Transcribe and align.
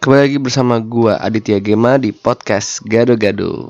Kembali 0.00 0.32
lagi 0.32 0.40
bersama 0.40 0.80
gua 0.80 1.20
Aditya 1.20 1.60
Gema 1.60 2.00
di 2.00 2.08
podcast 2.08 2.80
Gado 2.88 3.20
Gado. 3.20 3.68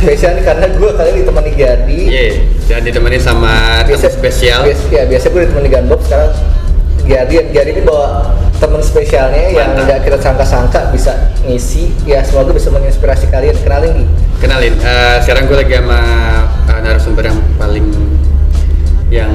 Spesial 0.00 0.32
nih 0.32 0.44
karena 0.44 0.66
gue 0.66 0.90
kali 0.90 1.08
ini 1.10 1.18
ditemani 1.20 1.50
Gadi 1.52 2.00
Ye, 2.08 2.26
dan 2.64 2.80
ditemani 2.80 3.18
sama 3.18 3.84
tamu 3.84 4.00
spesial. 4.00 4.64
biasa, 4.64 4.84
Ya 4.88 5.02
biasa 5.04 5.26
gue 5.28 5.40
ditemani 5.44 5.68
Ganbob 5.68 6.00
sekarang 6.00 6.32
Gadi 7.02 7.34
Gadi 7.46 7.70
ini 7.70 7.82
bawa 7.82 8.32
teman 8.56 8.80
spesialnya 8.80 9.48
yang 9.48 9.72
Mantap. 9.72 9.84
nggak 9.86 9.98
kita 10.04 10.18
sangka-sangka 10.18 10.80
bisa 10.90 11.12
ngisi 11.42 11.88
ya 12.04 12.20
semoga 12.20 12.52
bisa 12.52 12.68
menginspirasi 12.68 13.28
kalian 13.28 13.56
kenalin 13.58 13.92
nih 13.94 14.08
Kenalin, 14.38 14.72
eh, 14.74 15.16
sekarang 15.20 15.44
gue 15.46 15.56
lagi 15.58 15.74
sama 15.74 16.00
eh, 16.66 16.80
narasumber 16.80 17.24
yang 17.24 17.38
paling 17.56 17.86
yang 19.10 19.32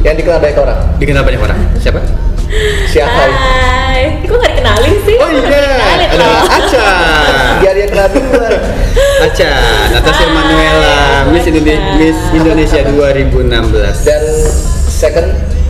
yang 0.00 0.14
dikenal 0.14 0.38
banyak 0.38 0.56
orang 0.56 0.78
dikenal 0.96 1.22
banyak 1.22 1.42
orang. 1.42 1.58
Siapa? 1.76 2.00
siapa? 2.86 3.12
Hai, 3.18 3.97
kok 4.28 4.36
nggak 4.36 4.50
dikenalin 4.52 4.96
sih? 5.02 5.16
Oh 5.16 5.28
iya, 5.28 5.40
ada? 6.12 6.28
Aca. 6.46 6.86
Gadi 7.58 7.78
yang 7.80 7.90
kenal 7.90 8.08
duluan 8.08 8.54
Aca, 9.18 9.50
Natasha 9.90 10.20
Hai, 10.20 10.30
Manuela, 10.30 10.96
Miss, 11.28 11.42
Aca. 11.42 11.50
Indone- 11.50 11.84
Miss 11.96 12.18
Indonesia 12.30 12.80
2016 12.84 14.04
dan 14.04 14.22
second 14.86 15.28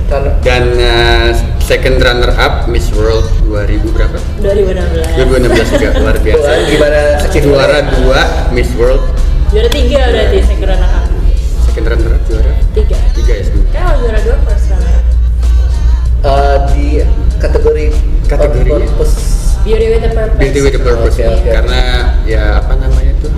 runner 0.09 0.33
dan 0.41 0.63
eh, 0.75 1.29
second 1.61 1.97
runner 1.99 2.33
up 2.35 2.67
Miss 2.67 2.89
World 2.91 3.25
2000 3.45 3.89
berapa? 3.89 4.17
2016. 4.41 5.23
2016 5.23 5.75
juga 5.75 5.89
luar 5.97 6.17
biasa. 6.27 6.49
Gimana 6.67 7.01
Juara 7.39 7.79
dua 7.95 8.21
Miss 8.51 8.69
World, 8.75 9.05
Juara 9.49 9.69
tiga 9.69 10.01
berarti 10.09 10.39
second 10.43 10.67
runner 10.67 10.91
up. 10.91 11.07
second 11.63 11.87
runner 11.87 12.11
up 12.11 12.23
juara 12.27 12.53
Tiga. 12.75 12.97
tiga 13.15 13.33
ya 13.33 13.43
sebenarnya. 13.45 13.71
Kan 13.71 13.81
kalau 13.81 13.97
juara 14.03 14.19
dua 14.21 14.37
first 14.45 14.67
runner 14.69 14.91
up. 14.91 15.05
Eh, 16.19 16.57
di 16.73 16.87
kategori 17.39 17.85
Kategori. 18.29 18.71
purpose 18.71 19.17
Beauty 19.59 19.87
with 19.91 20.05
a 20.05 20.13
purpose. 20.15 20.39
Beauty 20.39 20.61
with 20.63 20.77
a 20.77 20.81
purpose 20.81 21.15
Oke, 21.15 21.27
oke. 21.27 21.49
karena 21.51 21.81
ya 22.25 22.43
apa 22.57 22.73
namanya 22.75 23.13
tuh 23.19 23.33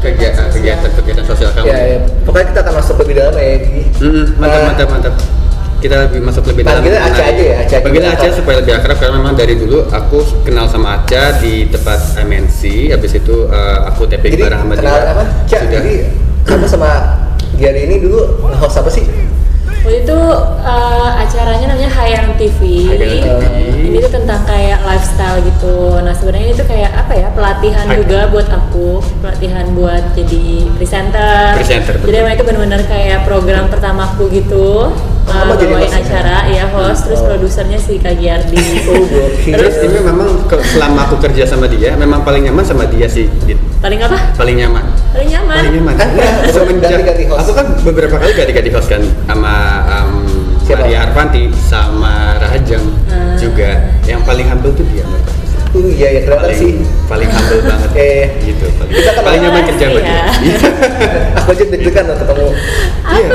kegiatan 0.00 0.48
kegiatan 0.48 0.90
kegiatan 0.96 1.24
sosial 1.26 1.50
kamu. 1.52 1.68
ya, 1.68 1.76
ya. 1.76 1.98
pokoknya 2.24 2.46
kita 2.48 2.60
akan 2.64 2.74
masuk 2.80 2.96
lebih 3.04 3.14
dalam 3.20 3.34
ya 3.36 3.54
di 3.60 3.72
Mm-mm, 4.00 4.24
mantap 4.40 4.60
mantap 4.64 4.88
mantap. 4.88 5.14
Kita 5.80 5.96
lebih 5.96 6.20
masuk 6.20 6.44
lebih 6.44 6.62
dalam. 6.62 6.80
Panggilnya 6.80 7.00
Aca 7.02 7.22
aja 7.24 7.40
ya, 7.42 7.54
Aca. 7.64 7.76
Panggilnya 7.80 8.10
Aca 8.12 8.26
supaya 8.32 8.56
lebih 8.60 8.72
akrab 8.76 8.96
karena 8.96 9.14
memang 9.16 9.32
dari 9.32 9.54
dulu 9.56 9.78
aku 9.88 10.18
kenal 10.44 10.68
sama 10.68 11.00
Aca 11.00 11.40
di 11.40 11.68
tempat 11.68 12.20
MNC. 12.20 12.60
Habis 12.92 13.12
itu 13.16 13.36
eh, 13.48 13.78
aku 13.88 14.04
tapping 14.04 14.36
bareng 14.36 14.60
sama 14.60 14.74
kenal 14.76 14.92
dia. 14.92 15.12
apa? 15.12 15.24
Cak, 15.48 15.60
Sudah. 15.64 15.72
jadi 15.80 15.92
kamu 16.44 16.64
sama 16.64 16.90
Gary 17.56 17.80
ini 17.84 17.96
dulu 17.96 18.18
host 18.56 18.76
apa 18.76 18.88
sih? 18.88 19.04
Waktu 19.80 20.04
itu 20.04 20.20
eh, 20.60 21.10
acaranya 21.24 21.66
namanya 21.72 21.90
Hayang 21.96 22.36
TV. 22.36 22.60
Hayang 22.92 23.00
TV. 23.00 23.28
Ini 23.80 23.96
tuh 24.04 24.12
tentang 24.12 24.44
kayak 24.44 24.84
lifestyle 24.84 25.40
gitu. 25.40 25.96
Nah 26.04 26.12
sebenarnya 26.12 26.52
itu 26.52 26.64
kayak 26.68 26.92
apa 26.92 27.12
ya 27.16 27.28
pelatihan 27.32 27.88
Hayang. 27.88 27.98
juga 28.04 28.18
buat 28.28 28.48
aku, 28.52 29.00
pelatihan 29.24 29.66
buat 29.72 30.04
jadi 30.12 30.68
presenter. 30.76 31.56
Presenter, 31.56 31.96
betul. 31.96 32.06
Jadi 32.12 32.16
emang 32.20 32.34
itu 32.36 32.44
benar-benar 32.44 32.82
kayak 32.92 33.18
program 33.24 33.64
pertamaku 33.72 34.22
gitu. 34.28 34.92
Eh, 35.30 35.36
kamu 35.36 35.52
jadi 35.56 35.74
host 35.76 35.94
acara, 35.96 36.36
ya 36.44 36.64
host, 36.68 37.00
terus 37.06 37.20
Oh. 37.20 37.26
produsernya 37.28 37.78
si 37.78 37.94
Kak 37.96 38.14
Giardi. 38.16 38.58
Oh, 38.90 38.98
gokil. 39.00 39.54
Terus 39.54 39.74
ini 39.80 39.98
memang 40.00 40.28
ke- 40.44 40.58
selama 40.66 41.06
aku 41.06 41.16
kerja 41.20 41.46
sama 41.46 41.64
dia, 41.64 41.94
memang 41.94 42.20
paling 42.20 42.42
nyaman 42.42 42.60
sama 42.60 42.82
dia 42.84 43.06
sih. 43.06 43.30
Paling 43.78 44.00
apa? 44.00 44.18
Paling 44.34 44.58
nyaman. 44.58 44.84
Paling 45.10 45.28
nyaman. 45.30 45.54
Paling 45.56 45.74
nyaman. 45.76 45.94
Kan 45.94 46.08
pernah 46.10 46.50
Semenjak- 46.50 46.90
ganti-ganti 46.92 47.24
host. 47.24 47.40
Aku 47.40 47.52
kan 47.52 47.66
beberapa 47.80 48.14
kali 48.16 48.32
ganti-ganti 48.32 48.70
host 48.70 48.88
kan 48.88 49.00
sama 49.24 49.54
um, 49.88 50.26
Siapa? 50.60 50.82
Maria 50.82 50.98
Arfanti 51.04 51.42
sama 51.60 52.14
Rahajang 52.36 52.84
Hmm. 53.06 53.34
juga. 53.36 53.70
Yang 54.04 54.20
paling 54.24 54.46
humble 54.46 54.72
tuh 54.72 54.84
dia 54.84 55.02
menurut. 55.02 55.29
Uh, 55.70 55.86
iya 55.86 56.08
ya 56.18 56.20
Paling 56.26 56.58
sih. 56.58 56.72
paling 57.06 57.30
humble 57.30 57.62
banget. 57.62 57.90
Eh, 57.94 58.24
gitu. 58.42 58.66
Paling, 58.74 58.90
kita 58.90 59.10
kan 59.14 59.22
paling 59.22 59.40
nyaman 59.40 59.62
kerja 59.70 59.84
sama 59.86 59.94
Iya. 59.94 60.02
dia. 60.02 60.22
Iya. 60.42 60.58
Aku 61.38 61.48
aja 61.54 61.64
deg-degan 61.70 62.04
loh 62.10 62.16
ketemu. 62.18 62.46
Apa 62.50 63.14
Iya. 63.14 63.28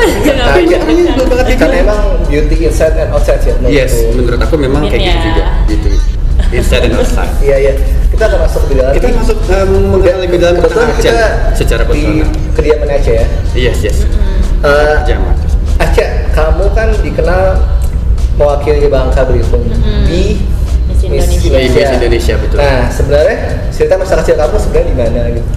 iya, 0.59 0.77
iya, 0.83 1.11
banget 1.15 1.45
itu. 1.47 1.59
Karena 1.59 1.77
emang 1.79 1.99
beauty 2.27 2.55
inside 2.67 2.95
and 2.99 3.11
outside 3.15 3.39
ya. 3.41 3.55
Yes, 3.65 3.91
menurut 4.11 4.39
aku 4.39 4.55
memang 4.59 4.83
kayak 4.85 4.99
gitu 4.99 5.15
ya. 5.15 5.23
juga. 5.23 5.43
Gitu. 5.71 5.87
Inside 6.51 6.83
and 6.87 6.95
outside. 6.99 7.31
Iya 7.39 7.55
iya. 7.57 7.73
Kita 8.11 8.23
akan 8.27 8.39
masuk 8.43 8.59
lebih 8.67 8.75
dalam. 8.79 8.91
Kita 8.95 9.07
masuk 9.11 9.37
um, 9.45 9.69
mengenal 9.91 10.19
lebih 10.23 10.37
dalam 10.39 10.55
tentang 10.59 10.89
kita 10.95 11.25
secara 11.51 11.83
di 11.83 12.03
personal. 12.03 12.27
kediaman 12.55 12.87
Aceh 12.91 13.13
ya. 13.15 13.25
Yes, 13.55 13.77
yes. 13.79 13.97
Eh, 14.59 14.95
Jamak. 15.03 15.35
Aceh, 15.79 16.07
kamu 16.31 16.65
kan 16.71 16.87
dikenal 16.99 17.43
mewakili 18.35 18.87
Bangka 18.87 19.23
Belitung 19.23 19.63
di 20.07 20.35
Miss 20.35 20.54
Indonesia. 21.05 21.39
Di 21.39 21.69
Miss 21.69 21.91
Indonesia, 21.93 22.33
betul. 22.37 22.57
Nah, 22.57 22.81
sebenarnya 22.89 23.37
cerita 23.69 23.93
masa 23.95 24.13
kecil 24.19 24.35
kamu 24.35 24.57
sebenarnya 24.57 24.87
di 24.87 24.95
mana 24.95 25.21
gitu? 25.31 25.49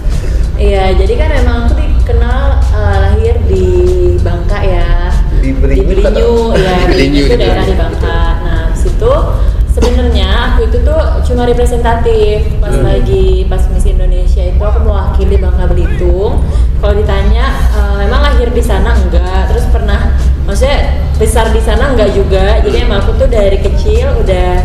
Iya, 0.59 0.83
jadi 0.93 1.13
kan 1.15 1.29
emang 1.39 1.57
aku 1.65 1.73
dikenal 1.79 2.41
eh, 2.75 2.97
lahir 2.99 3.35
di 3.47 3.65
Bangka 4.19 4.59
ya. 4.59 4.87
Di 5.39 5.49
Belinyu 5.55 5.83
Di 5.87 6.03
Belinyu, 6.03 6.31
ya. 6.51 6.75
Belinyu, 6.83 6.87
Belinyu 6.91 7.21
itu 7.23 7.35
di 7.35 7.39
daerah 7.39 7.63
di 7.63 7.75
Bangka. 7.75 8.19
Nah, 8.43 8.63
di 8.69 8.77
situ 8.77 9.13
sebenarnya 9.69 10.27
aku 10.51 10.67
itu 10.67 10.77
tuh 10.83 10.99
cuma 11.23 11.47
representatif 11.47 12.43
pas 12.59 12.73
Hmm. 12.75 12.83
lagi 12.83 13.47
pas 13.47 13.63
Miss 13.71 13.87
Indonesia 13.87 14.43
itu 14.43 14.59
aku 14.59 14.79
mewakili 14.83 15.39
Bangka 15.39 15.65
Belitung. 15.71 16.43
Kalau 16.79 16.93
ditanya 16.95 17.45
eh, 17.71 17.95
memang 18.03 18.19
lahir 18.19 18.51
di 18.51 18.59
sana 18.59 18.91
enggak, 18.99 19.47
terus 19.51 19.63
pernah 19.71 20.11
maksudnya 20.43 20.91
besar 21.15 21.55
di 21.55 21.63
sana 21.63 21.95
enggak 21.95 22.11
juga. 22.11 22.59
Jadi 22.59 22.83
emang 22.83 22.99
aku 22.99 23.15
tuh 23.15 23.31
dari 23.31 23.63
kecil 23.63 24.11
udah 24.19 24.59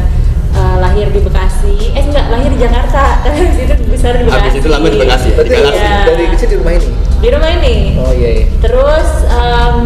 eh, 0.54 0.76
lahir 0.78 1.06
di 1.10 1.20
Bekasi. 1.20 1.74
Eh 1.92 2.02
enggak, 2.02 2.26
lahir 2.30 2.50
di 2.50 2.58
Jakarta. 2.58 3.02
Tapi 3.24 3.36
habis 3.42 3.58
itu 3.60 3.74
besar 3.90 4.12
di 4.14 4.24
Bekasi. 4.24 4.40
Habis 4.40 4.54
itu 4.58 4.68
lama 4.70 4.86
di 4.86 4.98
Bekasi 4.98 5.26
ya? 5.26 5.34
Berarti 5.34 5.50
Di 5.50 5.56
Galaksi. 5.58 5.82
Iya. 5.82 5.98
dari 6.06 6.24
kecil 6.30 6.48
di 6.48 6.56
rumah 6.56 6.72
ini? 6.72 6.88
Di 7.20 7.28
rumah 7.28 7.50
ini. 7.52 7.74
Oh 7.98 8.12
iya 8.12 8.30
iya. 8.40 8.44
Terus 8.60 9.08
em, 9.26 9.76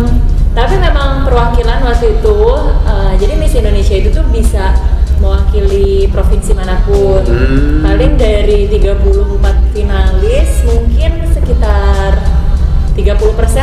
tapi 0.52 0.74
memang 0.76 1.10
perwakilan 1.22 1.78
waktu 1.82 2.06
itu 2.18 2.38
eh, 2.84 3.12
jadi 3.16 3.32
Miss 3.38 3.54
Indonesia 3.54 3.94
itu 3.94 4.08
tuh 4.10 4.26
bisa 4.28 4.74
mewakili 5.18 6.06
provinsi 6.08 6.54
mana 6.54 6.78
pun. 6.86 7.22
Hmm. 7.26 7.82
Paling 7.82 8.14
dari 8.14 8.70
34 8.70 9.74
finalis 9.74 10.50
mungkin 10.62 11.10
sekitar 11.30 12.22
30% 12.94 13.14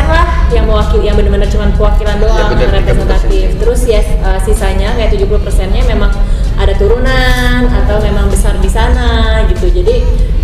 lah 0.07 0.47
yang 0.47 0.63
mewakili 0.63 1.07
yang 1.07 1.15
benar-benar 1.19 1.47
cuma 1.47 1.67
pewakilan 1.75 2.15
doang 2.19 2.55
Ya, 2.55 2.55
benar, 2.55 2.71
representatif. 2.79 3.47
30%. 3.55 3.59
Terus 3.59 3.81
ya 3.83 3.99
eh, 3.99 4.39
sisanya 4.43 4.95
kayak 4.95 5.11
70%-nya 5.11 5.81
memang 5.91 6.11
ada 6.55 6.73
turunan 6.79 7.67
atau 7.67 7.99
memang 7.99 8.31
besar 8.31 8.55
di 8.59 8.69
sana 8.71 9.43
gitu. 9.51 9.67
Jadi 9.71 9.95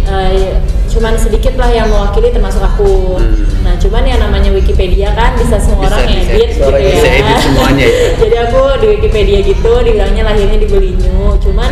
eh, 0.07 0.59
cuman 0.91 1.15
sedikit 1.15 1.55
lah 1.55 1.71
yang 1.71 1.87
mewakili 1.87 2.31
termasuk 2.35 2.59
aku. 2.59 3.15
Hmm. 3.19 3.47
Nah, 3.63 3.73
cuman 3.79 4.03
yang 4.03 4.19
namanya 4.19 4.49
Wikipedia 4.51 5.13
kan 5.15 5.37
bisa 5.37 5.55
semua 5.61 5.87
Bisa, 5.87 5.95
orang 5.95 6.07
bisa. 6.09 6.19
edit 6.33 6.49
gitu 6.51 6.57
Semua 6.59 6.69
orang 6.73 6.81
ya. 6.81 6.91
bisa 6.91 7.09
edit 7.09 7.37
semuanya 7.39 7.85
ya. 7.87 8.09
Jadi 8.25 8.35
aku 8.49 8.61
di 8.81 8.87
Wikipedia 8.97 9.39
gitu 9.45 9.71
dibilangnya 9.85 10.23
lahirnya 10.27 10.59
di 10.59 10.67
Belinyu. 10.67 11.21
Cuman 11.39 11.71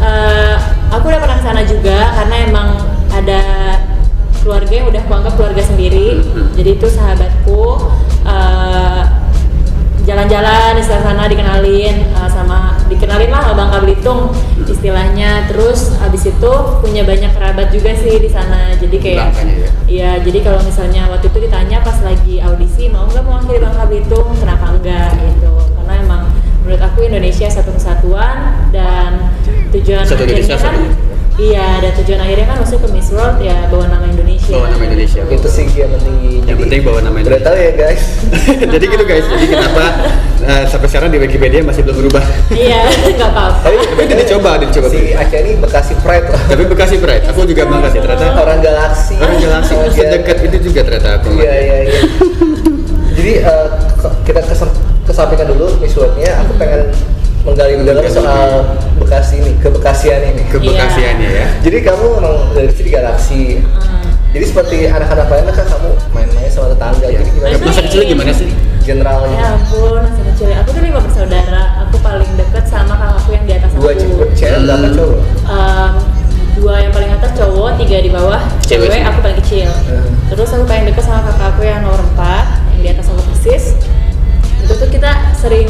eh, 0.00 0.54
aku 0.94 1.04
udah 1.10 1.20
pernah 1.20 1.36
ke 1.38 1.44
sana 1.44 1.62
juga 1.66 1.98
karena 2.16 2.36
emang 2.48 2.68
ada 3.14 3.40
keluarga 4.40 4.72
yang 4.72 4.86
udah 4.92 5.02
kuanggap 5.08 5.32
keluarga 5.36 5.62
sendiri. 5.64 6.20
Hmm. 6.24 6.48
Jadi 6.56 6.70
itu 6.80 6.86
sahabatku 6.88 7.62
jalan-jalan 10.04 10.76
di 10.76 10.84
sana 10.84 11.24
dikenalin 11.26 11.96
eh, 12.04 12.30
sama 12.30 12.76
dikenalin 12.86 13.32
lah 13.32 13.56
Bangka 13.56 13.82
Belitung 13.82 14.30
istilahnya. 14.68 15.48
Terus 15.48 15.96
abis 16.00 16.28
itu 16.28 16.52
punya 16.84 17.02
banyak 17.02 17.32
kerabat 17.32 17.72
juga 17.72 17.96
sih 17.96 18.20
di 18.20 18.28
sana. 18.28 18.76
Jadi 18.76 18.96
kayak 19.00 19.32
Bangkanya 19.32 19.54
ya. 19.56 19.68
Iya, 19.84 20.10
jadi 20.24 20.38
kalau 20.44 20.60
misalnya 20.64 21.08
waktu 21.08 21.26
itu 21.32 21.38
ditanya 21.48 21.80
pas 21.80 21.98
lagi 22.04 22.40
audisi 22.44 22.92
mau 22.92 23.08
nggak 23.08 23.24
mewakili 23.24 23.58
Bangka 23.60 23.84
Belitung, 23.88 24.28
kenapa 24.36 24.64
enggak 24.76 25.10
gitu? 25.18 25.52
Karena 25.80 25.94
emang 26.00 26.22
menurut 26.64 26.80
aku 26.80 26.98
Indonesia 27.04 27.48
satu 27.48 27.72
kesatuan 27.76 28.68
dan 28.72 29.32
tujuan 29.72 30.04
Satu 30.04 30.24
Indonesia, 30.24 30.56
satu. 30.56 31.13
Iya 31.36 31.78
dan 31.78 31.92
tujuan 31.96 32.20
akhirnya 32.20 32.46
kan 32.46 32.56
maksudnya 32.56 32.80
ke 32.80 32.90
Miss 32.90 33.08
World 33.10 33.38
ya 33.38 33.66
bawa 33.66 33.84
nama 33.88 34.06
Indonesia. 34.06 34.54
Bawa 34.54 34.68
nama 34.70 34.84
Indonesia. 34.84 35.20
Itu 35.26 35.48
sih 35.48 35.66
yang 35.68 35.90
penting. 35.92 36.14
Yang 36.40 36.46
Jadi, 36.46 36.60
penting 36.60 36.80
bawa 36.80 36.98
nama 37.00 37.10
Udah 37.12 37.20
Indonesia. 37.20 37.44
tahu 37.44 37.56
ya 37.58 37.72
guys. 37.74 38.02
jadi 38.72 38.84
gitu 38.86 39.04
guys. 39.04 39.24
Jadi 39.26 39.44
kenapa 39.48 39.84
eh, 40.40 40.64
sampai 40.64 40.86
sekarang 40.86 41.08
di 41.08 41.18
Wikipedia 41.18 41.60
masih 41.60 41.82
belum 41.82 41.96
berubah? 42.00 42.22
Iya, 42.48 42.80
nggak 43.16 43.28
apa-apa. 43.28 43.58
Tapi 43.64 43.76
Tapi 43.80 44.02
udah 44.04 44.18
dicoba, 44.20 44.48
udah 44.54 44.66
dicoba. 44.68 44.86
Si 44.88 45.00
Aceh 45.10 45.38
ini 45.40 45.52
Bekasi 45.56 45.92
Pride 45.98 46.26
loh. 46.28 46.40
Tapi 46.44 46.62
Bekasi 46.64 46.96
Pride, 46.98 47.24
aku 47.26 47.40
juga 47.44 47.62
bangga 47.64 47.88
sih 47.88 47.98
ternyata 47.98 48.24
Orang 48.36 48.60
galaksi. 48.60 49.14
orang 49.16 49.36
jelasin 49.36 49.74
Sama 49.74 49.90
sedekat 49.90 50.36
itu 50.44 50.56
juga 50.62 50.80
ternyata 50.82 51.08
aku 51.18 51.28
Iya 51.34 51.52
iya 51.56 51.76
iya. 51.84 52.00
Jadi 53.14 53.32
eh, 53.40 53.66
ke- 53.96 54.14
kita 54.22 54.40
kesem- 54.44 54.76
kesampingkan 55.04 55.46
dulu 55.48 55.66
misuatnya. 55.78 56.42
Aku 56.42 56.52
pengen 56.54 56.90
menggali 57.44 57.72
lebih 57.76 57.86
dalam 57.92 58.02
Menggali 58.04 58.16
soal 58.16 58.50
Bekasi 58.94 59.34
ini, 59.44 59.52
kebekasian 59.60 60.20
ini. 60.32 60.42
Kebekasiannya 60.48 61.28
ya. 61.28 61.46
Jadi 61.60 61.76
kamu 61.84 62.06
emang 62.18 62.36
dari 62.56 62.66
kecil 62.72 62.84
di 62.88 62.92
galaksi. 62.94 63.42
Hmm. 63.60 64.08
Jadi 64.34 64.44
seperti 64.50 64.76
anak-anak 64.90 65.26
lain 65.30 65.44
kan 65.52 65.66
kamu 65.68 65.90
main-main 66.10 66.50
sama 66.50 66.72
tetangga. 66.74 67.06
Iya. 67.06 67.18
Jadi 67.20 67.30
gimana? 67.36 67.54
Masa 67.62 67.80
kecilnya 67.84 68.06
gimana 68.10 68.32
sih? 68.34 68.50
Generalnya. 68.84 69.36
Ya 69.38 69.48
ampun, 69.54 70.00
masih 70.02 70.24
kecil. 70.34 70.46
Aku 70.58 70.68
tuh 70.74 70.82
lima 70.82 71.00
bersaudara. 71.04 71.62
Aku 71.86 71.96
paling 72.00 72.30
deket 72.34 72.64
sama 72.66 72.94
kakakku 72.96 73.30
yang 73.36 73.44
di 73.46 73.52
atas 73.54 73.70
aku. 73.76 73.80
Dua 73.84 73.92
cewek, 73.94 74.28
cewek 74.34 74.58
berapa 74.64 74.86
Hmm. 74.88 74.96
cowok? 74.96 75.20
Em, 75.44 75.92
dua 76.58 76.74
yang 76.80 76.92
paling 76.96 77.10
atas 77.12 77.30
cowok, 77.36 77.70
tiga 77.82 77.96
di 78.00 78.10
bawah 78.10 78.40
Cewek 78.64 78.88
cewek. 78.88 79.02
Aku 79.04 79.18
paling 79.20 79.38
kecil. 79.44 79.68
Hmm. 79.86 80.08
Terus 80.32 80.48
aku 80.50 80.64
paling 80.64 80.84
deket 80.88 81.04
sama 81.04 81.20
kakakku 81.28 81.62
yang 81.62 81.80
nomor 81.84 82.00
empat, 82.00 82.44
yang 82.74 82.80
di 82.80 82.88
atas 82.94 83.06
aku 83.12 83.20
persis. 83.30 83.64
Itu 84.64 84.72
tuh 84.74 84.88
kita 84.88 85.12
sering 85.36 85.68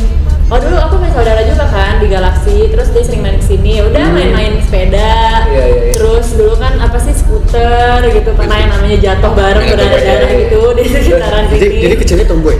Oh 0.52 0.60
dulu 0.60 0.76
aku 0.76 1.00
punya 1.00 1.12
saudara 1.16 1.40
juga 1.48 1.64
kan 1.72 1.96
di 2.04 2.06
Galaksi, 2.12 2.68
terus 2.68 2.92
dia 2.92 3.00
sering 3.00 3.24
main 3.24 3.40
ke 3.40 3.46
sini. 3.48 3.80
Ya 3.80 3.88
udah 3.88 4.04
main-main 4.12 4.60
sepeda. 4.60 5.16
Hmm. 5.40 5.48
Iya, 5.48 5.64
iya, 5.64 5.76
iya. 5.88 5.92
Terus 5.96 6.26
dulu 6.36 6.54
kan 6.60 6.76
apa 6.84 7.00
sih 7.00 7.16
skuter 7.16 8.04
gitu, 8.12 8.30
pernah 8.36 8.56
yang 8.60 8.70
namanya 8.76 8.98
jatuh 9.00 9.32
bareng 9.32 9.64
berdarah-darah 9.72 10.28
bareng. 10.28 10.40
gitu 10.44 10.60
di 10.76 10.82
sekitaran 10.84 11.44
Jadi, 11.48 11.64
sini. 11.64 11.76
jadi 11.80 11.94
kecilnya 11.96 12.26
tomboy. 12.28 12.56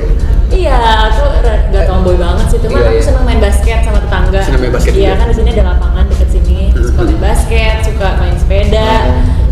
Iya, 0.48 0.78
aku 1.12 1.24
gak 1.76 1.84
tomboy 1.84 2.16
banget 2.16 2.46
sih, 2.48 2.58
cuma 2.64 2.78
Iya, 2.78 2.84
aku 2.88 2.94
iya. 2.96 3.04
seneng 3.04 3.24
main 3.28 3.40
basket 3.42 3.78
sama 3.84 3.98
tetangga. 4.00 4.40
Seneng 4.48 4.60
main 4.64 4.72
basket 4.72 4.92
Iya 4.96 5.12
kan 5.20 5.26
di 5.28 5.34
sini 5.36 5.48
ada 5.52 5.64
lapangan 5.76 6.04
deket 6.08 6.28
sini, 6.32 6.58
suka 6.72 7.00
main 7.04 7.20
basket, 7.20 7.74
suka 7.84 8.08
main 8.16 8.36
sepeda, 8.40 8.92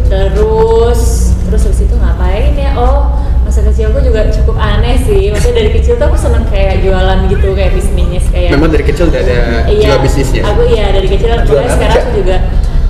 terus 0.09 1.01
terus 1.45 1.61
habis 1.69 1.81
itu 1.85 1.95
ngapain 2.01 2.53
ya? 2.57 2.71
Oh 2.81 3.13
masa 3.53 3.69
kecilku 3.69 4.01
juga 4.01 4.33
cukup 4.33 4.57
aneh 4.57 4.97
sih, 5.05 5.29
maksudnya 5.29 5.61
dari 5.61 5.77
kecil 5.77 6.01
tuh 6.01 6.09
aku 6.09 6.17
seneng 6.17 6.41
kayak 6.49 6.81
jualan 6.81 7.29
gitu, 7.29 7.53
kayak 7.53 7.77
bisnis 7.77 8.25
kayak. 8.33 8.57
Memang 8.57 8.73
dari 8.73 8.81
kecil 8.89 9.13
udah 9.13 9.21
ada 9.21 9.69
Iya, 9.69 9.93
jiwa 9.93 9.97
bisnisnya. 10.01 10.41
Aku 10.49 10.65
iya 10.73 10.89
dari 10.89 11.05
kecil, 11.05 11.29
Jualan 11.45 11.69
sekarang 11.69 12.01
aku 12.01 12.11
juga. 12.17 12.37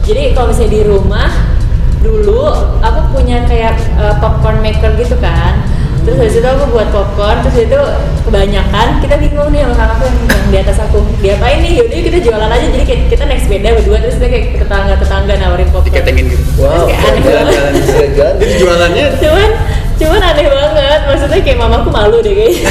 Jadi 0.07 0.23
kalau 0.31 0.55
misalnya 0.55 0.71
di 0.71 0.83
rumah 0.87 1.31
dulu 1.99 2.47
aku 2.79 3.01
punya 3.11 3.43
kayak 3.51 3.75
uh, 3.99 4.15
popcorn 4.23 4.63
maker 4.63 4.95
gitu 5.03 5.19
kan. 5.19 5.67
Terus 6.07 6.15
habis 6.23 6.35
itu 6.39 6.47
aku 6.47 6.65
buat 6.71 6.95
popcorn, 6.95 7.43
terus 7.43 7.59
itu 7.67 7.81
kebanyakan 8.23 9.03
kita 9.03 9.19
bingung 9.19 9.51
nih 9.51 9.67
sama 9.67 9.75
kakakku 9.75 10.05
yang, 10.07 10.19
yang 10.31 10.47
di 10.47 10.59
atas 10.63 10.79
aku. 10.79 10.99
Diapain 11.19 11.59
nih? 11.59 11.83
Yaudah 11.83 11.99
kita 12.07 12.19
jualan 12.23 12.51
aja. 12.55 12.67
Jadi 12.71 12.85
kayak 12.87 13.01
kita 13.11 13.23
naik 13.27 13.43
sepeda 13.43 13.69
berdua 13.83 13.99
terus 13.99 14.15
kita 14.23 14.29
kayak 14.31 14.45
ke 14.55 14.57
tetangga-tetangga 14.63 15.35
nawarin 15.43 15.67
popcorn. 15.75 15.91
Diketengin 15.91 16.25
gitu. 16.31 16.45
Wow, 16.55 16.71
Terus 16.71 16.87
kayak 16.87 17.03
aneh 17.03 17.23
jalan. 17.27 17.73
Jadi 18.39 18.55
jualannya 18.63 19.05
Cuman 19.19 19.51
cuman 20.03 20.21
aneh 20.21 20.47
banget. 20.51 21.01
Maksudnya 21.07 21.41
kayak 21.47 21.59
mamaku 21.63 21.89
malu 21.95 22.19
deh 22.19 22.35
kayaknya. 22.35 22.71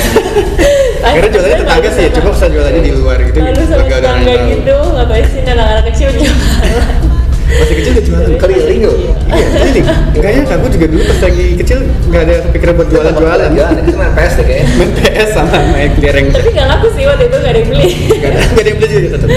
Akhirnya 1.08 1.30
jualannya 1.34 1.58
tetangga 1.66 1.90
sih, 1.98 2.06
coba 2.14 2.30
bisa 2.36 2.46
jualannya 2.52 2.82
di 2.84 2.92
luar 2.94 3.18
gitu. 3.26 3.38
Malu 3.42 3.62
sama 3.66 3.84
tetangga 3.90 4.34
gitu, 4.52 4.78
ngapain 4.94 5.26
sih 5.32 5.40
anak-anak 5.48 5.84
kecil 5.90 6.10
jualan. 6.14 7.11
Masih 7.52 7.76
kecil 7.80 7.92
udah 7.92 8.04
jualan. 8.08 8.30
Keliling 8.40 8.80
yuk. 8.84 8.96
Iya, 8.96 9.14
keliling. 9.52 9.86
Kayaknya 10.16 10.44
aku 10.56 10.68
juga 10.72 10.86
dulu 10.88 11.02
pas 11.04 11.20
lagi 11.26 11.46
kecil 11.60 11.78
nggak 12.08 12.22
ada 12.28 12.36
kepikiran 12.48 12.74
buat 12.80 12.88
jualan-jualan. 12.92 13.50
Jualan, 13.52 13.76
itu 13.84 13.98
main 14.00 14.14
PS 14.16 14.34
deh 14.40 14.46
kayaknya. 14.46 14.66
Main 14.78 14.92
PS 14.96 15.30
sama 15.36 15.58
main 15.72 15.90
kelereng. 15.98 16.28
Tapi 16.32 16.50
gak 16.56 16.68
laku 16.72 16.88
sih 16.96 17.04
waktu 17.08 17.24
itu 17.28 17.38
gak 17.42 17.52
ada 17.52 17.60
yang 17.60 17.70
beli. 17.70 17.88
Gak 17.92 18.30
ada, 18.32 18.40
gak 18.40 18.62
ada 18.62 18.70
yang 18.70 18.78
beli 18.80 18.90
juga 18.92 19.08
tetap. 19.18 19.30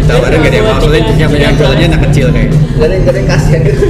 Ditawarin 0.00 0.38
gak 0.40 0.50
ada 0.50 0.56
yang 0.56 0.66
mau, 0.66 0.78
soalnya 0.80 1.00
yang 1.14 1.32
yang 1.34 1.54
jualannya 1.54 1.86
anak 1.90 2.00
kecil 2.10 2.26
kayak. 2.34 2.50
Gak 2.50 2.86
ada 2.86 2.94
yang 2.94 3.02
gak 3.02 3.12
ada 3.12 3.18
yang 3.20 3.30
kasihan 3.30 3.60
gitu. 3.62 3.82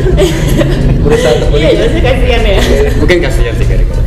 Berusaha 1.04 1.32
untuk 1.40 1.48
beli. 1.48 1.60
Iya, 1.60 1.70
jelasnya 1.72 2.02
kasihan 2.04 2.42
ya. 2.44 2.60
Mungkin 3.00 3.18
kasihan 3.24 3.54
sih 3.56 3.66
gara-gara. 3.66 4.02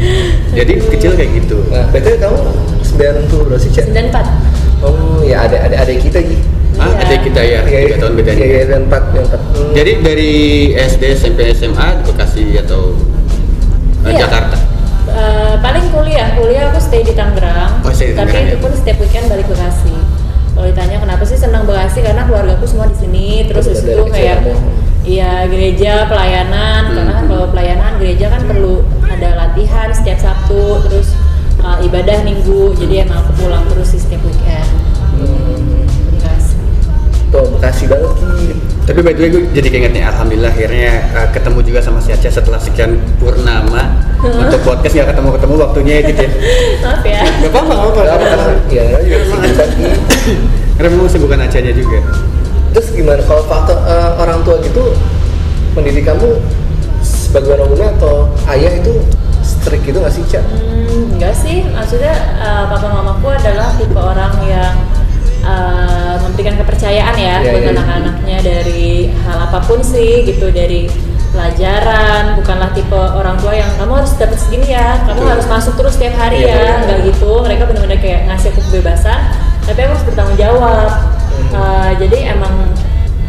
Jadi 0.54 0.74
kecil 0.94 1.12
kayak 1.18 1.32
gitu. 1.42 1.58
Nah, 1.74 1.86
betul 1.90 2.16
kamu 2.22 2.38
90 2.86 3.48
berapa 3.50 3.62
sih, 3.62 3.72
Cek? 3.74 3.86
94. 3.90 4.86
Oh, 4.86 5.24
ya 5.24 5.48
ada 5.48 5.58
ada 5.64 5.76
ada 5.82 5.92
kita 5.96 6.20
Ji. 6.22 6.38
Ah, 6.74 6.90
Iya. 6.90 6.96
ada 7.00 7.16
kita 7.18 7.42
ya, 7.42 7.60
tiga 7.64 7.98
tahun 7.98 8.14
bedanya. 8.16 8.38
Iya, 8.40 8.48
iya, 8.50 8.64
dan 8.68 8.82
4, 8.88 9.04
yang 9.12 9.26
4. 9.26 9.42
Hmm. 9.54 9.72
Jadi 9.74 9.92
dari 10.02 10.34
SD, 10.74 11.04
SMP, 11.14 11.40
SMA 11.52 11.88
di 11.96 12.04
Bekasi 12.06 12.44
atau 12.58 12.82
Iya. 14.04 14.18
Jakarta? 14.20 14.58
Eh, 15.06 15.56
paling 15.60 15.86
kuliah, 15.90 16.34
kuliah 16.34 16.64
aku 16.68 16.80
stay 16.80 17.02
di 17.02 17.14
Tangerang. 17.14 17.80
Oh, 17.82 17.92
stay 17.92 18.12
di 18.12 18.16
tapi 18.16 18.34
itu 18.34 18.56
ya. 18.56 18.60
pun 18.60 18.72
setiap 18.74 18.98
weekend 19.00 19.26
balik 19.28 19.46
Bekasi. 19.46 19.94
Kalau 20.54 20.66
ditanya 20.66 20.98
kenapa 21.00 21.24
sih 21.24 21.36
senang 21.36 21.64
Bekasi 21.64 22.00
karena 22.02 22.24
keluargaku 22.24 22.66
semua 22.66 22.88
di 22.88 22.98
sini. 22.98 23.28
Terus 23.46 23.64
habis 23.68 23.82
itu 23.84 24.04
kayak 24.08 24.38
kamu. 24.42 24.54
Iya 25.04 25.32
gereja 25.46 26.08
pelayanan 26.08 26.82
karena 26.90 27.12
kan 27.12 27.24
Hmm. 27.24 27.30
kalau 27.30 27.46
pelayanan 27.50 27.92
gereja 27.98 28.26
kan 28.30 28.42
perlu 28.42 28.80
ada 29.04 29.30
latihan 29.36 29.92
setiap 29.92 30.16
Sabtu 30.18 30.80
terus 30.82 31.12
uh, 31.60 31.76
ibadah 31.78 32.24
Minggu 32.24 32.72
jadi 32.74 33.04
emang 33.04 33.20
aku 33.22 33.32
pulang 33.38 33.68
terus 33.68 33.92
sih 33.92 34.00
setiap 34.00 34.24
weekend 34.24 34.64
Hmm. 35.14 35.73
Tuh, 37.34 37.46
Bekasi 37.58 37.90
banget. 37.90 38.14
Tapi 38.84 39.00
by 39.00 39.16
the 39.16 39.22
way 39.26 39.30
gue 39.32 39.42
jadi 39.56 39.68
keinget 39.72 39.92
nih, 39.96 40.04
Alhamdulillah 40.06 40.52
akhirnya 40.54 40.92
eh, 41.18 41.28
ketemu 41.34 41.60
juga 41.66 41.80
sama 41.82 41.98
si 41.98 42.14
Aca 42.14 42.30
setelah 42.30 42.60
sekian 42.60 43.00
purnama 43.18 43.90
untuk 44.22 44.60
podcast 44.62 44.94
nggak 44.94 45.08
ketemu-ketemu 45.16 45.54
waktunya 45.58 45.94
ya 45.98 46.02
Dit 46.04 46.18
ya. 46.20 46.30
Maaf 46.84 47.02
ya. 47.02 47.22
Gak 47.26 47.50
apa-apa, 47.50 47.72
gak 47.74 47.80
apa-apa. 47.80 48.02
Gak 48.04 48.14
apa-apa. 48.14 48.36
Karena- 48.38 48.62
Iya, 48.70 48.84
iya, 49.02 49.18
Karena 50.78 50.88
memang 50.94 51.08
bukan 51.10 51.40
Acanya 51.42 51.74
juga. 51.74 52.00
Terus 52.76 52.88
gimana 52.94 53.22
kalau 53.26 53.44
faktor 53.50 53.78
eh, 53.82 54.12
orang 54.22 54.40
tua 54.46 54.62
gitu 54.62 54.84
mendidik 55.74 56.06
kamu 56.06 56.38
sebagai 57.02 57.58
orang 57.58 57.68
muda 57.74 57.86
atau 57.98 58.30
ayah 58.54 58.78
itu 58.78 58.94
strict 59.42 59.84
gitu 59.90 59.98
nggak 60.00 60.14
sih, 60.14 60.24
Cak? 60.30 60.44
Hmm, 60.44 61.18
enggak 61.18 61.34
sih, 61.36 61.66
maksudnya 61.68 62.14
uh, 62.40 62.64
papa 62.72 62.88
mamaku 62.88 63.28
adalah 63.34 63.74
tipe 63.76 63.98
orang 63.98 64.34
yang 64.46 64.76
uh, 65.44 66.16
memberikan 66.24 66.56
kepercayaan 66.58 67.16
ya 67.16 67.36
Iya, 67.40 67.52
buat 67.52 67.64
iya. 67.64 67.72
anak-anaknya 67.76 68.38
dari 68.42 68.86
hal 69.24 69.38
apa 69.46 69.60
pun 69.64 69.80
sih 69.80 70.24
gitu 70.24 70.50
dari 70.50 70.88
pelajaran 71.34 72.38
bukanlah 72.38 72.70
tipe 72.72 72.94
orang 72.94 73.36
tua 73.42 73.54
yang 73.54 73.70
kamu 73.76 74.00
harus 74.00 74.14
dapat 74.16 74.38
segini 74.38 74.70
ya 74.70 75.02
kamu 75.04 75.18
Betul. 75.22 75.32
harus 75.34 75.46
masuk 75.50 75.74
terus 75.76 75.94
setiap 75.98 76.16
hari 76.16 76.46
Iya, 76.46 76.50
ya 76.50 76.58
iya. 76.58 76.74
nggak 76.86 77.00
gitu 77.10 77.32
mereka 77.42 77.64
benar-benar 77.66 78.00
kayak 78.00 78.22
ngasih 78.30 78.50
aku 78.54 78.62
kebebasan 78.70 79.20
tapi 79.64 79.80
aku 79.80 79.92
harus 79.96 80.04
bertanggung 80.04 80.36
jawab. 80.36 80.92
Uh, 81.56 81.92
jadi 81.98 82.36
emang 82.36 82.52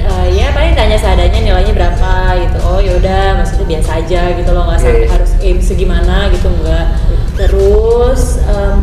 uh, 0.03 0.27
ya 0.29 0.51
paling 0.51 0.75
tanya 0.75 0.99
seadanya 0.99 1.41
nilainya 1.41 1.73
berapa 1.73 2.13
gitu 2.43 2.59
oh 2.65 2.81
yaudah 2.81 3.39
maksudnya 3.41 3.67
biasa 3.79 3.91
aja 4.03 4.21
gitu 4.37 4.51
loh 4.53 4.63
nggak 4.69 4.81
sampai 4.81 5.01
Iya. 5.01 5.13
harus 5.15 5.31
aim 5.41 5.59
segimana 5.61 6.29
gitu 6.29 6.49
enggak 6.51 6.87
terus 7.35 8.39
em, 8.45 8.81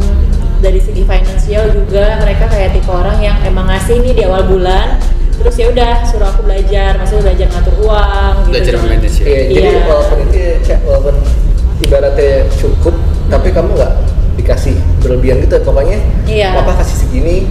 dari 0.62 0.78
segi 0.78 1.02
finansial 1.02 1.74
juga 1.74 2.22
mereka 2.22 2.46
kayak 2.48 2.72
tipe 2.72 2.88
orang 2.88 3.18
yang 3.18 3.36
emang 3.42 3.66
ngasih 3.66 3.98
nih 4.00 4.14
di 4.14 4.24
awal 4.24 4.46
bulan 4.46 5.02
terus 5.36 5.58
ya 5.58 5.68
udah 5.68 6.06
suruh 6.06 6.30
aku 6.30 6.46
belajar 6.46 6.96
maksudnya 6.96 7.24
belajar 7.28 7.48
ngatur 7.50 7.76
uang 7.82 8.34
gitu 8.38 8.50
Belajar 8.54 8.72
jangan- 8.72 8.86
memanage 8.88 9.18
ya. 9.18 9.26
Iya, 9.26 9.42
jadi 9.42 9.58
Iya. 9.58 9.82
walaupun 9.84 10.18
itu 10.22 10.38
ya, 10.62 10.78
walaupun 10.86 11.16
ibaratnya 11.82 12.32
cukup, 12.56 12.96
tapi 13.26 13.48
kamu 13.50 13.70
nggak 13.74 13.94
dikasih 14.38 14.76
berlebihan 15.02 15.38
gitu. 15.42 15.56
Pokoknya, 15.60 15.98
Iya. 16.30 16.50
papa 16.54 16.78
kasih 16.78 16.98
segini, 17.02 17.50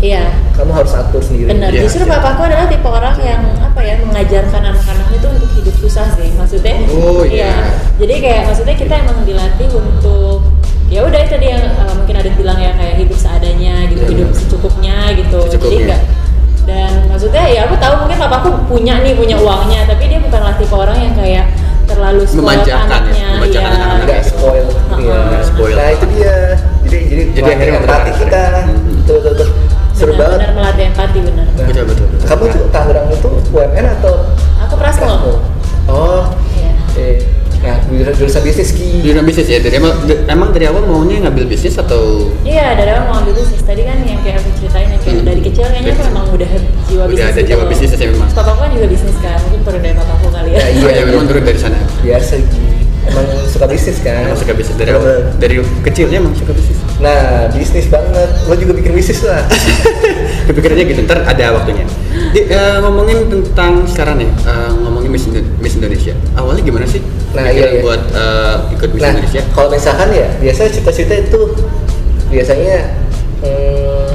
iya 0.00 0.32
kamu 0.56 0.72
harus 0.72 0.92
atur 0.96 1.20
sendiri. 1.20 1.52
Benar, 1.52 1.68
Iya, 1.68 1.84
justru 1.84 2.08
iya. 2.08 2.12
papaku 2.16 2.40
adalah 2.48 2.66
tipe 2.66 2.88
orang 2.88 3.16
yang 3.20 3.42
apa 3.60 3.80
ya 3.84 3.94
mengajarkan 4.00 4.62
anak-anaknya 4.66 5.18
tuh 5.20 5.30
untuk 5.36 5.50
hidup 5.60 5.74
susah 5.76 6.06
sih, 6.16 6.28
maksudnya. 6.40 6.72
Oh, 6.88 7.20
iya. 7.22 7.52
Jadi 8.00 8.14
kayak 8.16 8.48
maksudnya 8.48 8.76
kita 8.76 8.94
emang 8.96 9.28
dilatih 9.28 9.68
untuk 9.76 10.40
ya 10.90 11.00
udah 11.00 11.20
itu 11.20 11.36
dia 11.38 11.56
uh, 11.78 11.94
mungkin 11.94 12.16
ada 12.16 12.30
bilang 12.30 12.58
ya 12.58 12.74
kayak 12.74 12.94
hidup 12.98 13.16
seadanya 13.16 13.86
gitu, 13.86 14.02
Iya, 14.02 14.10
hidup 14.12 14.28
secukupnya 14.34 14.96
gitu. 15.14 15.38
Jadi 15.40 15.52
Secukupnya. 15.52 15.80
enggak 15.86 16.02
dan 16.60 16.92
maksudnya 17.06 17.44
ya 17.46 17.60
aku 17.64 17.74
tahu 17.74 17.94
mungkin 18.04 18.18
papaku 18.20 18.48
punya 18.68 18.94
nih 19.00 19.14
punya 19.14 19.36
uangnya, 19.36 19.80
tapi 19.86 20.06
dia 20.06 20.20
bukanlah 20.20 20.54
tipe 20.54 20.70
orang 20.72 20.98
yang 21.00 21.14
kayak 21.14 21.46
terlalu 21.84 22.22
spoiled 22.22 22.62
Memanjakan 22.62 22.68
ya, 22.68 22.86
anaknya, 22.86 23.26
memanjakan 23.32 23.64
iya. 23.64 23.78
anak-anak. 23.80 24.04
nggak 24.04 24.22
spoil 24.22 24.66
Ha-ha. 24.68 24.96
iya. 25.00 25.18
Nggak 25.24 25.44
spoil. 25.44 25.74
nah 25.74 25.88
itu 25.88 26.06
dia 26.12 26.34
jadi 26.84 26.98
jadi 27.00 27.22
Jadi 27.32 27.48
akhirnya 27.50 27.78
empati 27.80 28.10
kita 28.14 28.42
Hmm. 28.60 28.76
betul 29.00 29.16
betul, 29.16 29.32
betul. 29.32 29.48
seru 29.90 30.12
Benar, 30.12 30.20
banget 30.20 30.38
benar 30.38 30.50
melatih 30.54 30.84
empati 30.86 31.18
benar. 31.20 31.46
Betul, 31.50 31.82
betul, 31.82 32.06
betul. 32.06 32.26
kamu 32.28 32.44
tuh 32.46 32.62
Tangerang 32.70 33.06
itu 33.10 33.28
UMN 33.50 33.84
jurusan 38.20 38.36
jurusan 38.36 38.42
bisnis 38.44 38.70
ki 38.70 38.88
dalam 39.02 39.24
bisnis 39.24 39.46
ya, 39.46 39.58
dari 39.58 39.74
emang, 39.74 39.96
de- 40.04 40.20
emang 40.26 40.48
dari 40.50 40.66
awal 40.66 40.84
maunya 40.84 41.16
ngambil 41.20 41.44
bisnis 41.46 41.74
atau 41.74 42.28
Iya, 42.42 42.76
dari 42.76 42.90
awal 42.90 43.04
mau 43.06 43.16
ambil 43.18 43.32
bisnis. 43.34 43.60
Tadi 43.62 43.80
kan 43.80 43.96
yang 44.02 44.20
kayak 44.20 44.38
aku 44.38 44.48
ceritain 44.54 44.88
kayak 44.90 45.00
Hmm. 45.10 45.24
dari 45.24 45.40
kecil 45.40 45.64
kayaknya 45.64 45.90
aku 45.90 45.98
Dari 45.98 46.12
emang 46.12 46.26
udah 46.30 46.50
jiwa 46.86 47.00
Udah 47.00 47.06
bisnis. 47.08 47.24
ada 47.26 47.32
gitu 47.34 47.48
jiwa 47.48 47.56
loh. 47.58 47.68
bisnis 47.68 47.90
ya 47.90 48.06
memang. 48.06 48.20
Terus 48.22 48.36
Papaku 48.36 48.58
kan 48.58 48.70
juga 48.70 48.86
bisnis 48.86 49.16
kan, 49.18 49.36
mungkin 49.40 49.60
turun 49.62 49.80
dari 49.80 49.94
papaku 49.94 50.26
kali 50.28 50.48
ya. 50.50 50.54
Ya, 50.54 50.66
iya, 50.66 50.76
Iya, 50.78 50.90
ya, 50.92 51.02
memang 51.06 51.26
turun 51.26 51.42
dari 51.42 51.58
sana. 51.58 51.78
biasa 51.98 52.32
Ki. 52.38 52.60
emang 53.00 53.26
suka 53.48 53.64
bisnis 53.64 53.96
kan 53.98 54.22
Emang 54.22 54.36
suka 54.36 54.52
bisnis 54.52 54.76
dari 54.76 54.90
awal, 54.92 55.02
Bener. 55.02 55.40
dari 55.40 55.54
kecilnya 55.82 56.16
emang 56.20 56.36
suka 56.36 56.52
bisnis. 56.52 56.76
nah 57.00 57.18
bisnis 57.50 57.88
banget 57.88 58.28
lo 58.44 58.54
juga 58.54 58.72
bikin 58.74 58.92
bisnis 58.92 59.24
lah 59.24 59.40
Kepikirannya 60.46 60.84
gitu, 60.84 61.00
ntar 61.02 61.22
ada 61.22 61.46
waktunya. 61.54 61.86
Di, 62.30 62.44
eh, 62.44 62.76
ngomongin 62.78 63.24
tentang 63.26 63.86
sekarang 63.86 64.18
nih, 64.18 64.28
eh, 64.44 64.70
ngomongin 64.76 65.08
Miss, 65.08 65.24
Indo- 65.24 65.46
Miss 65.56 65.74
Indonesia. 65.74 66.12
Awalnya 66.34 66.60
gimana 66.60 66.84
sih? 66.84 67.00
Nah, 67.30 67.46
iya, 67.46 67.66
iya. 67.68 67.80
buat 67.80 68.02
eh, 68.10 68.54
ikut 68.74 68.88
Miss 68.90 69.00
Nah, 69.00 69.10
Indonesia 69.12 69.42
kalau 69.50 69.68
misalkan 69.68 70.08
ya, 70.10 70.26
biasanya 70.36 70.70
cita-cita 70.72 71.14
itu 71.16 71.40
biasanya 72.26 72.78
hmm, 73.40 74.08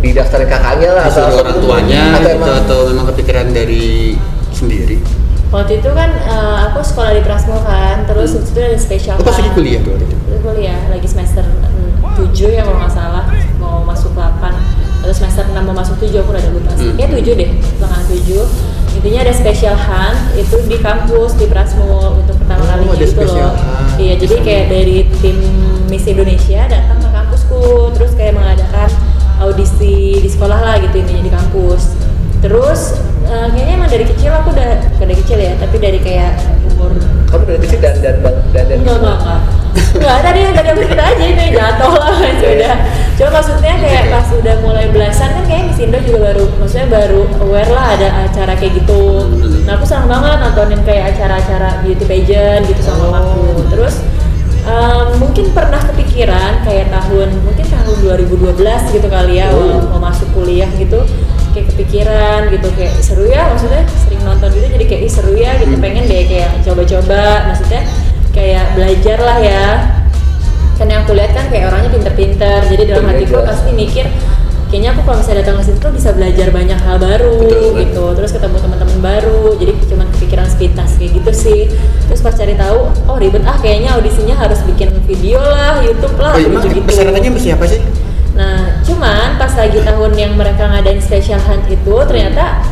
didaftarin 0.00 0.48
kakaknya 0.48 0.88
lah 0.92 1.04
disuruh 1.06 1.30
apa 1.30 1.40
orang 1.42 1.58
tuanya 1.58 2.02
atau 2.10 2.20
gitu, 2.22 2.30
emang 2.34 2.54
atau 2.60 2.78
memang 2.86 3.06
kepikiran 3.08 3.46
dari 3.50 4.16
sendiri 4.50 4.96
waktu 5.48 5.72
itu 5.78 5.90
kan 5.90 6.10
eh, 6.12 6.56
aku 6.66 6.80
sekolah 6.82 7.12
di 7.12 7.22
Prasmo 7.22 7.60
kan 7.62 8.02
terus 8.04 8.32
Hmm. 8.32 8.42
itu 8.42 8.58
ada 8.58 8.76
spesial 8.76 9.14
lu 9.14 9.22
pas 9.22 9.32
lagi 9.32 9.46
kan. 9.46 9.54
kuliah 9.54 9.80
tuh 9.80 9.90
waktu 9.94 10.06
itu 10.08 10.16
kuliah 10.40 10.80
lagi 10.88 11.06
semester 11.06 11.44
7 12.12 12.28
ya 12.50 12.62
kalau 12.62 12.78
nggak 12.78 12.92
salah 12.92 13.24
mau 13.56 13.80
masuk 13.82 14.12
8 14.12 14.52
atau 14.98 15.14
semester 15.14 15.44
6 15.46 15.56
mau 15.56 15.72
masuk 15.72 15.96
7 15.98 16.18
aku 16.18 16.30
udah 16.30 16.42
lupa 16.50 16.72
sih 16.74 16.88
Hmm. 16.88 16.96
kayak 16.98 17.10
7 17.14 17.32
deh 17.34 17.50
setengah 17.70 18.00
7 18.10 18.71
intinya 18.94 19.20
ada 19.20 19.32
special 19.32 19.74
hunt 19.74 20.18
itu 20.34 20.56
di 20.64 20.76
kampus 20.76 21.34
di 21.34 21.46
Prasmo 21.46 22.16
untuk 22.16 22.36
pertama 22.36 22.62
Oh, 22.62 22.68
kalinya 22.68 22.94
gitu 22.98 23.20
loh. 23.20 23.50
hunt. 23.50 23.96
iya 23.96 24.14
jadi 24.14 24.34
kayak 24.38 24.64
dari 24.68 24.96
tim 25.18 25.38
Miss 25.86 26.04
Indonesia 26.04 26.66
datang 26.66 26.98
ke 26.98 27.08
kampusku 27.08 27.62
terus 27.92 28.12
kayak 28.12 28.32
mengadakan 28.32 28.88
audisi 29.38 29.94
di 30.16 30.28
sekolah 30.28 30.56
lah 30.56 30.74
gitu 30.78 30.94
intinya 30.96 31.22
di 31.22 31.32
kampus. 31.32 31.98
Terus 32.40 32.80
eh, 33.24 33.46
kayaknya 33.48 33.74
emang 33.76 33.90
dari 33.90 34.04
kecil 34.04 34.30
aku 34.32 34.50
udah 34.50 34.70
dari 34.96 35.14
kecil 35.16 35.38
ya 35.38 35.52
tapi 35.56 35.76
dari 35.76 35.98
kayak 35.98 36.32
umur 36.68 36.90
kamu 37.26 37.42
dari 37.46 37.58
kecil 37.60 37.78
dan 37.78 37.94
dan 37.98 38.14
bang 38.18 38.36
dan 38.52 38.64
dan 38.66 38.76
Enggak, 38.78 38.96
enggak, 38.98 39.16
enggak 39.18 39.40
Enggak, 39.72 40.18
tadi 40.24 40.40
tadi 40.52 40.68
aku 40.72 40.80
cerita 40.84 41.04
aja 41.04 41.24
ini 41.24 41.44
jatuh 41.52 41.92
lah 41.96 42.12
sudah 42.42 42.74
Cuma 43.12 43.28
maksudnya 43.38 43.74
kayak 43.76 44.04
pas 44.08 44.26
udah 44.32 44.54
mulai 44.64 44.86
belasan 44.88 45.28
kan 45.36 45.44
kayak 45.48 45.62
Miss 45.68 45.80
Indo 45.80 45.98
juga 46.04 46.18
baru 46.32 46.44
Maksudnya 46.60 46.88
baru 46.88 47.22
aware 47.44 47.70
lah 47.72 47.86
ada 47.96 48.08
acara 48.28 48.52
kayak 48.56 48.72
gitu. 48.84 49.28
Nah 49.64 49.72
aku 49.78 49.84
senang 49.84 50.08
banget 50.08 50.38
nontonin 50.42 50.80
kayak 50.84 51.16
acara-acara 51.16 51.84
beauty 51.84 52.04
pageant 52.08 52.64
gitu 52.68 52.80
sama 52.82 53.12
mamaku 53.12 53.64
Terus 53.72 53.94
em, 54.64 55.06
mungkin 55.20 55.44
pernah 55.52 55.80
kepikiran 55.92 56.62
kayak 56.64 56.86
tahun 56.92 57.28
mungkin 57.42 57.66
tahun 57.66 57.96
2012 58.02 58.94
gitu 58.94 59.06
kali 59.10 59.42
ya 59.42 59.50
mau, 59.50 59.96
mau 59.96 60.00
masuk 60.10 60.28
kuliah 60.34 60.68
gitu 60.78 61.02
kayak 61.52 61.68
kepikiran 61.74 62.48
gitu 62.48 62.68
kayak 62.72 62.94
seru 63.04 63.28
ya 63.28 63.44
maksudnya 63.52 63.84
sering 64.00 64.22
nonton 64.24 64.48
gitu 64.56 64.66
jadi 64.72 64.84
kayak 64.88 65.02
"Ih, 65.04 65.12
seru 65.12 65.32
ya 65.36 65.52
gitu. 65.60 65.76
Pengen 65.78 66.08
deh 66.08 66.24
kayak 66.24 66.50
coba-coba 66.64 67.52
maksudnya 67.52 67.82
kayak 68.32 68.74
belajar 68.74 69.18
lah 69.20 69.38
ya. 69.38 69.66
Kan 70.80 70.88
yang 70.88 71.04
aku 71.04 71.14
lihat 71.14 71.36
kan 71.36 71.46
kayak 71.52 71.70
orangnya 71.70 71.90
pinter-pinter. 71.92 72.58
Jadi 72.66 72.82
dalam 72.88 73.04
hatiku 73.06 73.38
jelas. 73.38 73.48
pasti 73.54 73.70
mikir 73.76 74.08
kayaknya 74.72 74.96
aku 74.96 75.04
kalau 75.04 75.20
misalnya 75.20 75.44
datang 75.44 75.60
ke 75.60 75.64
situ 75.68 75.78
tuh 75.84 75.92
bisa 75.92 76.16
belajar 76.16 76.48
banyak 76.48 76.80
hal 76.80 76.96
baru 76.96 77.36
Betul, 77.44 77.76
gitu. 77.84 78.04
Terus 78.16 78.30
ketemu 78.32 78.56
teman-teman 78.56 78.98
baru. 79.04 79.44
Jadi 79.60 79.72
cuman 79.92 80.06
kepikiran 80.16 80.46
sepintas 80.48 80.90
kayak 80.96 81.12
gitu 81.20 81.32
sih. 81.36 81.60
Terus 82.08 82.20
pas 82.24 82.32
cari 82.32 82.54
tahu 82.56 82.78
oh 83.12 83.16
ribet. 83.20 83.44
Ah 83.44 83.60
kayaknya 83.60 83.92
audisinya 83.94 84.34
harus 84.34 84.64
bikin 84.64 84.96
video 85.04 85.38
lah 85.38 85.84
YouTube 85.84 86.16
lah 86.16 86.32
oh 86.34 86.40
iya 86.40 86.48
emang 86.48 86.64
gitu-gitu. 86.64 86.88
persyaratannya 86.88 87.30
mesti 87.36 87.48
apa 87.52 87.64
sih? 87.68 87.80
Nah, 88.32 88.80
cuman 88.80 89.36
pas 89.36 89.52
lagi 89.52 89.76
tahun 89.84 90.12
yang 90.16 90.32
mereka 90.40 90.64
ngadain 90.72 91.04
special 91.04 91.36
hunt 91.44 91.68
itu 91.68 91.94
ternyata 92.08 92.64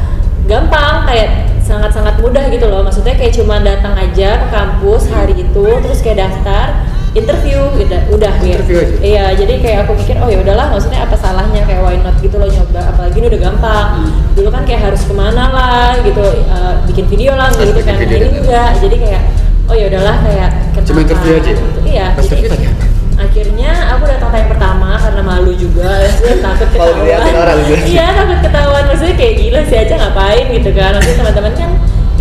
gampang. 0.49 1.05
Kayak 1.05 1.50
sangat-sangat 1.71 2.19
mudah 2.19 2.45
gitu 2.51 2.67
loh. 2.67 2.83
Maksudnya 2.83 3.15
kayak 3.15 3.39
cuma 3.39 3.63
datang 3.63 3.95
aja 3.95 4.43
ke 4.43 4.47
kampus 4.51 5.07
hari 5.15 5.39
itu 5.39 5.67
terus 5.87 6.03
kayak 6.03 6.27
daftar 6.27 6.75
interview 7.15 7.59
gitu 7.79 7.95
udah 8.11 8.33
gitu. 8.43 8.59
Interview 8.59 8.79
aja? 8.83 8.95
Iya, 9.03 9.25
jadi 9.39 9.55
kayak 9.63 9.79
aku 9.87 9.93
mikir 9.99 10.17
oh 10.19 10.27
ya 10.31 10.39
udahlah 10.43 10.67
maksudnya 10.75 11.07
apa 11.07 11.15
salahnya 11.19 11.63
kayak 11.67 11.83
why 11.83 11.99
not 12.03 12.15
gitu 12.19 12.39
loh 12.39 12.51
nyoba 12.51 12.83
apalagi 12.91 13.17
ini 13.23 13.27
udah 13.31 13.41
gampang. 13.51 13.89
Hmm. 14.03 14.11
Dulu 14.35 14.49
kan 14.51 14.63
kayak 14.67 14.81
harus 14.91 15.03
ke 15.07 15.15
mana 15.15 15.45
lah 15.55 15.91
gitu 16.03 16.23
eh, 16.27 16.75
bikin 16.91 17.07
video 17.07 17.39
lah 17.39 17.51
gitu 17.55 17.79
kan. 17.87 17.95
Nah, 17.95 18.07
ini 18.11 18.29
enggak. 18.43 18.71
Jadi 18.83 18.97
kayak 18.99 19.23
oh 19.71 19.75
ya 19.79 19.85
udahlah 19.87 20.17
kayak 20.27 20.51
Cuma 20.83 20.99
interview 21.07 21.33
aja? 21.39 21.51
gitu. 21.55 21.63
Iya. 21.87 22.07
Pas 22.19 22.23
jadi- 22.27 22.47
interview 22.47 22.51
tanya 22.51 22.69
apa? 22.75 22.90
Akhirnya 23.21 23.71
aku 23.95 24.09
datang 24.09 24.29
tayang 24.33 24.51
pertama 24.51 24.97
karena 24.97 25.23
malu 25.23 25.53
juga. 25.53 26.09
Takut 26.41 26.69
ketahuan. 26.73 27.33
orang 27.37 27.59
iya 27.85 28.07
takut 28.17 28.39
ketahuan. 28.41 28.83
Maksudnya 28.89 29.15
kayak 29.21 29.35
gila 29.37 29.61
sih 29.69 29.77
aja 29.77 29.95
ngapain 30.01 30.47
gitu 30.49 30.71
kan. 30.73 30.91
Maksudnya 30.97 31.19
teman-teman 31.21 31.53
kan 31.55 31.71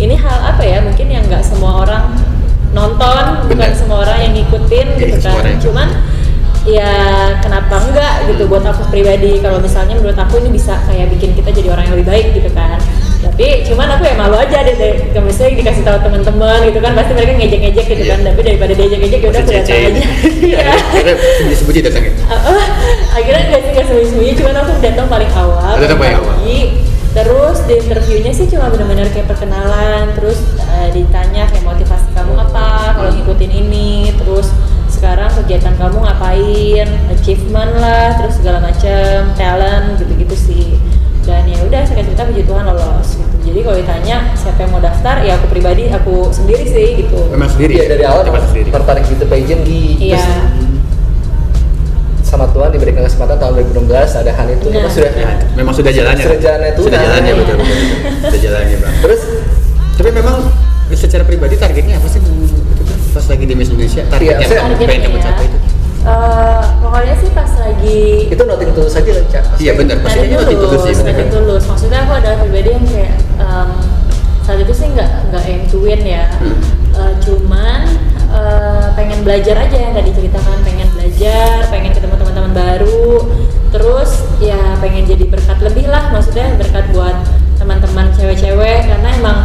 ini 0.00 0.14
hal 0.16 0.38
apa 0.54 0.62
ya 0.64 0.78
mungkin 0.84 1.06
yang 1.08 1.24
nggak 1.28 1.44
semua 1.44 1.84
orang 1.84 2.04
nonton 2.70 3.24
bukan 3.50 3.70
semua 3.74 4.06
orang 4.06 4.18
yang 4.22 4.32
ngikutin 4.38 4.86
Iya, 4.94 5.00
gitu 5.02 5.16
kan. 5.26 5.56
cuman 5.58 5.88
ya 6.62 6.92
kenapa 7.42 7.74
enggak 7.82 8.14
gitu 8.30 8.46
buat 8.46 8.62
aku 8.62 8.86
pribadi? 8.92 9.40
Kalau 9.42 9.58
misalnya 9.58 9.96
menurut 9.98 10.16
aku 10.16 10.38
ini 10.44 10.54
bisa 10.54 10.78
kayak 10.86 11.10
bikin 11.16 11.32
kita 11.34 11.50
jadi 11.50 11.68
orang 11.74 11.90
yang 11.90 11.94
lebih 11.98 12.08
baik 12.08 12.26
gitu 12.36 12.50
kan 12.54 12.78
tapi 13.20 13.46
cuman 13.64 13.88
aku 13.90 14.02
ya 14.04 14.14
malu 14.16 14.36
aja 14.36 14.64
deh, 14.64 14.74
deh. 14.74 14.92
Kalau 15.12 15.24
misalnya 15.24 15.60
dikasih 15.60 15.82
tahu 15.84 15.98
teman-teman 16.00 16.58
gitu 16.64 16.78
kan 16.80 16.92
pasti 16.96 17.12
mereka 17.12 17.32
ngejek-ngejek 17.36 17.84
gitu 17.86 18.02
Iya. 18.02 18.10
kan 18.10 18.20
tapi 18.24 18.40
daripada 18.40 18.72
diejek-ejek 18.72 19.20
ya 19.20 19.28
udah 19.28 19.40
aku 19.40 19.52
datang 19.52 19.76
aja. 19.76 20.02
Iya. 20.50 20.58
Akhirnya 20.72 21.14
sembunyi-sembunyi 21.20 21.80
datangnya 21.84 22.12
Uh, 22.30 22.64
akhirnya 23.12 23.42
nggak 23.46 23.60
sih 23.60 23.70
nggak 23.76 23.86
sembunyi-sembunyi. 23.86 24.32
Cuman 24.40 24.54
aku 24.56 24.70
datang 24.80 25.06
paling 25.06 25.30
awal 25.36 25.74
Datang 25.76 25.98
paling 26.00 26.16
awal. 26.16 26.34
terus 27.10 27.58
di 27.66 27.74
interviewnya 27.74 28.30
sih 28.30 28.46
cuma 28.46 28.70
benar-benar 28.70 29.10
kayak 29.10 29.26
perkenalan. 29.26 30.14
Terus 30.16 30.38
uh, 30.62 30.88
ditanya 30.90 31.44
kayak 31.44 31.64
motivasi 31.66 32.08
kamu 32.14 32.32
apa 32.40 32.96
kalau 32.96 33.10
ngikutin 33.12 33.52
ini. 33.52 34.14
Terus 34.16 34.48
sekarang 34.88 35.28
kegiatan 35.36 35.76
kamu 35.76 35.96
ngapain? 36.06 36.88
Achievement 37.12 37.72
lah 37.76 38.16
terus 38.16 38.40
segala 38.40 38.64
macam 38.64 39.28
talent 39.34 39.98
gitu-gitu 39.98 40.36
sih 40.38 40.64
dan 41.30 41.46
ya 41.46 41.58
udah 41.60 41.80
saya 41.80 42.02
cerita 42.02 42.22
puji 42.24 42.42
Tuhan 42.42 42.64
lolos 42.66 43.08
gitu. 43.12 43.34
Jadi 43.40 43.58
kalau 43.62 43.76
ditanya 43.78 44.16
siapa 44.34 44.58
yang 44.58 44.70
mau 44.70 44.80
daftar 44.80 45.16
ya 45.20 45.32
aku 45.32 45.46
pribadi 45.48 45.86
aku 45.88 46.28
sendiri 46.28 46.64
sih 46.64 46.88
gitu. 46.98 47.30
Memang 47.30 47.46
sendiri? 47.48 47.72
Iya 47.72 47.84
dari 47.88 48.04
awal 48.04 48.22
Coba 48.22 48.36
emang 48.36 48.44
sendiri. 48.44 48.68
tertarik 48.68 49.04
gitu 49.06 49.24
pageant 49.24 49.62
di 49.62 49.78
iya. 49.96 50.18
Sama 52.20 52.46
Tuhan 52.48 52.70
diberikan 52.70 53.02
kesempatan 53.02 53.36
tahun 53.36 53.52
2016 53.74 53.90
ada 54.16 54.30
Han 54.32 54.46
itu 54.48 54.66
Nah. 54.66 54.74
memang 54.76 54.92
sudah 54.92 55.10
Ya, 55.12 55.30
memang 55.52 55.74
sudah 55.74 55.92
jalannya. 55.92 56.24
Sudah 56.24 56.38
jalannya 56.40 56.70
Tuhan. 56.72 56.84
sudah 56.84 56.98
jalannya 57.00 57.32
betul 57.32 57.54
betul 57.56 57.74
betul. 57.74 57.98
sudah 58.24 58.40
jalannya 58.40 58.76
bang. 58.76 58.94
Terus? 59.00 59.20
Tapi 59.92 60.10
memang 60.12 60.36
secara 60.92 61.22
pribadi 61.22 61.54
targetnya 61.54 61.94
apa 61.96 62.06
sih 62.06 62.18
itu 62.18 62.30
pas 63.10 63.24
lagi 63.24 63.44
di 63.44 63.54
Miss 63.54 63.68
Indonesia 63.68 64.02
target 64.06 64.22
Iya, 64.24 64.34
yang 64.36 64.46
saya- 64.48 64.62
kamu 64.64 64.74
pengen 64.80 65.00
kamu 65.04 65.18
capai 65.20 65.44
itu 65.44 65.58
Eh, 66.00 66.62
pokoknya 66.80 67.14
sih 67.20 67.28
pas 67.36 67.50
lagi 67.60 68.32
itu 68.32 68.42
noting 68.48 68.72
tulus 68.72 68.96
saja 68.96 69.12
lah 69.12 69.24
Cak. 69.28 69.44
Iya 69.60 69.76
benar. 69.76 70.00
Kayaknya 70.00 70.36
waktu 70.40 70.54
itu 70.56 70.64
tulus, 70.64 70.82
sih 70.96 71.26
tulus. 71.28 71.64
Maksudnya 71.68 71.98
aku 72.08 72.12
adalah 72.16 72.36
pribadi 72.40 72.68
yang 72.72 72.84
kayak 72.88 73.14
em, 73.36 73.70
saat 74.40 74.58
itu 74.64 74.72
sih 74.72 74.88
nggak 74.96 75.10
nggak 75.28 75.42
aim 75.44 75.62
to 75.68 75.76
win 75.84 76.00
ya. 76.00 76.24
Hmm. 76.40 76.56
Eh, 76.96 77.12
cuman 77.20 77.84
eh, 78.32 78.86
pengen 78.96 79.20
belajar 79.28 79.60
aja 79.60 79.76
yang 79.76 79.92
tadi 79.92 80.10
ceritakan, 80.16 80.56
pengen 80.64 80.88
belajar, 80.96 81.68
pengen 81.68 81.92
ketemu 81.92 82.14
teman-teman 82.16 82.52
baru, 82.56 83.28
terus 83.68 84.24
ya 84.40 84.80
pengen 84.80 85.04
jadi 85.04 85.28
berkat 85.28 85.60
lebih 85.60 85.84
lah, 85.92 86.08
maksudnya 86.16 86.56
berkat 86.56 86.88
buat 86.96 87.16
teman-teman 87.60 88.08
cewek-cewek. 88.16 88.88
Karena 88.88 89.08
emang 89.20 89.38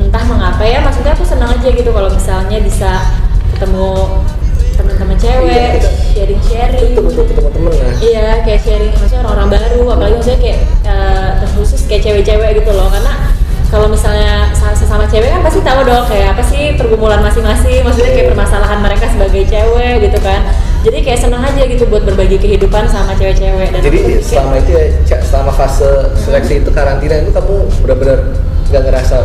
entah 0.00 0.24
mengapa 0.32 0.64
ya, 0.64 0.80
maksudnya 0.80 1.12
aku 1.12 1.28
senang 1.28 1.52
aja 1.52 1.68
gitu 1.68 1.92
kalau 1.92 2.08
misalnya 2.08 2.56
bisa 2.64 3.04
ketemu 3.52 4.23
teman-teman 4.74 5.16
cewek, 5.16 5.78
Iya, 5.78 5.90
sharing-sharing. 6.12 6.92
itu 6.92 7.00
betul 7.00 7.24
ketemu 7.24 7.48
temen 7.50 7.72
nah 7.72 7.94
Iya, 7.98 8.26
kayak 8.42 8.60
sharing 8.60 8.92
maksudnya 8.92 9.20
orang-orang 9.22 9.48
baru, 9.52 9.80
apalagi 9.90 10.14
maksudnya 10.14 10.40
kayak 10.40 10.58
eh, 10.84 11.30
terkhusus 11.40 11.80
kayak 11.84 12.02
cewek-cewek 12.02 12.50
gitu 12.56 12.70
loh, 12.70 12.88
karena 12.88 13.12
kalau 13.66 13.88
misalnya 13.88 14.52
sa- 14.52 14.70
sesama 14.72 15.02
cewek 15.04 15.26
kan 15.28 15.42
pasti 15.42 15.58
tahu 15.58 15.82
dong 15.82 16.06
kayak 16.06 16.30
apa 16.30 16.42
sih 16.42 16.74
pergumulan 16.74 17.18
masing-masing, 17.20 17.82
maksudnya 17.82 18.12
kayak 18.12 18.28
permasalahan 18.30 18.78
mereka 18.78 19.06
sebagai 19.08 19.42
cewek 19.44 19.94
gitu 20.00 20.18
kan. 20.20 20.40
Jadi 20.84 20.98
kayak 21.00 21.16
seneng 21.18 21.40
aja 21.40 21.62
gitu 21.64 21.88
buat 21.88 22.04
berbagi 22.04 22.36
kehidupan 22.36 22.84
sama 22.86 23.16
cewek-cewek 23.16 23.72
dan 23.72 23.80
jadi 23.80 24.20
selama 24.20 24.60
itu 24.60 24.70
ya 24.70 24.84
selama 25.24 25.48
fase 25.50 25.88
seleksi 26.14 26.60
itu 26.60 26.68
karantina 26.68 27.18
itu 27.18 27.32
kamu 27.32 27.54
benar-benar 27.80 28.18
nggak 28.68 28.82
ngerasa 28.84 29.16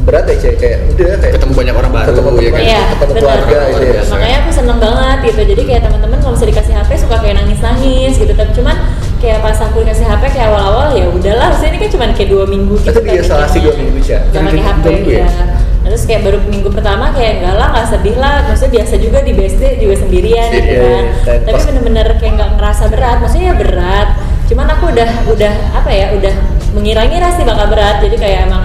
berat 0.00 0.24
ya 0.24 0.36
Cak 0.38 0.54
kayak 0.56 0.78
udah 0.90 1.06
kayak 1.16 1.32
ketemu 1.34 1.52
banyak 1.54 1.74
orang 1.74 1.92
baru 1.92 2.08
ketemu 2.10 2.30
ya 2.38 2.50
kan 2.50 2.60
Iya, 2.60 2.80
ketemu 2.90 3.10
benar. 3.10 3.20
keluarga 3.20 3.58
gitu 3.68 3.80
ya 3.80 3.92
Biasa. 3.92 4.10
makanya 4.10 4.36
aku 4.38 4.50
seneng 4.50 4.78
banget 4.78 5.18
gitu 5.22 5.40
jadi 5.46 5.62
kayak 5.62 5.82
teman-teman 5.84 6.18
kalau 6.18 6.34
bisa 6.34 6.46
dikasih 6.46 6.74
HP 6.74 6.90
suka 6.98 7.16
kayak 7.18 7.34
nangis-nangis 7.36 8.12
gitu 8.16 8.32
tapi 8.32 8.50
cuman 8.52 8.76
kayak 9.18 9.38
pas 9.38 9.58
aku 9.60 9.76
dikasih 9.80 10.06
HP 10.06 10.22
kayak 10.30 10.48
awal-awal 10.48 10.88
ya 10.90 11.04
udahlah 11.06 11.46
maksudnya 11.50 11.70
ini 11.70 11.78
kan 11.78 11.90
cuma 11.90 12.04
kayak 12.10 12.30
dua 12.30 12.44
minggu 12.46 12.74
gitu 12.78 12.90
Itu 12.90 13.00
di 13.02 13.10
isolasi 13.14 13.28
bikinnya. 13.54 13.66
dua 13.66 13.74
minggu, 13.76 13.98
Cak? 14.00 14.20
nggak 14.26 14.42
pakai 14.42 14.56
Dua 14.56 14.70
HP 14.70 14.84
minggu 14.90 15.10
ya? 15.12 15.20
ya 15.20 15.44
Nah, 15.80 15.88
terus 15.88 16.04
kayak 16.04 16.22
baru 16.22 16.38
minggu 16.44 16.68
pertama 16.70 17.04
kayak 17.10 17.32
enggak 17.36 17.54
lah 17.56 17.68
nggak 17.72 17.86
sedih 17.88 18.16
lah 18.16 18.34
maksudnya 18.44 18.72
biasa 18.74 18.94
juga 18.96 19.18
di 19.20 19.32
BSD 19.32 19.62
juga 19.80 19.94
sendirian 19.96 20.48
gitu 20.50 20.68
Iya, 20.70 20.76
kan 20.76 21.04
iya. 21.26 21.40
Tapi 21.42 21.58
bener-bener 21.66 22.06
kayak 22.16 22.32
nggak 22.36 22.50
ngerasa 22.52 22.84
berat 22.86 23.16
maksudnya 23.18 23.46
ya 23.46 23.56
berat 23.56 24.08
cuman 24.44 24.66
aku 24.68 24.84
udah 24.88 25.08
udah 25.26 25.52
apa 25.72 25.90
ya 25.90 26.06
udah 26.12 26.34
mengira-ngira 26.70 27.28
sih 27.32 27.44
bakal 27.44 27.66
berat 27.66 27.96
jadi 27.98 28.16
kayak 28.18 28.38
emang 28.44 28.64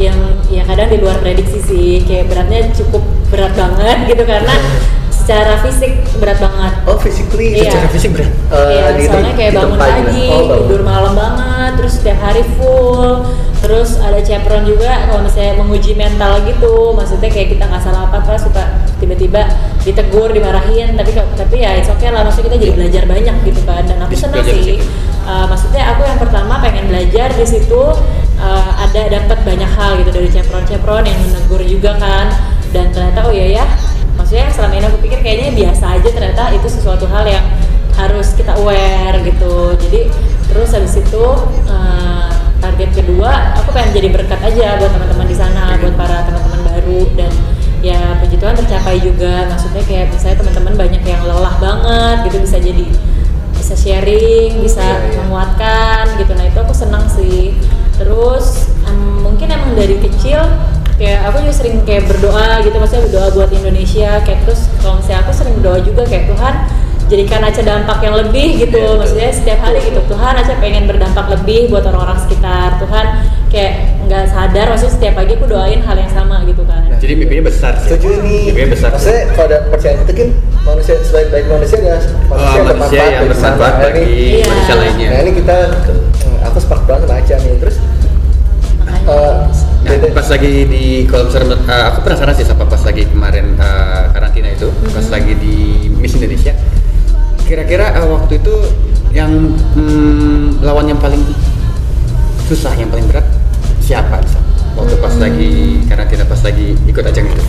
yang 0.00 0.16
ya 0.48 0.64
kadang 0.64 0.88
di 0.88 0.98
luar 0.98 1.20
prediksi 1.20 1.60
sih 1.60 1.88
kayak 2.02 2.26
beratnya 2.26 2.72
cukup 2.72 3.04
berat 3.28 3.52
banget 3.52 3.98
gitu 4.08 4.24
karena 4.24 4.50
Iya. 4.50 4.72
secara 5.12 5.54
fisik 5.60 5.92
berat 6.18 6.40
banget 6.40 6.72
oh 6.88 6.96
physically 6.96 7.54
Iya. 7.54 7.70
Secara 7.70 7.88
fisik 7.88 8.10
berat. 8.10 8.32
Eh, 8.50 8.72
iya, 8.72 8.84
di 8.96 9.04
soalnya 9.04 9.30
tem- 9.30 9.38
kayak 9.38 9.52
di 9.52 9.58
bangun 9.60 9.78
pagi, 9.78 10.24
Oh, 10.26 10.42
bangun. 10.42 10.58
tidur 10.64 10.80
malam 10.82 11.12
banget, 11.14 11.70
terus 11.76 11.92
setiap 11.94 12.18
hari 12.18 12.42
full, 12.56 13.28
terus 13.60 14.00
ada 14.00 14.18
chaperon 14.18 14.64
juga 14.64 14.90
kalau 15.06 15.20
misalnya 15.22 15.54
menguji 15.54 15.92
mental 15.94 16.32
gitu, 16.42 16.74
maksudnya 16.90 17.28
kayak 17.28 17.48
kita 17.52 17.64
nggak 17.64 17.78
salah 17.80 18.08
apa-apa 18.08 18.32
suka 18.34 18.62
tiba-tiba 18.98 19.44
ditegur, 19.80 20.28
dimarahin, 20.28 20.96
tapi 20.96 21.12
tapi 21.14 21.56
ya 21.58 21.76
it's 21.76 21.86
okay 21.86 22.10
lah, 22.10 22.24
maksudnya 22.24 22.50
kita 22.50 22.58
jadi 22.58 22.72
belajar 22.74 23.02
banyak 23.06 23.36
gitu 23.44 23.60
kan, 23.62 23.84
dan 23.84 24.00
aku 24.00 24.16
senang 24.16 24.42
di 24.42 24.64
sih. 24.66 24.78
Uh, 25.22 25.46
maksudnya 25.46 25.84
aku 25.86 26.02
yang 26.02 26.18
pertama 26.18 26.58
pengen 26.58 26.90
belajar 26.90 27.28
di 27.30 27.46
situ 27.46 27.82
uh, 28.40 28.72
ada 28.80 29.20
dapat 29.20 29.38
banyak 29.44 29.70
hal 29.76 30.00
gitu 30.02 30.10
dari 30.10 30.28
chaperon-chaperon 30.32 31.04
yang 31.06 31.20
menegur 31.28 31.62
juga 31.62 31.94
kan, 32.00 32.32
dan 32.74 32.90
ternyata 32.90 33.28
oh 33.28 33.32
iya 33.32 33.62
ya, 33.62 33.64
maksudnya 34.16 34.50
selama 34.50 34.74
ini 34.80 34.84
aku 34.88 34.98
pikir 35.04 35.18
kayaknya 35.20 35.50
biasa 35.54 35.84
aja 36.00 36.08
ternyata 36.08 36.42
itu 36.56 36.66
sesuatu 36.66 37.04
hal 37.06 37.24
yang 37.28 37.44
harus 38.00 38.32
kita 38.32 38.56
aware 38.56 39.20
gitu. 39.22 39.76
Jadi 39.76 40.08
terus 40.48 40.72
habis 40.72 40.96
itu 40.96 41.24
eh, 41.68 42.30
target 42.58 42.90
kedua 42.96 43.54
aku 43.60 43.76
pengen 43.76 43.92
jadi 44.00 44.08
berkat 44.08 44.40
aja 44.40 44.80
buat 44.80 44.90
teman-teman 44.90 45.26
di 45.28 45.36
sana 45.36 45.76
buat 45.76 45.94
para 46.00 46.24
teman-teman 46.24 46.60
baru. 46.64 47.00
Dan 47.12 47.32
ya 47.84 48.16
puji 48.24 48.40
Tuhan 48.40 48.56
tercapai 48.56 48.96
juga. 49.04 49.52
Maksudnya 49.52 49.84
kayak 49.84 50.06
misalnya 50.16 50.36
teman-teman 50.40 50.74
banyak 50.80 51.02
yang 51.04 51.20
lelah 51.28 51.54
banget 51.60 52.16
gitu 52.30 52.36
bisa 52.40 52.56
jadi 52.56 52.86
bisa 53.52 53.74
sharing 53.76 54.64
bisa 54.64 54.80
Iya, 54.80 54.96
iya. 54.96 55.18
menguatkan 55.20 55.89
kayak 61.00 61.18
aku 61.24 61.36
juga 61.40 61.54
sering 61.56 61.80
kayak 61.82 62.04
berdoa 62.06 62.60
gitu 62.60 62.76
maksudnya 62.76 63.02
berdoa 63.06 63.28
buat 63.32 63.50
Indonesia 63.50 64.20
kayak 64.20 64.38
terus 64.44 64.68
kalau 64.78 65.00
misalnya 65.00 65.20
aku 65.22 65.32
sering 65.32 65.54
berdoa 65.56 65.78
juga 65.80 66.02
kayak 66.04 66.28
Tuhan 66.28 66.54
jadikan 67.08 67.40
Aca 67.42 67.62
dampak 67.64 67.98
yang 68.00 68.14
lebih 68.16 68.48
gitu 68.60 68.78
Iya, 68.78 68.94
maksudnya 68.94 69.30
setiap 69.32 69.58
hari 69.60 69.80
gitu 69.82 69.98
Tuhan 70.06 70.34
Aca 70.36 70.54
pengen 70.56 70.84
berdampak 70.84 71.26
lebih 71.26 71.66
buat 71.66 71.82
orang-orang 71.82 72.20
sekitar 72.20 72.76
Tuhan 72.76 73.06
kayak 73.48 73.72
nggak 74.04 74.24
sadar 74.28 74.66
maksudnya 74.68 74.94
setiap 74.94 75.14
pagi 75.16 75.32
aku 75.34 75.46
doain 75.46 75.80
hal 75.80 75.96
yang 75.96 76.06
sama 76.08 76.44
gitu 76.44 76.62
kan 76.62 76.84
Jadi 77.00 77.12
mimpinya 77.16 77.48
besar 77.48 77.72
sih. 77.80 77.90
setuju 77.90 78.20
nih 78.20 78.42
Mimpinya 78.46 78.70
besar. 78.70 78.88
maksudnya 78.92 79.22
kalau 79.32 79.46
ada 79.48 79.58
percayaan 79.66 79.98
itu 80.00 80.12
kan 80.14 80.28
manusia 80.62 80.94
sebaik-baik 81.00 81.44
manusia 81.48 81.76
adalah 81.80 82.02
manusia, 82.28 82.58
Oh, 82.60 82.64
manusia 82.68 83.00
yang 83.08 83.22
bermanfaat. 83.24 83.58
Nah, 83.72 83.82
bagi 83.82 84.02
ini- 84.04 84.30
Iya. 84.36 84.44
manusia 84.46 84.74
lainnya. 84.76 85.08
nah 85.08 85.18
ini 85.18 85.32
kita 85.34 85.56
hmm, 85.66 86.38
aku 86.44 86.58
sepakat 86.60 86.84
banget 86.86 87.02
sama 87.02 87.14
Aca 87.16 87.34
nih 87.40 87.54
terus 87.58 87.76
makanya 88.78 89.00
eh, 89.08 89.36
Nah, 89.80 89.96
pas 90.12 90.28
lagi 90.28 90.46
di 90.64 90.82
kalau 91.04 91.24
misalnya 91.24 91.56
eh, 91.62 91.84
aku 91.88 91.98
penasaran 92.02 92.34
sih 92.34 92.44
sama 92.44 92.64
pas 92.64 92.80
lagi 92.80 93.06
kemarin 93.06 93.56
eh, 93.56 94.04
karantina 94.10 94.48
itu, 94.48 94.68
pas 94.86 95.06
lagi 95.08 95.32
di 95.34 95.54
Miss 95.90 96.12
Indonesia. 96.12 96.52
Kira-kira 97.42 97.94
eh, 97.94 98.06
waktu 98.06 98.36
itu 98.36 98.54
yang 99.10 99.32
hmm, 99.74 100.60
lawan 100.60 100.86
yang 100.86 100.98
paling 100.98 101.24
susah, 102.44 102.74
yang 102.74 102.86
paling 102.88 103.06
berat 103.06 103.24
siapa? 103.80 104.20
Lisa? 104.20 104.38
Waktu 104.72 104.94
pas 104.96 105.10
Hmm. 105.10 105.22
lagi 105.22 105.50
karantina, 105.84 106.22
pas 106.24 106.40
lagi 106.40 106.76
ikut 106.84 107.02
ajang 107.02 107.26
itu. 107.26 107.42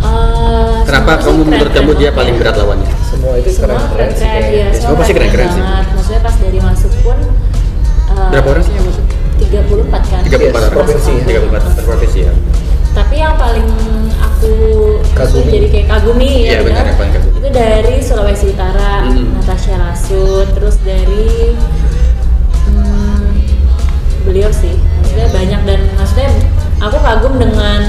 Eh, 0.00 0.76
Kenapa 0.82 1.20
sih 1.20 1.28
kamu 1.28 1.40
menurut 1.44 1.70
kamu 1.70 1.90
dia 1.94 2.10
paling 2.10 2.34
berat 2.34 2.56
lawannya? 2.56 2.88
semua 3.04 3.36
itu 3.36 3.50
semua 3.52 3.76
keren-keren 3.86 4.10
sih 4.10 4.24
keren-keren 4.24 4.40
kayaknya. 4.40 4.64
ya 4.64 4.80
Semua 4.80 4.96
pasti 4.96 5.12
keren-keren 5.12 5.48
sih. 5.50 5.60
banget. 5.60 5.86
maksudnya 5.92 6.20
pas 6.20 6.34
dari 6.34 6.58
masuk 6.58 6.92
pun 7.04 7.18
eh, 8.08 8.28
Berapa 8.32 8.48
orang 8.48 8.64
sih 8.64 8.72
yang 8.72 8.86
masuk? 8.86 8.99
34 9.50 9.90
kan 10.06 10.22
34 10.22 10.30
Yes, 10.40 10.70
provinsi. 10.70 11.12
34 11.22 11.76
per 11.76 11.84
provinsi 11.84 12.18
ya. 12.22 12.32
tapi 12.90 13.14
yang 13.16 13.34
paling 13.34 13.66
aku 14.18 14.50
Kagumi. 15.12 15.46
jadi 15.48 15.66
kayak 15.68 15.86
kagumi 15.88 16.30
Iya, 16.44 16.50
ya 16.50 16.60
benar, 16.60 16.84
benar. 16.84 16.96
paling 16.96 17.12
kagumi. 17.12 17.34
itu 17.36 17.48
dari 17.50 17.94
Sulawesi 18.00 18.46
Utara 18.48 18.90
Mhm. 19.04 19.26
Natasha 19.32 19.74
Lasut 19.76 20.46
terus 20.50 20.76
dari 20.80 21.54
hmm, 22.66 23.26
beliau 24.22 24.50
sih 24.50 24.74
maksudnya 24.96 25.28
banyak 25.30 25.60
dan 25.64 25.80
maksudnya 25.94 26.28
aku 26.78 26.96
kagum 26.98 27.34
dengan 27.36 27.80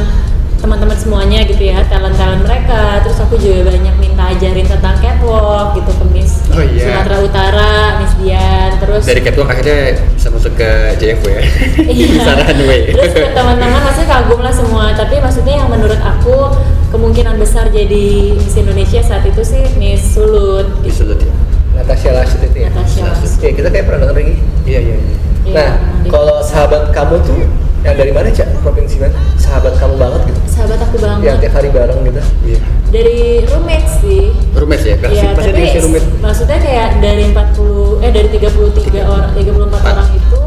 teman-teman 0.61 0.93
semuanya 0.93 1.41
gitu 1.43 1.63
ya 1.65 1.81
talent 1.89 2.13
talent 2.13 2.45
mereka 2.45 3.01
terus 3.01 3.17
aku 3.17 3.33
juga 3.35 3.65
banyak 3.67 3.95
minta 3.97 4.29
ajarin 4.29 4.63
tentang 4.63 4.93
catwalk 5.01 5.73
gitu 5.73 5.91
ke 5.91 6.05
Miss 6.13 6.31
Oh, 6.51 6.59
iya. 6.59 6.83
Sumatera 6.83 7.17
Utara 7.23 7.71
Miss 7.97 8.13
Dian 8.19 8.71
terus 8.77 9.03
Dari 9.03 9.21
catwalk 9.23 9.49
akhirnya 9.49 9.79
bisa 10.11 10.27
masuk 10.29 10.53
ke 10.53 10.69
JFW 10.99 11.27
ya. 11.31 11.43
Iya. 11.95 12.27
Runway. 12.27 12.81
Terus 12.91 13.13
ke 13.15 13.27
teman-teman 13.31 13.79
maksudnya 13.81 14.09
kagum 14.11 14.39
lah 14.43 14.51
semua. 14.51 14.85
Tapi 14.91 15.15
maksudnya 15.17 15.55
yang 15.57 15.69
menurut 15.71 15.95
aku 15.97 16.51
kemungkinan 16.91 17.39
besar 17.39 17.71
jadi 17.71 18.35
Miss 18.35 18.53
Indonesia 18.53 18.99
saat 18.99 19.23
itu 19.23 19.41
sih 19.41 19.63
Miss 19.79 20.03
Sulut. 20.11 20.67
Di 20.83 20.91
Sulut 20.91 21.17
ya. 21.17 21.31
Natasha 21.71 22.11
Lasut 22.11 22.43
itu 22.43 22.57
ya 22.59 22.67
Natasha 22.67 23.07
Lasut. 23.07 23.31
ya 23.39 23.51
kita 23.55 23.69
kayak 23.71 23.85
pernah 23.87 23.99
denger 24.05 24.15
lagi 24.19 24.35
Iya 24.67 24.79
iya. 24.83 24.95
iya. 24.99 25.15
Iya, 25.41 25.53
nah 25.55 25.71
kalau 26.07 26.37
sahabat 26.39 26.91
kamu 26.91 27.15
tuh 27.21 27.39
yang 27.81 27.95
dari 27.95 28.09
mana 28.09 28.29
cak 28.29 28.45
provinsi 28.61 29.01
mana 29.01 29.09
sahabat 29.35 29.73
kamu 29.75 29.97
banget 29.97 30.21
gitu 30.29 30.39
sahabat 30.47 30.77
aku 30.79 30.95
yang 31.01 31.17
banget 31.17 31.37
tiap 31.41 31.53
hari 31.55 31.69
bareng 31.69 31.99
gitu 32.03 32.21
Iya. 32.45 32.59
dari 32.87 33.17
roommate 33.43 33.89
sih. 33.97 34.23
Roommate 34.51 34.85
ya. 34.85 34.95
Pasti 34.99 35.17
Ya, 35.17 35.31
pasti 35.31 35.49
tapi 35.49 35.59
ada 35.59 35.71
si 35.71 35.79
roommate. 35.81 36.07
maksudnya 36.19 36.57
kayak 36.59 36.89
dari 36.99 37.23
40 37.27 37.99
eh 37.99 38.11
dari 38.11 38.27
33 38.29 39.01
orang 39.03 39.29
34 39.33 39.65
Empat. 39.65 39.81
orang 39.87 40.09
itu 40.11 40.41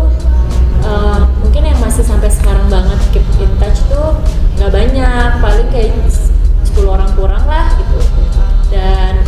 eh, 0.84 1.20
mungkin 1.40 1.62
yang 1.64 1.78
masih 1.80 2.04
sampai 2.04 2.30
sekarang 2.30 2.66
banget 2.68 3.00
keep 3.10 3.26
in 3.38 3.50
touch 3.56 3.82
tuh 3.86 4.14
nggak 4.54 4.70
banyak, 4.70 5.28
paling 5.40 5.68
kayak 5.68 5.90
10 6.62 6.86
orang 6.86 7.10
kurang 7.12 7.42
lah 7.44 7.66
gitu. 7.74 7.98
Dan 8.70 9.26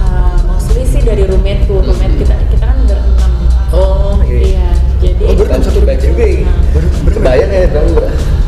eh, 0.00 0.36
mostly 0.46 0.82
sih 0.82 1.02
dari 1.02 1.28
roommateku, 1.28 1.84
roommate 1.84 2.16
kita 2.16 2.34
kita 2.48 2.64
kan 2.64 2.78
berenam. 2.86 3.32
oh 3.72 4.16
iya, 4.22 4.40
iya. 4.56 4.68
Jadi 5.02 5.20
Oh, 5.20 5.34
berenam 5.34 5.60
satu 5.60 5.82
baik 5.82 5.98
juga 6.00 6.22
ya 6.22 6.40
Nah. 6.42 6.56
Baru 6.70 6.86
baru 7.02 7.12
kebayang 7.12 7.50
ya 7.50 7.64
dong 7.68 7.88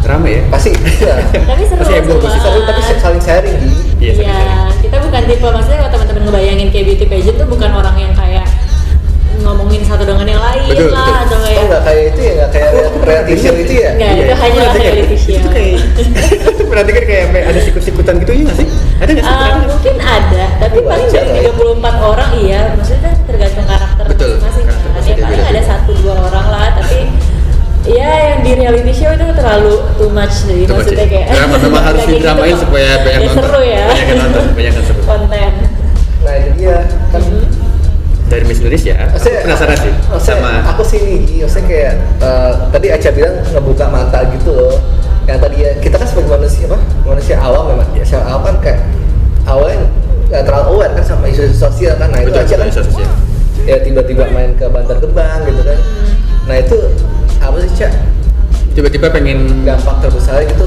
Rame 0.04 0.30
ya. 0.30 0.42
pasti 0.48 0.70
iya. 0.70 1.14
tapi 1.32 1.62
seru 1.64 1.80
Pasti 1.80 1.94
heboh, 1.94 2.16
pasti 2.18 2.38
seru 2.38 2.60
tapi 2.62 2.80
saling 2.94 3.22
sharing 3.22 3.56
di 3.58 3.68
Iya, 3.98 4.12
saling 4.12 4.20
Iya, 4.20 4.36
sharing. 4.36 4.60
kita 4.80 4.96
bukan 5.00 5.22
tipe 5.24 5.46
maksudnya 5.46 5.78
kalau 5.80 5.90
teman-teman 5.94 6.22
ngebayangin 6.24 6.68
kayak 6.68 6.84
beauty 6.86 7.04
pageant 7.06 7.36
tuh 7.36 7.48
bukan 7.48 7.70
orang 7.72 7.96
yang 7.98 8.12
kayak 8.12 8.44
ngomongin 9.40 9.82
satu 9.82 10.02
dengan 10.02 10.26
yang 10.26 10.38
lain 10.38 10.68
Betul, 10.68 10.90
lah 10.90 11.02
betul. 11.04 11.22
atau 11.24 11.38
kayak 11.40 11.56
oh 11.56 11.64
nggak 11.66 11.82
kayak 11.82 12.02
itu 12.06 12.20
ya 12.20 12.32
nggak 12.34 12.50
kayak 12.50 12.70
reality 13.00 13.34
show 13.36 13.54
itu 13.54 13.72
ya 13.74 13.90
Nggak, 13.92 14.12
itu 14.14 14.34
hanya 14.34 14.54
Berarti 14.54 14.78
kayak- 14.78 14.94
reality 14.94 15.16
show. 15.16 15.32
Itu 15.34 15.48
kayak 15.48 15.72
berarti 16.64 16.90
kan 16.90 17.04
kayak 17.04 17.24
ada 17.50 17.60
sikut-sikutan 17.60 18.14
gitu 18.18 18.30
ya 18.30 18.40
nggak 18.44 18.56
sih? 18.56 18.68
Ada 18.96 19.10
nggak 19.12 19.24
sih? 19.24 19.34
Uh, 19.34 19.54
mungkin 19.66 19.94
ada, 20.00 20.44
tapi 20.58 20.76
Wajar 20.78 20.90
paling 20.90 21.08
dari 21.08 21.30
lah 21.30 21.40
ya. 21.40 21.52
34 21.52 22.10
orang 22.10 22.30
iya, 22.36 22.60
maksudnya 22.72 23.00
kan 23.02 23.14
tergantung 23.24 23.66
karakter 23.66 24.04
Betul, 24.06 24.30
masing-masing 24.36 24.64
karakter 24.64 24.90
kan. 24.90 25.02
Ya, 25.04 25.14
paling 25.14 25.18
beda-beda. 25.20 25.50
ada 25.50 25.62
satu 25.64 25.90
dua 25.94 26.14
orang 26.22 26.46
lah, 26.48 26.66
tapi 26.74 26.98
ya 27.84 28.10
yang 28.26 28.38
di 28.40 28.52
reality 28.56 28.92
show 28.92 29.12
itu 29.12 29.26
terlalu 29.30 29.74
too 29.94 30.08
much 30.08 30.34
jadi 30.42 30.62
Too 30.62 30.72
much 30.72 30.88
maksudnya 30.88 31.04
ya? 31.04 31.12
kayak 31.12 31.26
Memang- 31.36 31.62
memang 31.68 31.82
harus 31.84 32.00
gitu 32.02 32.12
didramain 32.16 32.56
supaya 32.56 32.90
banyak 32.98 33.12
ya, 33.14 33.26
nonton. 33.26 33.44
seru 33.44 33.60
ya 33.62 33.84
Banyak 33.86 34.06
yang 34.06 34.18
nonton, 34.18 34.44
banyak 34.50 34.72
yang 34.72 34.84
seru. 34.84 35.00
konten 35.04 35.52
nah 36.24 36.34
itu 36.34 36.50
kan 36.64 36.80
Mhm. 36.80 37.03
Dari 38.34 38.50
Miss 38.50 38.58
Indonesia, 38.58 38.98
aku 38.98 39.14
Maksudnya, 39.14 39.40
penasaran 39.46 39.76
sih 39.78 39.92
maksudnya 40.10 40.34
sama 40.42 40.50
aku 40.74 40.82
sih 40.82 40.98
ini, 41.06 41.34
maksudnya 41.46 41.66
kayak 41.70 41.94
eh, 42.18 42.52
tadi 42.74 42.86
Aca 42.90 43.08
bilang 43.14 43.34
ngebuka 43.46 43.86
mata 43.86 44.18
gitu 44.34 44.50
loh. 44.50 44.74
Yang 45.30 45.38
tadi 45.38 45.56
ya 45.62 45.70
kita 45.78 45.96
kan 46.02 46.06
sebagai 46.10 46.30
manusia 46.34 46.66
apa? 46.66 46.78
Manusia 47.06 47.36
awam 47.38 47.62
memang. 47.70 47.86
Ya, 47.94 48.02
manusia 48.02 48.18
awam 48.26 48.42
kan 48.42 48.56
kayak 48.58 48.80
awalnya 49.46 49.86
nggak 50.34 50.42
terlalu 50.50 50.66
aware 50.74 50.92
kan 50.98 51.04
sama 51.06 51.30
isu 51.30 51.46
sosial 51.54 51.94
kan. 51.94 52.10
Nah 52.10 52.26
itu 52.26 52.34
betul 52.34 52.42
Aca 52.42 52.56
kan 52.58 52.70
sosial. 52.74 53.10
ya 53.64 53.76
tiba-tiba 53.80 54.26
main 54.34 54.50
ke 54.58 54.66
Bantar 54.66 54.98
Gebang 54.98 55.40
gitu 55.46 55.62
kan. 55.62 55.78
Nah 56.50 56.56
itu 56.58 56.76
apa 57.38 57.56
sih 57.62 57.70
Cak? 57.78 57.92
Tiba-tiba 58.74 59.14
pengen 59.14 59.62
Dampak 59.62 60.02
terbesar 60.02 60.42
gitu 60.42 60.66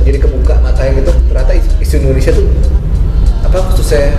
jadi 0.00 0.16
kebuka 0.16 0.56
matanya 0.64 1.04
gitu. 1.04 1.12
Ternyata 1.28 1.52
isu- 1.60 1.76
isu 1.76 1.94
Indonesia 2.08 2.32
tuh 2.32 2.48
apa 3.44 3.60
khususnya 3.68 4.16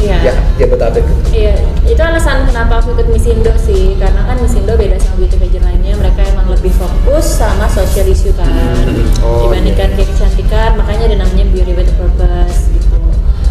Iya. 0.00 0.18
ya 0.24 0.34
Jabodetabek 0.56 1.04
gitu. 1.04 1.20
Iya, 1.30 1.54
itu 1.84 2.00
alasan 2.00 2.48
kenapa 2.48 2.80
aku 2.80 2.96
ikut 2.96 3.06
Miss 3.12 3.28
Indo 3.28 3.52
sih, 3.60 4.00
karena 4.00 4.24
kan 4.24 4.36
Miss 4.40 4.56
Indo 4.56 4.72
beda 4.74 4.96
sama 4.96 5.20
beauty 5.20 5.36
pageant 5.36 5.64
lainnya, 5.68 5.92
mereka 6.00 6.20
emang 6.24 6.48
lebih 6.48 6.72
fokus 6.72 7.26
sama 7.36 7.68
social 7.68 8.08
issue 8.08 8.32
kan, 8.32 8.48
Hmm, 8.48 9.04
oh, 9.20 9.52
dibandingkan 9.52 9.92
kayak 9.96 10.08
kecantikan, 10.16 10.70
makanya 10.80 11.04
ada 11.12 11.16
namanya 11.20 11.44
beauty 11.52 11.72
with 11.76 11.92
a 11.92 11.94
purpose 12.00 12.72
gitu. 12.72 12.96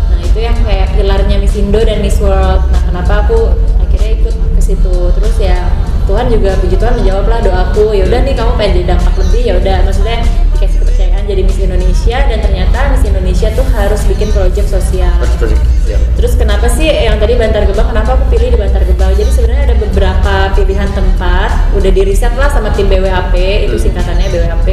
Nah 0.09 0.19
itu 0.25 0.39
yang 0.41 0.57
kayak 0.65 0.89
pilarnya 0.97 1.37
Miss 1.37 1.53
Indo 1.53 1.81
dan 1.85 2.01
Miss 2.01 2.17
World. 2.17 2.65
Nah 2.73 2.81
kenapa 2.89 3.13
aku 3.29 3.53
akhirnya 3.85 4.09
ikut 4.17 4.33
ke 4.33 4.61
situ, 4.61 4.95
terus 5.13 5.35
ya 5.37 5.69
Tuhan 6.09 6.25
juga 6.33 6.57
puji 6.57 6.73
Tuhan 6.81 6.97
menjawab 6.97 7.25
lah 7.29 7.39
doaku. 7.45 7.93
Ya 7.93 8.09
udah 8.09 8.19
nih 8.25 8.33
kamu 8.33 8.51
pengen 8.57 8.71
jadi 8.81 8.85
dampak 8.97 9.13
lebih, 9.21 9.41
ya 9.45 9.53
udah 9.61 9.77
maksudnya 9.85 10.17
dikasih 10.57 10.77
kepercayaan 10.81 11.23
jadi 11.29 11.41
Miss 11.45 11.59
Indonesia 11.61 12.17
dan 12.25 12.37
ternyata 12.41 12.77
Miss 12.89 13.05
Indonesia 13.05 13.47
tuh 13.53 13.65
harus 13.77 14.01
bikin 14.09 14.29
project 14.33 14.67
sosial. 14.73 15.13
Project 15.37 15.61
Terus 15.89 16.33
kenapa 16.35 16.67
sih 16.67 16.85
yang 16.85 17.17
tadi 17.17 17.33
Bantar 17.33 17.63
Gebang? 17.63 17.89
Kenapa 17.89 18.09
aku 18.13 18.25
pilih 18.29 18.53
di 18.53 18.57
Bantar 18.57 18.83
Gebang? 18.83 19.11
Jadi 19.13 19.31
sebenarnya 19.31 19.63
ada 19.65 19.77
beberapa 19.77 20.33
pilihan 20.53 20.89
tempat, 20.91 21.49
udah 21.73 21.91
di 21.91 22.01
riset 22.03 22.33
lah 22.35 22.47
sama 22.47 22.69
tim 22.71 22.85
BWAP, 22.85 23.33
itu 23.65 23.73
Hmm. 23.73 23.83
singkatannya 23.87 24.27
BWAP. 24.27 24.67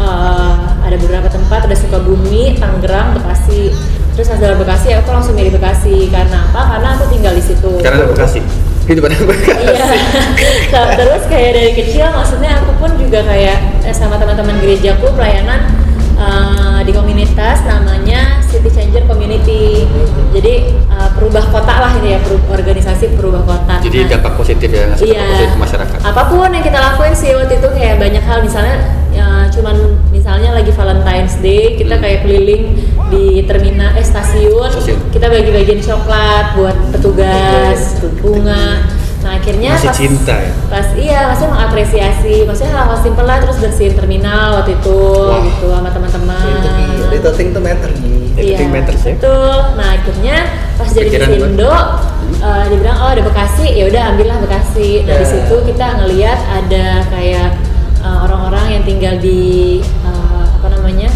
Eh, 0.00 0.54
ada 0.80 0.96
beberapa 0.96 1.28
tempat, 1.28 1.68
ada 1.68 1.76
Sukabumi, 1.76 2.56
Tangerang, 2.56 3.12
Bekasi. 3.14 3.68
terus 4.10 4.26
dalam 4.36 4.58
Bekasi 4.58 4.92
aku 4.92 5.08
langsung 5.10 5.32
milih 5.32 5.54
Bekasi 5.54 6.10
karena 6.10 6.44
apa 6.46 6.76
karena 6.76 6.88
aku 6.92 7.08
tinggal 7.08 7.32
di 7.32 7.40
situ 7.40 7.70
Karena 7.80 8.04
ada 8.04 8.08
Bekasi. 8.10 8.40
Hidup 8.84 9.06
ada 9.06 9.16
Bekasi. 9.16 9.60
iya 9.60 9.86
Nah, 10.74 10.86
terus 10.92 11.22
kayak 11.24 11.50
dari 11.54 11.72
kecil 11.74 12.04
maksudnya 12.10 12.58
aku 12.58 12.72
pun 12.76 12.90
juga 12.96 13.22
kayak 13.22 13.56
eh, 13.80 13.94
sama 13.94 14.16
teman-teman 14.16 14.56
gerejaku 14.58 15.08
pelayanan 15.14 15.72
eh, 16.16 16.80
di 16.82 16.92
komunitas 16.92 17.64
namanya 17.64 18.39
City 18.60 18.70
Changer 18.70 19.04
Community 19.04 19.88
jadi 20.30 20.54
eh, 20.70 21.10
perubah 21.10 21.44
kota 21.48 21.74
lah 21.74 21.92
ini 21.96 22.12
ya 22.12 22.20
peru- 22.20 22.44
organisasi 22.46 23.16
perubah 23.16 23.42
kota 23.42 23.74
Jadi 23.80 23.98
Nah, 23.98 24.08
dampak 24.12 24.32
positif 24.36 24.68
ya, 24.68 24.92
Iya. 24.92 25.24
positif 25.24 25.50
masyarakat. 25.56 25.98
Apa 26.02 26.22
pun 26.28 26.46
yang 26.46 26.60
kita 26.60 26.76
lakuin 26.78 27.12
sih 27.12 27.32
waktu 27.32 27.56
itu 27.56 27.68
kayak 27.70 27.96
banyak 27.96 28.20
hal 28.20 28.38
misalnya 28.40 28.76
ya, 29.10 29.26
cuman 29.48 29.76
misalnya 30.10 30.52
lagi 30.52 30.68
Valentine's 30.70 31.40
Day 31.40 31.74
kita 31.74 31.96
Hmm. 31.96 32.02
kayak 32.02 32.18
keliling 32.20 32.64
di 33.08 33.24
terminal 33.42 33.90
eh 33.92 34.04
stasiun, 34.04 34.68
Stasiun. 34.70 35.00
kita 35.10 35.26
bagi-bagiin 35.26 35.80
coklat 35.80 36.54
buat 36.54 36.76
petugas, 36.92 37.96
bunga. 38.20 38.84
Akhirnya 39.40 39.70
Masih 39.72 39.88
pas 39.88 39.96
cinta 39.96 40.34
ya? 40.36 40.52
pas 40.68 40.86
iya 40.94 41.20
maksudnya 41.26 41.50
mengapresiasi 41.50 42.34
maksudnya 42.44 42.72
hal-hal 42.76 42.98
simpel 43.00 43.24
lah 43.24 43.40
terus 43.40 43.56
bersihin 43.56 43.96
terminal 43.96 44.60
waktu 44.60 44.76
itu 44.76 45.00
Wah. 45.00 45.40
gitu 45.40 45.66
sama 45.72 45.88
teman-teman. 45.88 47.08
Itu 47.10 47.30
thing 47.32 47.50
to 47.50 47.58
matter. 47.58 47.88
Everything 48.36 48.70
matters 48.70 49.00
ya. 49.02 49.16
Betul. 49.16 49.56
Nah 49.74 49.88
akhirnya 49.96 50.36
pas 50.76 50.88
jadi 50.88 51.08
Pikiran 51.08 51.28
di. 51.28 51.38
Indo, 51.42 51.72
eh, 52.38 52.62
dia 52.68 52.78
bilang 52.78 52.96
oh 53.00 53.10
ada 53.10 53.22
Bekasi, 53.22 53.66
ya 53.74 53.84
udah 53.84 54.02
ambillah 54.12 54.38
Bekasi. 54.38 54.88
Dari 55.02 55.18
Ya. 55.18 55.28
situ 55.28 55.54
kita 55.66 55.86
ngelihat 55.98 56.38
ada 56.46 56.84
kayak 57.08 57.48
eh, 57.98 58.18
orang-orang 58.20 58.64
yang 58.70 58.82
tinggal 58.84 59.14
di 59.18 59.80
eh, 59.82 60.44
apa 60.46 60.68
namanya 60.70 61.08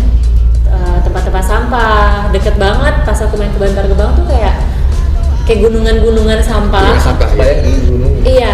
eh, 0.67 0.99
tempat-tempat 1.01 1.45
sampah, 1.45 2.29
deket 2.33 2.57
banget. 2.57 2.95
Pas 3.05 3.19
aku 3.21 3.37
main 3.37 3.49
ke 3.49 3.61
Bantar 3.61 3.85
Gebang 3.85 4.17
tuh 4.17 4.27
kayak 4.27 4.57
kayak 5.45 5.61
gunungan-gunungan 5.63 6.41
sampah. 6.41 6.89
Iya, 6.89 7.01
sampah. 7.01 7.29
ya. 7.37 7.55
Gunung. 7.85 8.14
Iya, 8.25 8.51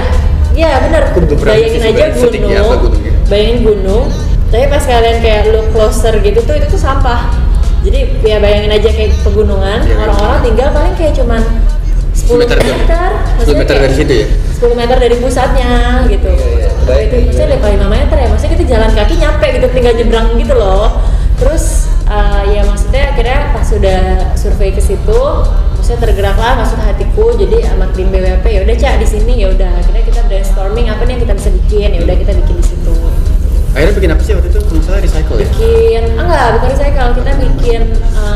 iya 0.58 0.68
pernah 0.82 1.02
Bayangin 1.54 1.82
aja 1.86 2.02
apa 2.10 2.18
gunung, 2.18 2.52
gunungnya? 2.82 3.12
bayangin 3.30 3.58
gunung. 3.62 4.04
Tapi 4.50 4.66
pas 4.66 4.82
kalian 4.82 5.16
kayak 5.22 5.42
look 5.54 5.66
closer 5.70 6.14
gitu 6.18 6.42
tuh 6.42 6.54
itu 6.58 6.66
tuh 6.66 6.80
sampah. 6.82 7.30
Jadi 7.86 8.18
ya 8.26 8.42
bayangin 8.42 8.74
aja 8.74 8.90
kayak 8.92 9.14
pegunungan, 9.24 9.78
Iya, 9.86 9.94
orang-orang 10.04 10.40
tinggal 10.44 10.68
paling 10.74 10.94
kayak 10.98 11.14
cuman 11.16 11.42
10 12.12 12.36
meter 12.42 12.56
meter, 12.60 13.10
jauh. 13.14 13.40
10 13.40 13.40
maksudnya 13.40 13.56
meter 13.62 13.76
dari 13.78 13.94
situ 13.94 14.12
ya? 14.12 14.26
10 14.60 14.74
meter 14.76 14.96
dari 15.00 15.16
pusatnya 15.22 15.70
gitu. 16.10 16.30
Iya, 16.34 16.46
iya. 16.50 16.68
Oh, 16.68 16.76
Kebayang, 16.84 17.06
itu 17.06 17.14
iya. 17.14 17.24
maksudnya 17.24 17.48
lima 17.54 17.68
lima 17.70 17.88
meter 17.88 18.16
ya, 18.18 18.26
maksudnya 18.28 18.52
kita 18.58 18.64
jalan 18.68 18.90
kaki 18.92 19.14
nyampe 19.16 19.46
gitu, 19.56 19.66
tinggal 19.72 19.94
nyebrang 19.96 20.26
gitu 20.36 20.54
loh. 20.58 20.86
Terus 21.40 21.64
eh, 22.10 22.42
ya 22.58 22.62
maksudnya 22.66 23.02
akhirnya 23.14 23.38
pas 23.54 23.64
sudah 23.64 24.00
survei 24.36 24.70
ke 24.74 24.82
situ, 24.82 25.20
maksudnya 25.90 26.06
tergeraklah 26.06 26.52
maksud 26.54 26.78
hatiku, 26.78 27.34
jadi 27.34 27.66
sama 27.66 27.90
tim 27.90 28.14
BWP 28.14 28.44
ya 28.46 28.60
udah 28.62 28.76
cak 28.78 28.94
di 29.02 29.06
sini 29.10 29.32
ya 29.42 29.50
udah. 29.50 29.74
Akhirnya 29.74 30.02
kita 30.06 30.20
brainstorming 30.22 30.86
apa 30.86 31.02
nih 31.02 31.18
yang 31.18 31.22
kita 31.26 31.34
bisa 31.34 31.50
bikin, 31.50 31.88
ya 31.90 32.00
udah 32.06 32.14
kita 32.14 32.32
bikin 32.38 32.54
di 32.54 32.64
situ. 32.64 32.94
Akhirnya 33.74 33.94
bikin 33.98 34.10
apa 34.14 34.22
sih 34.22 34.32
waktu 34.38 34.48
itu? 34.48 34.60
Kalau 34.62 34.82
salah 34.86 35.00
recycle 35.02 35.34
ya? 35.34 35.46
Bikin, 35.50 36.02
ah 36.14 36.22
enggak, 36.22 36.46
bukan 36.54 36.68
recycle, 36.70 37.08
kita 37.18 37.32
bikin 37.42 37.80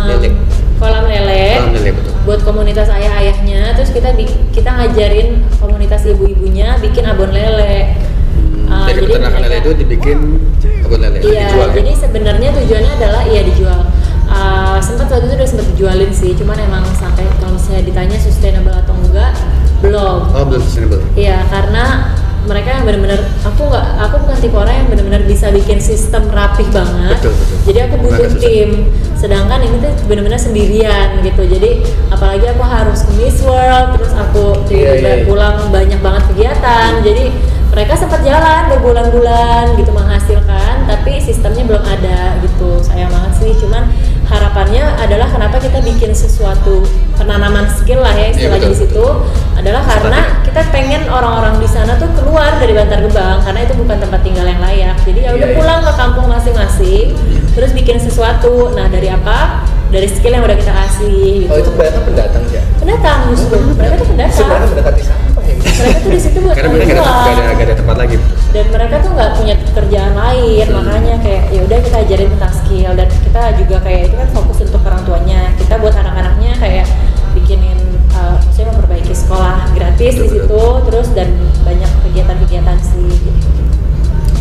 Lele. 0.05 0.29
kolam 0.75 1.05
lele 1.07 1.47
Kolam 1.55 1.71
lele, 1.73 1.91
betul. 1.95 2.13
buat 2.27 2.41
komunitas 2.43 2.91
ayah-ayahnya 2.91 3.73
terus 3.73 3.89
kita 3.89 4.11
kita 4.51 4.69
ngajarin 4.69 5.29
komunitas 5.57 6.03
ibu-ibunya 6.05 6.75
bikin 6.77 7.07
abon 7.07 7.31
lele 7.31 7.95
Ah, 8.65 8.91
Dari 8.91 8.97
jadi 8.99 9.07
peternakan 9.07 9.41
lele 9.45 9.57
itu 9.61 9.71
dibikin 9.77 10.19
kebun 10.83 10.99
lele, 10.99 11.19
iya 11.23 11.47
dijual 11.47 11.69
ya? 11.71 11.75
jadi 11.79 11.93
sebenarnya 11.95 12.49
tujuannya 12.53 12.93
adalah 12.99 13.23
iya 13.25 13.41
dijual 13.45 13.81
Ah, 14.29 14.81
sempat 14.81 15.09
waktu 15.13 15.31
itu 15.31 15.35
udah 15.39 15.49
sempat 15.49 15.67
dijualin 15.77 16.11
sih 16.11 16.33
cuman 16.35 16.57
emang 16.59 16.85
sampai 16.97 17.29
kalau 17.39 17.55
misalnya 17.55 17.85
ditanya 17.87 18.17
sustainable 18.19 18.75
atau 18.75 18.95
enggak 18.97 19.33
belum 19.85 20.19
Oh 20.33 20.45
belum 20.49 20.63
sustainable. 20.65 21.01
Iya, 21.15 21.45
karena 21.53 22.15
mereka 22.45 22.77
yang 22.77 22.85
benar-benar 22.85 23.21
aku 23.41 23.73
nggak 23.73 23.87
aku 24.05 24.15
bukan 24.21 24.37
tipe 24.37 24.57
orang 24.57 24.75
yang 24.85 24.89
benar-benar 24.93 25.23
bisa 25.25 25.49
bikin 25.49 25.81
sistem 25.81 26.29
rapih 26.29 26.69
banget. 26.69 27.17
Betul, 27.21 27.33
betul. 27.33 27.57
Jadi 27.73 27.79
aku 27.81 27.95
butuh 28.05 28.31
tim. 28.37 28.71
Sedangkan 29.17 29.65
ini 29.65 29.77
tuh 29.81 29.93
benar-benar 30.05 30.37
sendirian 30.37 31.25
gitu. 31.25 31.43
Jadi 31.49 31.81
apalagi 32.13 32.45
aku 32.53 32.65
harus 32.65 33.09
ke 33.09 33.13
Miss 33.17 33.41
World, 33.41 33.97
terus 33.97 34.13
aku 34.13 34.61
tiba-tiba 34.69 35.01
iya, 35.01 35.15
iya. 35.21 35.25
pulang 35.25 35.73
banyak 35.73 36.01
banget 36.05 36.23
kegiatan. 36.33 36.91
Jadi 37.01 37.25
mereka 37.73 37.93
sempat 37.97 38.21
jalan 38.23 38.71
berbulan-bulan 38.77 39.75
gitu 39.81 39.91
menghasilkan, 39.91 40.85
tapi 40.85 41.19
sistemnya 41.25 41.65
belum 41.65 41.85
ada 41.89 42.39
gitu. 42.45 42.77
Sayang 42.85 43.09
banget 43.09 43.33
sih. 43.41 43.53
Cuman 43.57 43.89
harapannya 44.25 44.85
adalah 45.01 45.29
kenapa 45.29 45.61
kita 45.61 45.85
bikin 45.85 46.17
sesuatu 46.17 46.85
penanaman 47.15 47.69
skill 47.71 48.01
lah 48.01 48.13
ya 48.17 48.33
istilahnya 48.33 48.69
betul, 48.69 48.73
di 48.73 48.79
situ 48.79 49.05
adalah 49.55 49.83
karena 49.85 50.21
kita 50.43 50.61
pengen 50.71 51.03
orang-orang 51.11 51.59
di 51.61 51.69
sana 51.69 51.99
tuh 51.99 52.09
keluar 52.15 52.57
dari 52.59 52.73
Bantar 52.75 53.03
Gebang 53.05 53.43
karena 53.43 53.61
itu 53.67 53.75
bukan 53.75 53.97
tempat 53.99 54.21
tinggal 54.23 54.47
yang 54.47 54.61
layak. 54.63 54.97
Jadi 55.03 55.19
ya 55.27 55.31
udah 55.35 55.47
Iya, 55.47 55.53
iya. 55.53 55.59
pulang 55.59 55.81
ke 55.83 55.93
kampung 55.99 56.27
masing-masing, 56.31 57.07
terus 57.59 57.71
bikin 57.75 57.97
sesuatu. 57.99 58.71
Nah 58.75 58.87
dari 58.87 59.11
apa? 59.11 59.67
Dari 59.91 60.07
skill 60.11 60.35
yang 60.35 60.45
udah 60.47 60.59
kita 60.59 60.73
kasih. 60.75 61.47
Gitu. 61.47 61.53
Oh 61.53 61.59
itu 61.59 61.71
kebanyakan 61.75 62.03
pendatang 62.07 62.43
ya? 62.51 62.63
Pendatang 62.83 63.19
justru, 63.31 63.57
mereka 63.75 63.95
tuh 63.99 64.09
pendatang. 64.11 64.35
Sebenarnya 64.35 64.69
sampah 64.71 64.95
ya. 64.99 65.24
Mereka 65.75 65.99
tuh 66.01 66.11
di 66.11 66.21
situ 66.23 66.39
buat 66.39 66.55
Karena 66.55 66.71
mereka 66.71 66.93
nggak 66.95 67.05
ada, 67.05 67.65
ada, 67.67 67.75
tempat 67.75 67.97
lagi. 67.99 68.17
Dan 68.55 68.67
mereka 68.71 68.95
tuh 69.03 69.11
nggak 69.13 69.31
punya 69.35 69.55
pekerjaan 69.59 70.13
lain, 70.15 70.65
Hmm. 70.65 70.77
makanya 70.79 71.15
kayak 71.19 71.43
ya 71.51 71.61
udah 71.67 71.79
kita 71.83 71.97
ajarin 72.07 72.29
tentang 72.39 72.53
skill 72.55 72.91
dan 72.95 73.09
kita 73.11 73.43
juga 73.59 73.77
kayak 73.83 74.01
itu 74.07 74.17
kan 74.17 74.29
fokus 74.31 74.59
untuk 74.63 74.81
orang 74.87 75.03
tuanya. 75.03 75.41
Kita 75.59 75.75
buat 75.83 75.95
anak-anaknya 75.95 76.53
kayak 76.57 76.87
bikinin 77.35 77.79
uh, 78.15 78.39
maksudnya 78.39 78.67
memperbaiki 78.71 79.11
sekolah 79.11 79.59
gratis 79.75 80.15
di 80.15 80.23
Betul, 80.23 80.47
situ, 80.47 80.63
terus 80.87 81.09
dan 81.13 81.29
banyak 81.67 81.91
kegiatan-kegiatan 82.07 82.79
sih. 82.79 83.11
Gitu. 83.11 83.49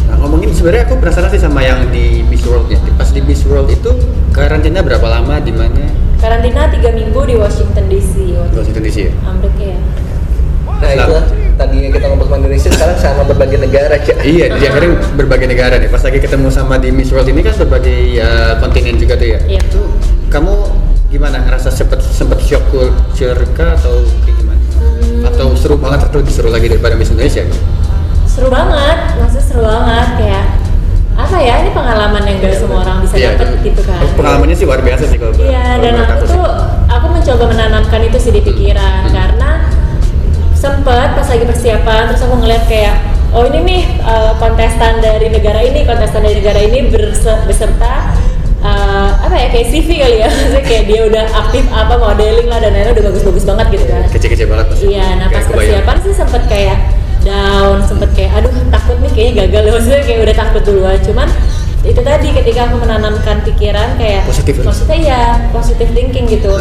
Nah, 0.05 0.15
ngomongin 0.21 0.53
sebenarnya 0.53 0.83
aku 0.85 1.01
penasaran 1.01 1.29
sih 1.33 1.41
sama 1.41 1.65
yang 1.65 1.89
di 1.89 2.21
Miss 2.29 2.45
World 2.45 2.69
ya. 2.69 2.77
Pas 2.93 3.09
di 3.09 3.21
Miss 3.25 3.41
World 3.49 3.73
itu 3.73 3.89
karantina 4.29 4.85
berapa 4.85 5.07
lama 5.09 5.41
di 5.41 5.49
mana? 5.49 5.89
Karantina 6.21 6.69
tiga 6.69 6.93
minggu 6.93 7.19
di 7.25 7.35
Washington 7.35 7.89
DC, 7.89 8.13
Washington 8.53 8.83
DC 8.85 8.97
ya. 9.09 9.11
Amerika 9.25 9.63
ya. 9.73 9.79
Nah 10.79 10.91
itu 10.91 11.15
tadinya 11.53 11.89
kita 11.91 12.05
ngomong 12.07 12.25
sama 12.25 12.37
Indonesia 12.39 12.69
sekarang 12.69 12.97
sama 12.97 13.21
berbagai 13.23 13.57
negara 13.59 13.95
Cak. 13.95 14.17
Iya, 14.21 14.45
di 14.51 14.63
akhirnya 14.65 14.91
berbagai 15.13 15.47
negara 15.47 15.75
nih. 15.77 15.89
Pas 15.89 16.01
lagi 16.01 16.19
ketemu 16.19 16.47
sama 16.49 16.75
di 16.77 16.89
Miss 16.89 17.09
World 17.09 17.27
ini 17.27 17.41
kan 17.41 17.53
berbagai 17.55 17.99
uh, 18.19 18.53
kontinen 18.57 18.97
juga 18.97 19.13
tuh 19.15 19.27
ya. 19.27 19.39
Iya. 19.45 19.61
Itu 19.61 19.81
kamu 20.29 20.53
gimana 21.09 21.45
ngerasa 21.45 21.69
sempet 21.69 22.01
sempet 22.01 22.41
shock 22.41 22.65
culture 22.73 23.37
kah 23.53 23.77
atau 23.77 24.01
kayak 24.25 24.35
gimana? 24.35 24.61
Hmm. 24.81 25.29
Atau 25.29 25.47
seru 25.53 25.77
banget 25.77 26.09
atau 26.09 26.17
lebih 26.19 26.33
seru 26.33 26.49
lagi 26.49 26.65
daripada 26.67 26.97
Miss 26.97 27.13
Indonesia? 27.13 27.45
gitu? 27.45 27.59
Seru 28.25 28.49
banget, 28.49 28.97
maksudnya 29.21 29.45
seru 29.45 29.61
banget 29.61 30.09
kayak 30.17 30.45
apa 31.13 31.37
ya 31.37 31.61
ini 31.61 31.69
pengalaman 31.69 32.25
yang 32.25 32.41
gak 32.41 32.57
semua 32.57 32.81
orang 32.81 33.05
bisa 33.05 33.13
dapet 33.13 33.45
itu- 33.45 33.61
gitu 33.69 33.81
kan. 33.85 34.01
Pengalamannya 34.17 34.57
sih 34.57 34.65
luar 34.65 34.81
biasa 34.81 35.05
sih 35.05 35.21
kalau 35.21 35.29
Iya, 35.37 35.77
dan 35.77 35.93
aku 36.01 36.25
tuh 36.25 36.41
aku 36.89 37.05
mencoba 37.13 37.43
menanamkan 37.53 38.01
itu 38.01 38.17
sih 38.17 38.31
di 38.33 38.41
pikiran 38.41 39.05
Hmm. 39.05 39.13
karena 39.13 39.49
sempet 40.63 41.09
pas 41.11 41.27
lagi 41.27 41.43
persiapan 41.43 42.01
terus 42.07 42.23
aku 42.23 42.39
ngeliat 42.39 42.63
kayak 42.71 42.95
oh 43.35 43.43
ini 43.49 43.59
nih 43.65 43.81
uh, 44.05 44.31
kontestan 44.39 45.01
dari 45.03 45.27
negara 45.27 45.59
ini, 45.59 45.83
kontestan 45.83 46.23
dari 46.23 46.39
negara 46.39 46.61
ini 46.61 46.87
beserta 47.49 48.13
uh, 48.61 49.09
apa 49.25 49.35
ya 49.35 49.47
kayak 49.49 49.67
CV 49.73 49.89
kali 49.99 50.17
ya, 50.21 50.29
Maksudnya 50.31 50.63
kayak 50.63 50.83
dia 50.87 51.01
udah 51.09 51.25
aktif 51.43 51.65
apa 51.73 51.93
modeling 51.97 52.47
lah 52.47 52.61
dan 52.61 52.71
lain-lain 52.77 52.93
udah 52.95 53.05
bagus-bagus 53.11 53.43
banget 53.43 53.65
gitu 53.75 53.85
kan. 53.89 54.01
kece-kece 54.07 54.45
banget 54.47 54.65
pasti. 54.71 54.85
Iya, 54.93 55.07
nah 55.19 55.27
pas 55.27 55.45
persiapan 55.49 55.97
sih 56.05 56.13
sempet 56.13 56.43
kayak 56.47 56.77
down, 57.25 57.77
sempet 57.83 58.09
kayak 58.13 58.31
aduh 58.37 58.53
takut 58.69 58.97
nih 59.01 59.11
kayaknya 59.11 59.33
gagal 59.43 59.61
ya 59.65 59.71
maksudnya 59.75 60.01
kayak 60.05 60.19
udah 60.29 60.35
takut 60.37 60.61
duluan. 60.63 60.97
Cuman 61.01 61.27
itu 61.83 61.99
tadi 61.99 62.27
ketika 62.31 62.71
aku 62.71 62.79
menanamkan 62.79 63.43
pikiran 63.43 63.99
kayak 63.99 64.23
Positif 64.23 64.55
ya? 64.55 64.63
maksudnya 64.63 64.97
ya 65.03 65.21
positive 65.51 65.91
thinking 65.91 66.29
gitu. 66.31 66.53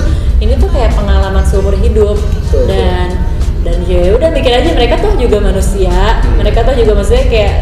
Ini 0.43 0.59
tuh 0.59 0.67
kayak 0.73 0.97
pengalaman 0.99 1.47
seumur 1.47 1.79
hidup 1.79 2.19
dan 2.67 3.32
dan 3.63 3.79
ya 3.87 4.11
udah 4.19 4.29
mikir 4.35 4.51
aja 4.51 4.71
mereka 4.75 4.99
tuh 4.99 5.15
juga 5.19 5.39
manusia. 5.39 5.95
Hmm. 5.95 6.43
Mereka 6.43 6.67
tuh 6.67 6.75
juga 6.75 6.99
maksudnya 6.99 7.27
kayak 7.31 7.55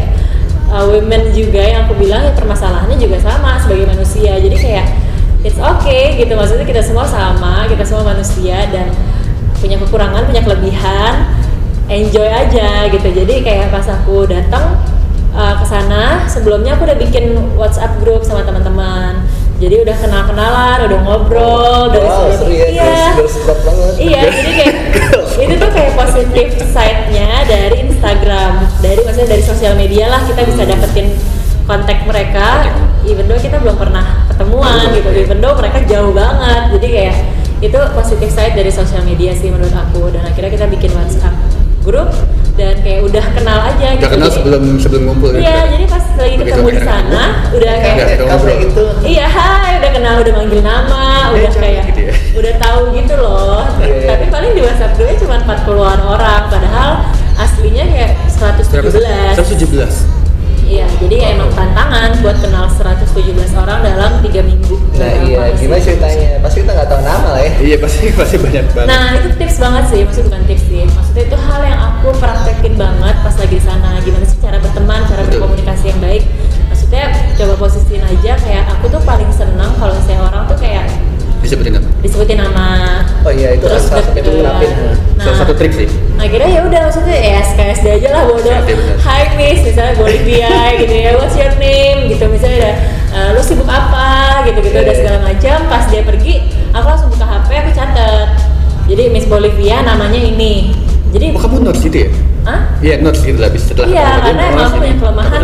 uh, 0.73 0.85
women 0.89 1.29
juga 1.33 1.61
yang 1.61 1.85
aku 1.85 1.93
bilang 2.01 2.25
ya 2.25 2.33
permasalahannya 2.33 2.97
juga 2.97 3.21
sama 3.21 3.61
sebagai 3.61 3.85
manusia. 3.85 4.33
Jadi 4.41 4.57
kayak 4.57 4.85
it's 5.45 5.61
okay 5.61 6.17
gitu 6.17 6.33
maksudnya 6.33 6.65
kita 6.65 6.81
semua 6.81 7.05
sama, 7.05 7.69
kita 7.69 7.85
semua 7.85 8.13
manusia 8.13 8.65
dan 8.73 8.89
punya 9.61 9.77
kekurangan, 9.77 10.25
punya 10.25 10.41
kelebihan, 10.41 11.13
enjoy 11.85 12.25
aja 12.25 12.89
gitu. 12.89 13.07
Jadi 13.13 13.45
kayak 13.45 13.69
pas 13.69 13.85
aku 13.85 14.25
datang 14.25 14.81
uh, 15.37 15.53
ke 15.61 15.65
sana, 15.69 16.25
sebelumnya 16.25 16.73
aku 16.77 16.89
udah 16.89 16.97
bikin 16.97 17.37
WhatsApp 17.53 17.93
grup 18.01 18.25
sama 18.25 18.41
teman-teman. 18.41 19.21
Jadi 19.61 19.75
udah 19.77 19.93
kenal-kenalan, 19.93 20.77
udah 20.89 20.99
ngobrol 21.05 21.93
dari 21.93 22.09
Wow, 22.09 22.33
seru 22.33 22.49
ya, 22.49 22.67
Iya. 22.73 22.97
Iya, 24.01 24.21
jadi 24.33 24.51
kayak 24.57 24.75
itu 25.45 25.53
tuh 25.61 25.69
kayak 25.69 25.93
positif 25.93 26.47
side-nya 26.73 27.45
dari 27.45 27.85
Instagram, 27.85 28.65
dari 28.81 29.05
maksudnya 29.05 29.37
dari 29.37 29.43
sosial 29.45 29.77
media 29.77 30.09
lah 30.09 30.25
kita 30.25 30.41
bisa 30.49 30.65
dapetin 30.65 31.13
kontak 31.69 32.01
mereka 32.09 32.73
even 33.05 33.29
though 33.29 33.37
kita 33.37 33.61
belum 33.61 33.77
pernah 33.77 34.25
ketemuan 34.33 34.81
Belum, 34.89 34.97
gitu 34.97 35.09
even 35.29 35.37
though 35.37 35.53
mereka 35.53 35.77
jauh 35.85 36.09
banget. 36.09 36.63
Jadi 36.77 36.87
kayak 36.89 37.17
itu 37.61 37.79
positif 37.93 38.29
side 38.33 38.57
dari 38.57 38.73
sosial 38.73 39.05
media 39.05 39.29
sih 39.37 39.53
menurut 39.53 39.73
aku. 39.77 40.09
Dan 40.09 40.25
akhirnya 40.25 40.49
kita 40.57 40.65
bikin 40.73 40.89
WhatsApp 40.97 41.37
grup 41.81 42.09
dan 42.53 42.75
kayak 42.79 43.01
udah 43.03 43.25
kenal 43.31 43.59
aja 43.63 43.85
Udah 43.95 44.09
kenal 44.09 44.27
Jadi- 44.27 44.37
sebelum 44.37 44.63
sebelum 44.77 45.01
ngumpul 45.07 45.29
gitu. 45.31 45.41
Iya, 45.41 45.57
jadi 45.67 45.85
pas 45.87 46.03
lagi 46.11 46.35
Begitu 46.35 46.49
ketemu 46.51 46.67
di 46.69 46.81
sana 46.81 46.99
ketemu, 47.01 47.25
udah 47.51 47.73
Kayak 47.73 47.95
ngobrol. 47.97 48.27
kafe 48.29 48.51
gitu. 48.59 48.83
Iya, 49.03 49.25
hai, 49.27 49.71
udah 49.79 49.91
kenal, 49.91 50.15
udah 50.19 50.33
manggil 50.35 50.61
nama, 50.61 51.01
Eh, 51.01 51.33
udah 51.33 51.51
kayak 51.53 51.81
gitu 51.87 52.01
ya. 52.01 52.13
udah 52.33 52.53
tahu 52.59 52.81
gitu 52.93 53.13
loh. 53.15 53.63
Iya, 53.77 53.87
iya. 53.87 54.07
Tapi 54.09 54.25
paling 54.29 54.51
di 54.53 54.61
WhatsApp 54.61 54.91
gue 54.93 55.09
cuma 55.17 55.35
40-an 55.39 55.99
orang, 56.03 56.41
padahal 56.47 56.89
aslinya 57.35 57.83
kayak 57.83 58.11
117. 58.29 59.33
117. 59.33 60.20
Iya, 60.71 60.87
jadi 61.03 61.15
ya 61.19 61.27
emang 61.35 61.51
tantangan 61.51 62.15
buat 62.23 62.37
kenal 62.39 62.63
117 62.71 63.03
orang 63.59 63.83
dalam 63.83 64.23
tiga 64.23 64.39
minggu. 64.39 64.79
Nah 64.95 65.03
Gak 65.03 65.27
iya, 65.27 65.41
gimana 65.59 65.81
ceritanya? 65.83 66.39
Pasti 66.39 66.57
kita 66.63 66.71
nggak 66.71 66.87
tahu 66.87 67.01
nama 67.03 67.27
lah 67.35 67.41
ya. 67.43 67.51
Iya 67.59 67.75
pasti 67.75 68.07
pasti 68.15 68.35
banyak 68.39 68.65
banget. 68.71 68.87
Nah 68.87 69.05
itu 69.19 69.29
tips 69.35 69.57
banget 69.59 69.83
sih, 69.91 69.99
maksudnya 70.07 70.25
bukan 70.31 70.41
tips 70.47 70.63
sih 70.63 70.81
Maksudnya 70.87 71.23
itu 71.27 71.37
hal 71.37 71.61
yang 71.67 71.79
aku 71.91 72.07
praktekin 72.15 72.73
banget 72.79 73.15
pas 73.19 73.35
lagi 73.35 73.55
di 73.59 73.63
sana 73.63 73.89
Gimana 73.99 74.23
sih 74.23 74.37
cara 74.39 74.57
berteman, 74.63 74.99
cara 75.11 75.21
Betul. 75.27 75.31
berkomunikasi 75.43 75.83
yang 75.91 75.99
baik 75.99 76.23
Maksudnya 76.71 77.03
coba 77.35 77.53
posisiin 77.59 78.03
aja 78.07 78.31
kayak 78.39 78.63
aku 78.71 78.85
tuh 78.87 79.01
paling 79.03 79.29
seneng 79.35 79.71
kalau 79.75 79.91
misalnya 79.91 80.21
orang 80.23 80.43
tuh 80.47 80.55
kayak 80.55 80.87
Disebutin 81.41 81.73
apa? 81.73 81.89
disebutin 81.99 82.37
nama 82.37 82.67
Oh 83.25 83.33
iya, 83.33 83.57
itu 83.57 83.65
salah 83.65 84.01
satu 84.01 84.13
itu. 84.13 84.29
Nah, 84.41 84.61
Salah 85.21 85.37
satu 85.41 85.53
trik 85.53 85.73
sih. 85.73 85.89
Akhirnya 86.21 86.49
ya 86.53 86.61
udah 86.61 86.79
maksudnya 86.85 87.17
ya 87.17 87.33
SKSD 87.41 87.85
aja 87.97 88.07
lah 88.13 88.23
bodoh 88.29 88.53
bener. 88.61 88.95
Hi 89.01 89.33
Miss 89.33 89.65
misalnya 89.65 89.97
Bolivia 89.97 90.53
gitu 90.81 90.93
ya 90.93 91.11
what's 91.17 91.33
your 91.33 91.49
name 91.57 92.05
gitu 92.07 92.29
misalnya 92.29 92.57
udah 92.61 92.75
"Eh, 93.11 93.29
lu 93.33 93.41
sibuk 93.41 93.65
apa 93.65 94.45
gitu 94.45 94.61
gitu 94.61 94.77
udah 94.77 94.95
segala 94.95 95.17
macam 95.19 95.57
pas 95.65 95.83
dia 95.89 96.05
pergi 96.05 96.45
aku 96.71 96.85
langsung 96.85 97.09
buka 97.09 97.25
HP 97.25 97.49
aku 97.57 97.71
catet 97.73 98.27
jadi 98.85 99.03
Miss 99.09 99.25
Bolivia 99.25 99.81
namanya 99.81 100.21
ini 100.21 100.77
jadi 101.11 101.35
Oh 101.35 101.43
kamu 101.43 101.67
notes 101.67 101.83
gitu 101.83 102.07
ya? 102.07 102.09
Hah? 102.47 102.59
Iya 102.79 103.03
notes 103.03 103.19
gitu 103.21 103.35
lah. 103.35 103.51
Habis 103.51 103.67
setelah 103.67 103.87
Iya, 103.91 104.09
karena 104.23 104.43
emang 104.47 104.63
aku 104.63 104.77
punya 104.79 104.95
kelemahan. 104.95 105.41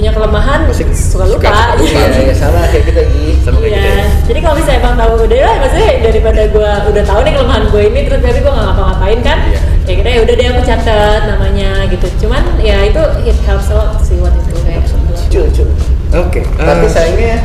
Punya 0.00 0.16
kelemahan 0.16 0.64
Pasti 0.64 0.84
suka 0.96 1.28
lupa, 1.28 1.44
suka 1.44 1.76
lupa. 1.76 1.84
Iya, 1.92 2.08
iya 2.24 2.32
sama 2.32 2.64
kayak 2.72 2.84
kita 2.88 3.02
Gi. 3.12 3.26
Sama 3.44 3.56
kayak 3.60 3.68
Iya, 3.68 3.76
gitu 3.84 3.92
ya. 4.00 4.06
jadi 4.32 4.38
kalau 4.40 4.54
misalnya 4.56 4.78
emang 4.80 4.94
tahu 4.96 5.12
udah 5.28 5.38
lah, 5.44 5.54
maksudnya 5.60 5.90
daripada 6.00 6.42
gue 6.48 6.70
udah 6.88 7.02
tahu 7.04 7.18
nih 7.20 7.32
kelemahan 7.36 7.64
gue 7.68 7.82
ini 7.84 8.00
terus 8.08 8.20
tapi 8.24 8.38
gue 8.40 8.52
nggak 8.56 8.66
ngapa-ngapain 8.72 9.20
kan, 9.20 9.38
Iya. 9.44 9.60
ya 9.84 9.92
kira 10.00 10.08
ya 10.08 10.20
udah 10.24 10.34
deh 10.40 10.46
aku 10.48 10.62
catat 10.64 11.22
namanya 11.28 11.70
gitu. 11.92 12.06
Cuman 12.24 12.42
ya 12.64 12.76
itu 12.88 13.02
it 13.28 13.36
helps 13.44 13.68
a 13.68 13.74
lot 13.76 14.00
sih 14.00 14.16
waktu 14.24 14.40
itu 14.40 14.56
kayak. 14.64 14.82
Cul, 15.28 15.44
cul. 15.52 15.68
Oke. 16.16 16.40
Tapi 16.56 16.86
eh, 16.86 16.90
sayangnya, 16.90 17.36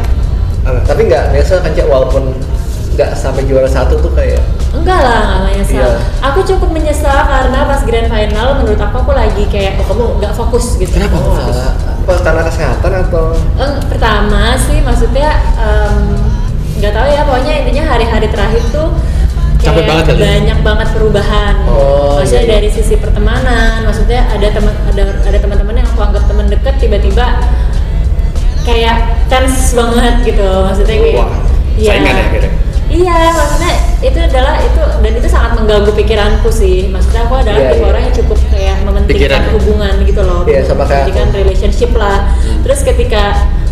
apa? 0.63 0.79
tapi 0.87 1.01
nggak 1.11 1.23
biasa 1.35 1.59
kan 1.59 1.71
walaupun 1.91 2.23
nggak 2.95 3.12
sampai 3.13 3.43
juara 3.43 3.67
satu 3.67 3.99
tuh 3.99 4.12
kayak 4.12 4.39
Enggak 4.71 4.99
lah, 4.99 5.19
nggak 5.25 5.41
menyesal. 5.47 5.88
Iya. 5.88 5.99
Aku 6.21 6.39
cukup 6.43 6.69
menyesal 6.69 7.15
karena 7.23 7.60
pas 7.63 7.79
grand 7.81 8.08
final 8.08 8.47
menurut 8.60 8.75
aku 8.77 8.95
aku 8.97 9.12
lagi 9.12 9.43
kayak 9.47 9.79
oh, 9.79 9.86
kamu 9.86 10.03
nggak 10.19 10.34
fokus 10.34 10.75
gitu. 10.75 10.91
Kenapa? 10.91 11.15
oh, 11.15 11.39
apa 12.03 12.13
karena 12.21 12.41
kesehatan 12.43 12.91
atau 13.08 13.25
Eh, 13.55 13.71
pertama 13.88 14.41
sih 14.58 14.79
maksudnya 14.79 15.31
em, 15.55 16.19
nggak 16.75 16.91
tahu 16.91 17.08
ya 17.08 17.21
pokoknya 17.23 17.53
intinya 17.63 17.84
hari-hari 17.89 18.27
terakhir 18.27 18.63
tuh 18.69 18.91
Capek 19.58 19.73
kayak 19.73 19.88
banget 19.88 20.05
kali 20.05 20.19
ya? 20.19 20.25
banyak 20.27 20.60
banget 20.62 20.88
perubahan 20.91 21.55
Oh, 21.65 22.19
maksudnya 22.19 22.43
iya, 22.43 22.45
iya. 22.45 22.55
dari 22.60 22.69
sisi 22.69 22.95
pertemanan 22.95 23.71
maksudnya 23.81 24.21
ada 24.29 24.47
teman 24.51 24.75
ada 24.91 25.03
ada 25.23 25.38
teman-teman 25.39 25.75
yang 25.79 25.88
aku 25.89 26.01
anggap 26.03 26.23
teman 26.27 26.45
dekat 26.45 26.75
tiba-tiba 26.77 27.25
kayak 28.62 28.97
tense 29.25 29.73
banget 29.73 30.13
gitu 30.25 30.45
maksudnya 30.62 30.95
kayak 30.99 31.15
Wah, 31.17 31.29
saingan 31.79 32.12
ya 32.12 32.23
akhirnya? 32.27 32.51
Iya, 32.95 33.17
maksudnya 33.36 33.73
itu 33.99 34.17
adalah 34.17 34.55
itu 34.63 34.81
dan 35.03 35.12
itu 35.12 35.27
sangat 35.27 35.51
mengganggu 35.60 35.91
pikiranku 35.91 36.47
sih. 36.47 36.88
Maksudnya 36.88 37.27
aku 37.27 37.36
adalah 37.36 37.60
Iya, 37.60 37.69
tipe 37.75 37.84
iya. 37.84 37.89
orang 37.91 38.01
yang 38.08 38.15
cukup 38.15 38.39
kayak 38.47 38.75
mementingkan 38.88 39.19
Pikiran 39.19 39.41
ya? 39.43 39.51
hubungan 39.60 39.93
gitu 40.08 40.21
loh. 40.23 40.41
Sama 40.63 40.84
kayak 40.88 41.03
mementingkan 41.03 41.27
relationship 41.36 41.91
lah. 41.93 42.17
Terus 42.63 42.79
ketika 42.81 43.23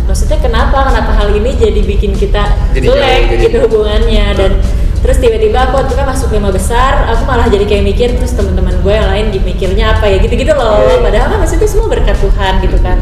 maksudnya 0.04 0.38
kenapa 0.38 0.78
kenapa 0.84 1.10
hal 1.16 1.32
ini 1.32 1.56
jadi 1.56 1.80
bikin 1.80 2.12
kita 2.12 2.44
Jadi 2.76 2.84
jelek 2.84 3.20
jadi- 3.32 3.42
gitu 3.48 3.56
hubungannya 3.64 4.26
dan 4.36 4.52
terus 5.00 5.16
tiba-tiba 5.16 5.68
aku 5.68 5.80
waktu 5.80 5.88
itu 5.92 5.96
kan 5.96 6.06
masuk 6.08 6.28
lima 6.32 6.48
besar, 6.48 7.08
aku 7.08 7.24
malah 7.24 7.48
jadi 7.48 7.64
kayak 7.64 7.84
mikir 7.84 8.08
terus 8.16 8.32
teman-teman 8.32 8.72
gue 8.80 8.92
yang 8.92 9.08
lain 9.08 9.26
mikirnya 9.36 9.96
apa 9.96 10.04
ya 10.08 10.16
gitu-gitu 10.20 10.52
loh. 10.52 10.80
Iya, 10.80 10.96
iya. 10.96 11.04
Padahal 11.04 11.26
kan 11.32 11.38
maksudnya 11.40 11.68
semua 11.68 11.88
berkat 11.88 12.16
Tuhan 12.20 12.52
gitu 12.60 12.76
kan. 12.80 12.96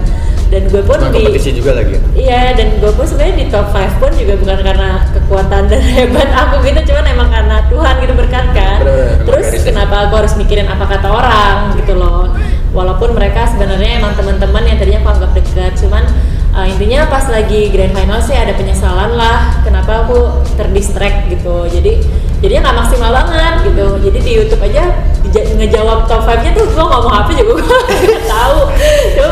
Dan 0.53 0.69
gue 0.69 0.85
pun 0.85 1.01
Cuma 1.01 1.09
di 1.09 1.17
kompetisi 1.17 1.51
juga 1.57 1.73
lagi. 1.73 1.97
ya? 1.97 2.01
Iya 2.13 2.43
dan 2.53 2.69
gue 2.77 2.93
pun 2.93 3.09
sebenarnya 3.09 3.37
di 3.41 3.47
top 3.49 3.73
5 3.73 3.97
pun 3.97 4.11
juga 4.13 4.35
bukan 4.37 4.59
karena 4.61 4.91
kekuatan 5.11 5.63
dan 5.65 5.81
hebat 5.97 6.29
aku 6.29 6.61
gitu 6.61 6.93
cuman 6.93 7.05
emang 7.09 7.29
karena 7.33 7.57
Tuhan 7.67 7.95
gitu 7.99 8.13
berkatkan 8.13 8.77
Bener-bener. 8.79 9.25
terus 9.25 9.65
kenapa 9.65 9.95
aku 10.05 10.15
harus 10.15 10.37
mikirin 10.37 10.69
apa 10.69 10.85
kata 10.85 11.09
orang 11.09 11.57
gitu 11.75 11.97
loh 11.97 12.37
walaupun 12.71 13.17
mereka 13.17 13.49
sebenarnya 13.49 13.97
emang 13.97 14.13
teman-teman 14.13 14.65
yang 14.65 14.77
tadinya 14.77 15.01
aku 15.01 15.11
anggap 15.11 15.31
dekat 15.33 15.73
cuman 15.81 16.05
uh, 16.53 16.67
intinya 16.69 17.09
pas 17.09 17.25
lagi 17.29 17.73
grand 17.73 17.93
final 17.93 18.21
sih 18.21 18.37
ada 18.37 18.53
penyesalan 18.53 19.17
lah 19.17 19.57
kenapa 19.65 20.05
aku 20.05 20.19
terdistract 20.55 21.33
gitu 21.33 21.65
jadi 21.69 21.97
jadinya 22.41 22.69
nggak 22.69 22.77
maksimal 22.77 23.11
banget 23.11 23.55
gitu 23.73 23.87
jadi 24.05 24.19
di 24.21 24.31
YouTube 24.37 24.63
aja 24.63 24.85
ngejawab 25.25 26.05
top 26.05 26.23
5 26.25 26.43
nya 26.43 26.51
tuh 26.51 26.67
gue 26.67 26.83
ngomong 26.83 27.15
apa 27.15 27.31
juga 27.31 27.53
gue 27.55 27.65
nggak 28.03 28.27
tahu 28.27 28.59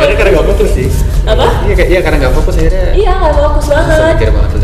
Karena 0.00 0.14
karena 0.14 0.30
nggak 0.32 0.46
fokus 0.48 0.70
sih. 0.70 0.88
Apa? 1.20 1.44
Iya 1.62 1.74
kayak 1.74 1.88
iya 1.88 2.00
karena 2.00 2.16
nggak 2.18 2.34
fokus 2.34 2.54
akhirnya. 2.56 2.90
Iya 2.92 3.10
nggak 3.12 3.34
fokus 3.36 3.64
banget. 3.66 4.14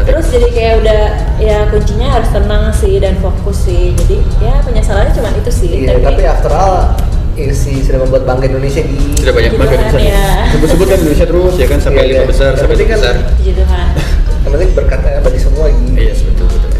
Terus 0.06 0.26
jadi 0.30 0.48
kayak 0.48 0.74
udah 0.80 1.00
ya 1.36 1.56
kuncinya 1.68 2.08
harus 2.10 2.28
tenang 2.30 2.62
sih 2.72 2.94
dan 2.96 3.14
fokus 3.18 3.58
sih. 3.62 3.92
Jadi 3.94 4.16
ya 4.38 4.54
penyesalannya 4.62 5.12
cuma 5.12 5.28
itu 5.32 5.50
sih. 5.50 5.70
iya 5.82 5.98
tapi 5.98 6.22
after 6.22 6.50
all 6.50 6.94
isi 7.36 7.84
sudah 7.84 8.00
membuat 8.00 8.24
bangga 8.24 8.48
Indonesia 8.48 8.80
di 8.80 8.96
Sudah 9.14 9.34
banyak 9.34 9.52
banget 9.54 9.76
Tuhan, 9.76 9.84
Indonesia. 9.92 10.08
ya. 10.08 10.28
Sebut-sebut 10.48 10.86
kan 10.86 10.98
Indonesia 10.98 11.26
terus 11.26 11.54
ya 11.54 11.66
kan 11.66 11.78
sampai 11.78 12.00
Iya, 12.00 12.08
lima 12.08 12.16
iya. 12.16 12.24
besar 12.26 12.48
Yang 12.48 12.58
sampai 12.58 12.74
lima 12.74 12.88
kan- 12.88 12.96
besar. 12.96 13.14
Tuhan. 13.36 13.86
yang 14.40 14.52
penting 14.54 14.70
berkatnya 14.72 15.12
bagi 15.20 15.40
semua 15.42 15.64
Gi. 15.68 15.84
Iya 15.92 16.12
betul 16.16 16.46
betul. 16.48 16.70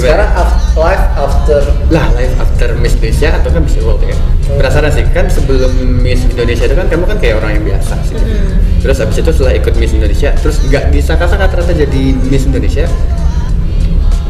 Sekarang 0.00 0.30
af- 0.32 0.56
live 0.74 1.04
after 1.16 1.60
lah 1.88 2.06
live 2.12 2.34
after 2.36 2.68
Miss 2.74 2.94
Indonesia 2.94 3.28
atau 3.34 3.50
kan 3.50 3.60
Miss 3.60 3.76
World 3.78 4.00
ya 4.02 4.16
penasaran 4.48 4.88
sih 4.88 5.04
kan 5.08 5.26
sebelum 5.26 5.70
Miss 5.98 6.22
Indonesia 6.24 6.64
itu 6.64 6.74
kan 6.74 6.86
kamu 6.86 7.04
kan 7.04 7.18
kayak 7.18 7.34
orang 7.36 7.50
yang 7.52 7.64
biasa 7.66 7.94
sih 8.02 8.14
Mm-mm. 8.14 8.56
terus 8.78 8.96
abis 8.98 9.16
itu 9.18 9.30
setelah 9.30 9.54
ikut 9.54 9.74
Miss 9.74 9.92
Indonesia 9.92 10.30
terus 10.34 10.56
nggak 10.62 10.88
disangka-sangka 10.88 11.46
ternyata 11.48 11.74
jadi 11.76 12.02
Miss 12.24 12.44
Indonesia 12.44 12.84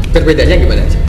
perbedaannya 0.09 0.57
gimana 0.59 0.83
sih 0.85 1.01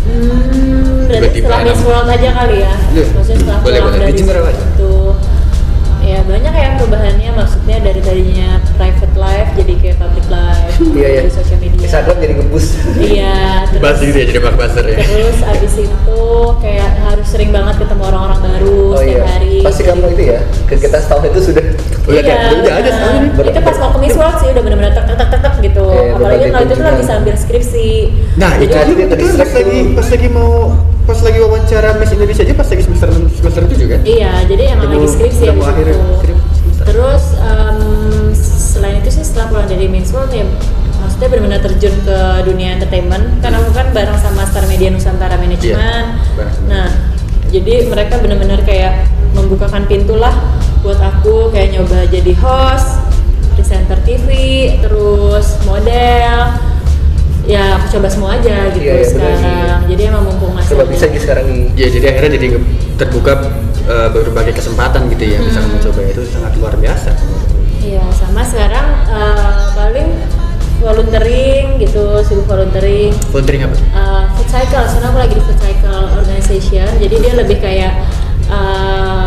Hmm, 0.00 1.06
berarti 1.06 1.38
Tiba-tiba 1.38 1.46
setelah 1.46 1.62
Miss. 1.68 1.82
World 1.84 2.08
aja 2.08 2.30
kali 2.32 2.56
ya. 2.58 2.72
Maksudnya 3.12 3.36
setelah 3.36 3.60
Boleh, 3.60 3.78
boleh. 3.78 3.98
dari 4.00 4.10
Di 4.10 4.18
general 4.18 4.42
aja. 4.42 4.58
situ. 4.58 4.90
Ya 6.00 6.18
banyak 6.22 6.50
kayak 6.50 6.70
perubahannya 6.76 7.30
maksudnya 7.30 7.76
dari 7.78 8.00
tadinya 8.00 8.48
private 8.74 9.14
life 9.14 9.50
jadi 9.54 9.72
kayak 9.76 9.96
public 9.98 10.26
life 10.26 10.74
Iya, 10.96 11.06
iya. 11.06 11.20
dari 11.20 11.30
sosial 11.30 11.58
media. 11.58 11.78
Instagram 11.80 12.16
jadi 12.18 12.32
ngebus 12.34 12.66
Iya, 12.96 13.36
terus 13.70 13.98
gitu 14.00 14.16
ya 14.16 14.26
jadi 14.26 14.40
bug 14.40 14.56
buzzer 14.56 14.84
ya 14.86 14.98
Terus 14.98 15.38
abis 15.42 15.72
itu 15.78 16.20
kayak 16.58 16.90
harus 17.00 17.26
sering 17.26 17.50
banget 17.50 17.74
ketemu 17.78 18.02
orang-orang 18.02 18.38
baru 18.40 18.76
oh 18.88 18.96
setiap 18.96 19.06
iya 19.06 19.22
hari. 19.28 19.54
pasti 19.60 19.82
kamu 19.82 20.04
itu 20.10 20.22
ya 20.26 20.40
kegiatan 20.66 21.00
setahun 21.00 21.22
itu 21.26 21.40
sudah 21.42 21.64
udah 22.08 22.10
Iya, 22.10 22.22
kayak 22.22 22.40
udah 22.40 22.72
ada 22.72 22.80
benar. 22.80 22.92
setahun. 22.92 23.22
Itu 23.46 23.60
pas 23.60 23.76
mau 23.78 23.90
ke 23.90 23.98
Miss 24.00 24.16
World 24.16 24.36
sih 24.36 24.48
udah 24.50 24.62
bener-bener 24.62 24.90
tek 24.90 25.04
tek 25.06 25.28
tek 25.36 25.54
gitu. 25.60 25.84
Iya, 25.86 26.12
Apalagi 26.12 26.44
waktu 26.50 26.64
itu 26.70 26.82
lagi 26.82 27.04
sambil 27.04 27.34
skripsi. 27.36 27.88
nah 28.34 28.50
itu 28.56 28.66
Jadi 28.66 28.88
juga 28.88 28.96
dia 28.96 29.06
betul 29.06 29.10
terdistract 29.12 29.38
pas 29.46 29.58
lagi 29.58 29.78
pas 29.92 30.08
lagi 30.08 30.28
mau 30.28 30.52
pas 31.10 31.20
lagi 31.26 31.38
wawancara 31.42 31.88
Miss 31.98 32.14
Indonesia 32.14 32.42
aja 32.46 32.54
pas 32.54 32.68
lagi 32.70 32.82
semester 32.86 33.08
semester 33.10 33.62
tujuh 33.66 33.86
kan 33.90 34.00
Iya, 34.06 34.32
jadi 34.46 34.62
emang 34.78 34.86
Udah 34.86 34.98
lagi 35.02 35.08
skripsi 35.10 35.44
akhir 35.50 35.86
itu. 35.90 36.02
Terus 36.86 37.24
em, 37.34 37.78
selain 38.38 39.02
itu 39.02 39.10
sih 39.10 39.26
setelah 39.26 39.46
pulang 39.50 39.66
dari 39.66 39.90
Miss 39.90 40.14
World 40.14 40.30
ya 40.30 40.46
maksudnya 41.00 41.28
benar-benar 41.32 41.60
terjun 41.66 41.94
ke 42.06 42.18
dunia 42.46 42.78
entertainment 42.78 43.24
kan 43.42 43.52
aku 43.56 43.74
kan 43.74 43.90
bareng 43.90 44.18
sama 44.22 44.46
Star 44.46 44.64
Media 44.70 44.88
Nusantara 44.94 45.34
Management. 45.34 46.06
Iya, 46.38 46.46
Nah, 46.70 46.88
jadi 47.50 47.90
mereka 47.90 48.22
benar-benar 48.22 48.62
kayak 48.62 49.10
membukakan 49.34 49.90
pintu 49.90 50.14
lah 50.14 50.32
buat 50.80 51.02
aku 51.02 51.50
kayak 51.50 51.74
nyoba 51.74 52.06
jadi 52.06 52.32
host, 52.38 53.02
presenter 53.58 53.98
TV, 54.06 54.28
terus 54.78 55.58
model. 55.66 56.69
Ya 57.42 57.76
aku 57.76 57.98
coba 57.98 58.06
semua 58.06 58.30
aja 58.34 58.68
gitu 58.70 58.84
Iya, 58.84 58.94
iya, 58.94 59.06
sekarang. 59.06 59.80
Jadi 59.86 60.02
emang 60.04 60.22
mumpung 60.22 60.52
masih 60.52 60.70
coba 60.72 60.84
bisa 60.86 61.04
Gi 61.06 61.18
sekarang 61.18 61.46
ya 61.72 61.86
jadi 61.88 62.06
akhirnya 62.08 62.30
jadi 62.36 62.46
terbuka 62.96 63.32
eh, 63.84 64.08
berbagai 64.08 64.54
kesempatan 64.54 65.08
gitu 65.08 65.24
ya 65.26 65.38
bisa 65.40 65.58
Hmm. 65.58 65.66
kamu 65.66 65.78
coba 65.82 66.00
itu 66.04 66.22
sangat 66.26 66.52
luar 66.54 66.74
biasa 66.74 67.10
Iya, 67.80 68.04
sama 68.12 68.42
sekarang 68.42 68.86
eh, 69.08 69.56
paling 69.72 70.08
volunteering 70.78 71.76
gitu, 71.76 72.02
sibuk 72.22 72.46
volunteering. 72.46 73.12
volunteering 73.28 73.62
apa 73.64 73.76
Eh, 73.76 74.22
food 74.32 74.48
cycle, 74.48 74.84
sekarang 74.86 75.10
aku 75.10 75.18
lagi 75.18 75.34
di 75.34 75.42
food 75.42 75.58
cycle 75.58 76.00
organization. 76.14 76.88
Jadi 76.96 77.14
dia 77.16 77.32
lebih 77.34 77.56
kayak 77.58 77.92
eh, 78.48 79.26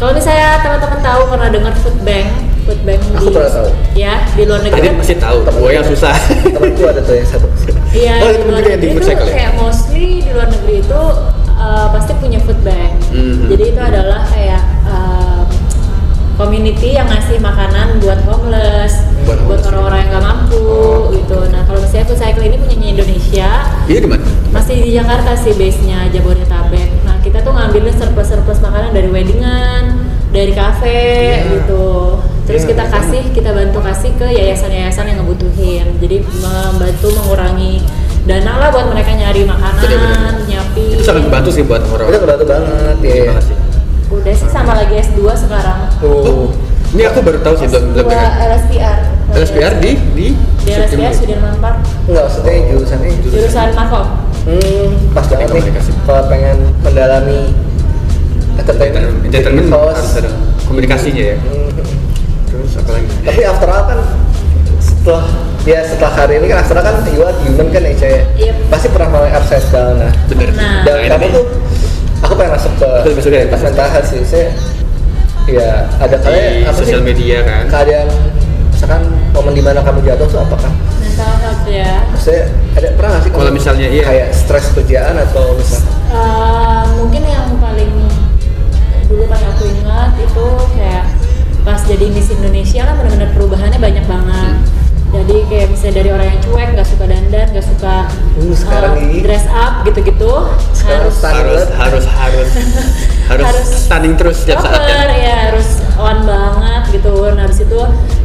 Kalau 0.00 0.16
misalnya 0.16 0.56
teman-teman 0.58 1.00
tahu 1.00 1.20
pernah 1.28 1.48
dengar 1.50 1.72
food 1.76 1.98
bank, 2.00 2.26
food 2.64 2.80
bank 2.82 3.00
Aku 3.12 3.28
di, 3.28 3.36
pernah 3.36 3.52
tahu. 3.52 3.68
Ya 3.92 4.14
di 4.32 4.42
luar 4.42 4.60
negeri. 4.64 4.80
Tadi 4.80 4.88
masih 4.96 5.16
tahu, 5.18 5.36
gue 5.44 5.70
yang 5.70 5.84
susah. 5.86 6.14
temanku 6.48 6.82
ada 6.82 7.00
tuh 7.00 7.14
yang 7.14 7.28
satu 7.28 7.46
Iya, 7.90 8.14
Oh, 8.16 8.30
di 8.30 8.32
itu 8.32 8.46
luar 8.48 8.62
juga 8.62 8.70
yang 8.70 8.80
di 8.80 8.86
negeri 8.88 9.04
itu 9.04 9.12
ya? 9.12 9.28
kayak 9.28 9.52
mostly 9.54 10.06
di 10.18 10.30
luar 10.32 10.48
negeri 10.48 10.74
itu 10.80 11.00
uh, 11.52 11.86
pasti 11.92 12.12
punya 12.16 12.40
food 12.40 12.56
bank. 12.62 12.92
Mhm. 13.12 13.44
Jadi 13.50 13.64
itu 13.66 13.80
adalah 13.82 14.20
kayak 14.24 14.62
um, 14.86 15.44
community 16.34 16.96
yang 16.96 17.04
ngasih 17.04 17.36
makanan 17.36 18.00
buat 18.00 18.24
homeless, 18.24 19.04
Buat 19.20 19.36
buat 19.44 19.60
homeless. 19.60 19.68
orang-orang 19.68 19.98
yang 19.98 20.08
nggak 20.08 20.24
mampu 20.24 20.64
gitu. 21.12 21.38
Nah 21.46 21.60
kalau 21.68 21.78
misalnya 21.78 22.06
food 22.06 22.16
cycle 22.18 22.40
ini 22.42 22.56
punyanya 22.56 22.88
Indonesia, 22.94 23.50
Iya 23.84 23.98
di 24.00 24.08
mana? 24.08 24.24
masih 24.48 24.80
di 24.80 24.90
Jakarta 24.94 25.36
sih 25.36 25.52
base-nya 25.52 26.08
Jabodetabek. 26.08 26.88
Kita 27.30 27.38
tuh 27.40 27.52
ngambilnya 27.54 27.94
surplus-surplus 27.94 28.58
makanan 28.58 28.90
dari 28.90 29.06
weddingan, 29.06 29.82
dari 30.28 30.50
kafe 30.50 30.98
Ya. 31.30 31.46
gitu. 31.48 32.18
Terus 32.42 32.66
Ya, 32.66 32.68
kita 32.68 32.84
sama. 32.84 32.94
kasih, 32.98 33.22
kita 33.30 33.50
bantu 33.54 33.78
kasih 33.78 34.10
ke 34.18 34.26
yayasan-yayasan 34.26 35.06
yang 35.06 35.22
ngebutuhin. 35.22 35.86
Jadi 35.96 36.16
membantu 36.26 37.14
mengurangi 37.14 37.86
dana 38.20 38.58
lah 38.58 38.68
buat 38.68 38.90
mereka 38.90 39.14
nyari 39.14 39.46
makanan, 39.46 39.78
Bener-bener. 39.78 40.34
nyapi. 40.44 40.84
Itu 40.92 41.02
sangat 41.06 41.22
membantu 41.24 41.50
sih 41.50 41.62
buat 41.62 41.78
itu 41.78 41.90
orang-orang. 41.92 42.20
kebantu 42.20 42.44
banget 42.44 42.96
ya 43.00 43.14
kasih. 43.32 43.56
Udah 44.10 44.34
sih 44.34 44.48
sama 44.50 44.72
lagi 44.74 44.94
S2 44.98 45.20
sekarang. 45.38 45.78
oh 46.02 46.50
Ini 46.90 47.06
aku 47.06 47.22
baru 47.22 47.38
tahu 47.38 47.54
sih 47.54 47.70
belum 47.70 47.94
belum 47.94 48.02
S2 48.02 48.10
dengar. 48.10 48.32
LSPR. 48.50 48.98
LSPR 49.30 49.72
di 49.78 49.90
di 50.10 50.26
di 50.60 50.70
LSPR 50.74 51.14
Sudirman 51.14 51.54
Park. 51.62 51.78
enggak 52.04 52.22
maksudnya 52.26 52.52
jurusannya 52.66 53.08
Jurusan 53.22 53.68
Markom. 53.72 54.06
Hmm 54.46 54.88
pas 55.12 55.26
banget 55.26 55.48
nih 55.52 55.62
kalau 56.04 56.22
pengen 56.26 56.56
mendalami 56.80 57.40
entertainment 58.56 59.06
Entertainment 59.26 59.68
harus 59.70 60.10
ada 60.16 60.30
komunikasinya 60.66 61.24
ya. 61.34 61.36
Hmm. 61.38 61.68
Terus 62.46 62.72
apa 62.78 62.90
lagi? 62.94 63.06
tapi 63.22 63.40
after 63.42 63.68
all 63.68 63.84
kan 63.86 63.98
setelah 64.80 65.24
ya 65.62 65.80
setelah 65.84 66.12
hari 66.14 66.40
ini 66.40 66.46
kan 66.48 66.58
after 66.62 66.76
all 66.76 66.84
kan 66.84 66.94
you 67.10 67.22
are 67.22 67.34
human 67.42 67.66
kan 67.68 67.82
ya 67.82 67.92
Caya 67.94 68.20
Yep. 68.36 68.54
pasti 68.68 68.86
pernah 68.88 69.08
mengalami 69.10 69.32
upside 69.34 69.66
down 69.70 69.94
nah 69.98 70.12
Bener. 70.26 70.48
Nah. 70.54 70.82
dan 70.84 70.96
Nah, 71.04 71.08
kamu 71.16 71.26
tuh 71.30 71.44
aku 72.20 72.32
pengen 72.36 72.52
masuk 72.54 72.72
ke 72.76 72.90
pas 73.48 73.60
mental 73.60 73.86
health 73.88 74.08
sih 74.08 74.20
saya 74.24 74.48
ya 75.48 75.88
ada 75.98 76.16
kalian 76.20 76.68
apa 76.68 76.78
sih 76.78 76.94
sosial 76.94 77.02
media 77.02 77.42
kan. 77.42 77.64
keadaan 77.66 78.08
misalkan 78.70 79.02
momen 79.30 79.52
di 79.52 79.62
mana 79.62 79.80
kamu 79.80 80.00
jatuh 80.02 80.26
tuh 80.26 80.40
apakah 80.40 80.70
Mental 81.00 81.32
health 81.38 81.64
ya. 81.66 81.92
saya 82.16 82.40
ada 82.74 82.88
pernah 82.94 83.10
nggak 83.14 83.22
sih 83.24 83.30
Kalau 83.30 83.52
misalnya 83.52 83.86
iya. 83.88 84.02
kayak 84.02 84.28
stres 84.32 84.66
kerjaan 84.72 85.14
atau 85.16 85.54
misalkan 85.54 85.88
Eh, 86.10 86.84
mungkin 86.98 87.22
yang 87.22 87.46
paling 87.62 87.92
dulu 89.06 89.24
paling 89.26 89.46
aku 89.48 89.64
ingat 89.64 90.10
itu 90.18 90.46
kayak 90.74 91.06
pas 91.62 91.78
jadi 91.82 92.06
Miss 92.10 92.30
Indonesia 92.30 92.82
kan 92.82 92.94
benar-benar 92.98 93.30
perubahannya 93.30 93.78
banyak 93.78 94.04
banget. 94.10 94.54
Jadi 95.10 95.36
kayak 95.46 95.66
misalnya 95.70 95.94
dari 95.98 96.10
orang 96.10 96.26
yang 96.30 96.40
cuek, 96.40 96.68
nggak 96.74 96.86
suka 96.86 97.04
dandan, 97.06 97.46
nggak 97.50 97.66
suka 97.66 97.94
Uh, 98.38 98.54
sekarang 98.54 98.92
eh, 98.96 99.02
ini. 99.06 99.18
dress 99.22 99.46
up 99.50 99.82
gitu-gitu, 99.82 100.32
harus 100.86 101.16
harus 101.20 101.62
harus 101.74 102.04
harus 102.06 102.46
harus 103.30 103.46
Harus 103.46 103.66
stunning 103.86 104.14
terus 104.14 104.42
setiap 104.42 104.62
saat 104.62 104.82
ya 105.14 105.50
harus 105.50 105.68
on 105.94 106.26
banget 106.26 106.82
gitu. 106.94 107.14
Nah 107.34 107.42
habis 107.46 107.60
itu 107.62 107.80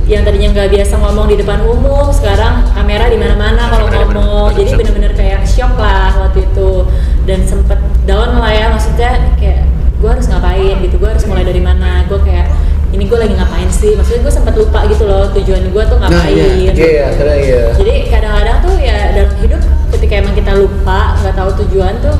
yang 0.05 0.21
tadinya 0.21 0.53
nggak 0.53 0.69
biasa 0.69 0.93
ngomong 1.01 1.25
di 1.25 1.35
depan 1.35 1.65
umum, 1.65 2.13
sekarang 2.13 2.61
kamera 2.71 3.09
di 3.09 3.17
mana-mana 3.17 3.73
kalau 3.73 3.89
di 3.89 3.97
mana- 3.97 4.05
ngomong. 4.13 4.49
Jadi 4.53 4.69
bener-bener 4.77 5.11
kayak 5.13 5.41
shock 5.49 5.73
lah 5.75 6.13
waktu 6.15 6.45
itu 6.45 6.85
dan 7.25 7.41
sempet 7.41 7.79
down 8.05 8.37
lah 8.37 8.53
ya 8.53 8.69
maksudnya 8.69 9.33
kayak 9.35 9.65
gue 9.97 10.09
harus 10.09 10.29
ngapain 10.29 10.75
gitu, 10.79 10.95
gue 11.01 11.09
harus 11.09 11.25
mulai 11.25 11.41
dari 11.41 11.57
mana? 11.57 12.05
Gue 12.05 12.21
kayak 12.21 12.53
ini 12.93 13.09
gue 13.09 13.17
lagi 13.17 13.33
ngapain 13.33 13.65
sih? 13.67 13.97
Maksudnya 13.97 14.21
gue 14.21 14.33
sempet 14.33 14.53
lupa 14.53 14.85
gitu 14.85 15.03
loh 15.03 15.25
tujuan 15.33 15.73
gue 15.73 15.83
tuh 15.83 15.97
ngapain. 15.97 16.29
iya. 16.31 16.45
iya 16.69 16.69
ya 16.71 17.03
akhirnya 17.09 17.37
iya 17.41 17.63
Jadi 17.73 17.93
kadang-kadang 18.07 18.57
tuh 18.61 18.75
ya 18.77 18.97
dalam 19.09 19.31
hidup 19.41 19.61
ketika 19.89 20.13
emang 20.21 20.33
kita 20.37 20.51
lupa 20.53 21.17
nggak 21.17 21.33
tahu 21.33 21.49
tujuan 21.65 21.97
tuh 21.97 22.13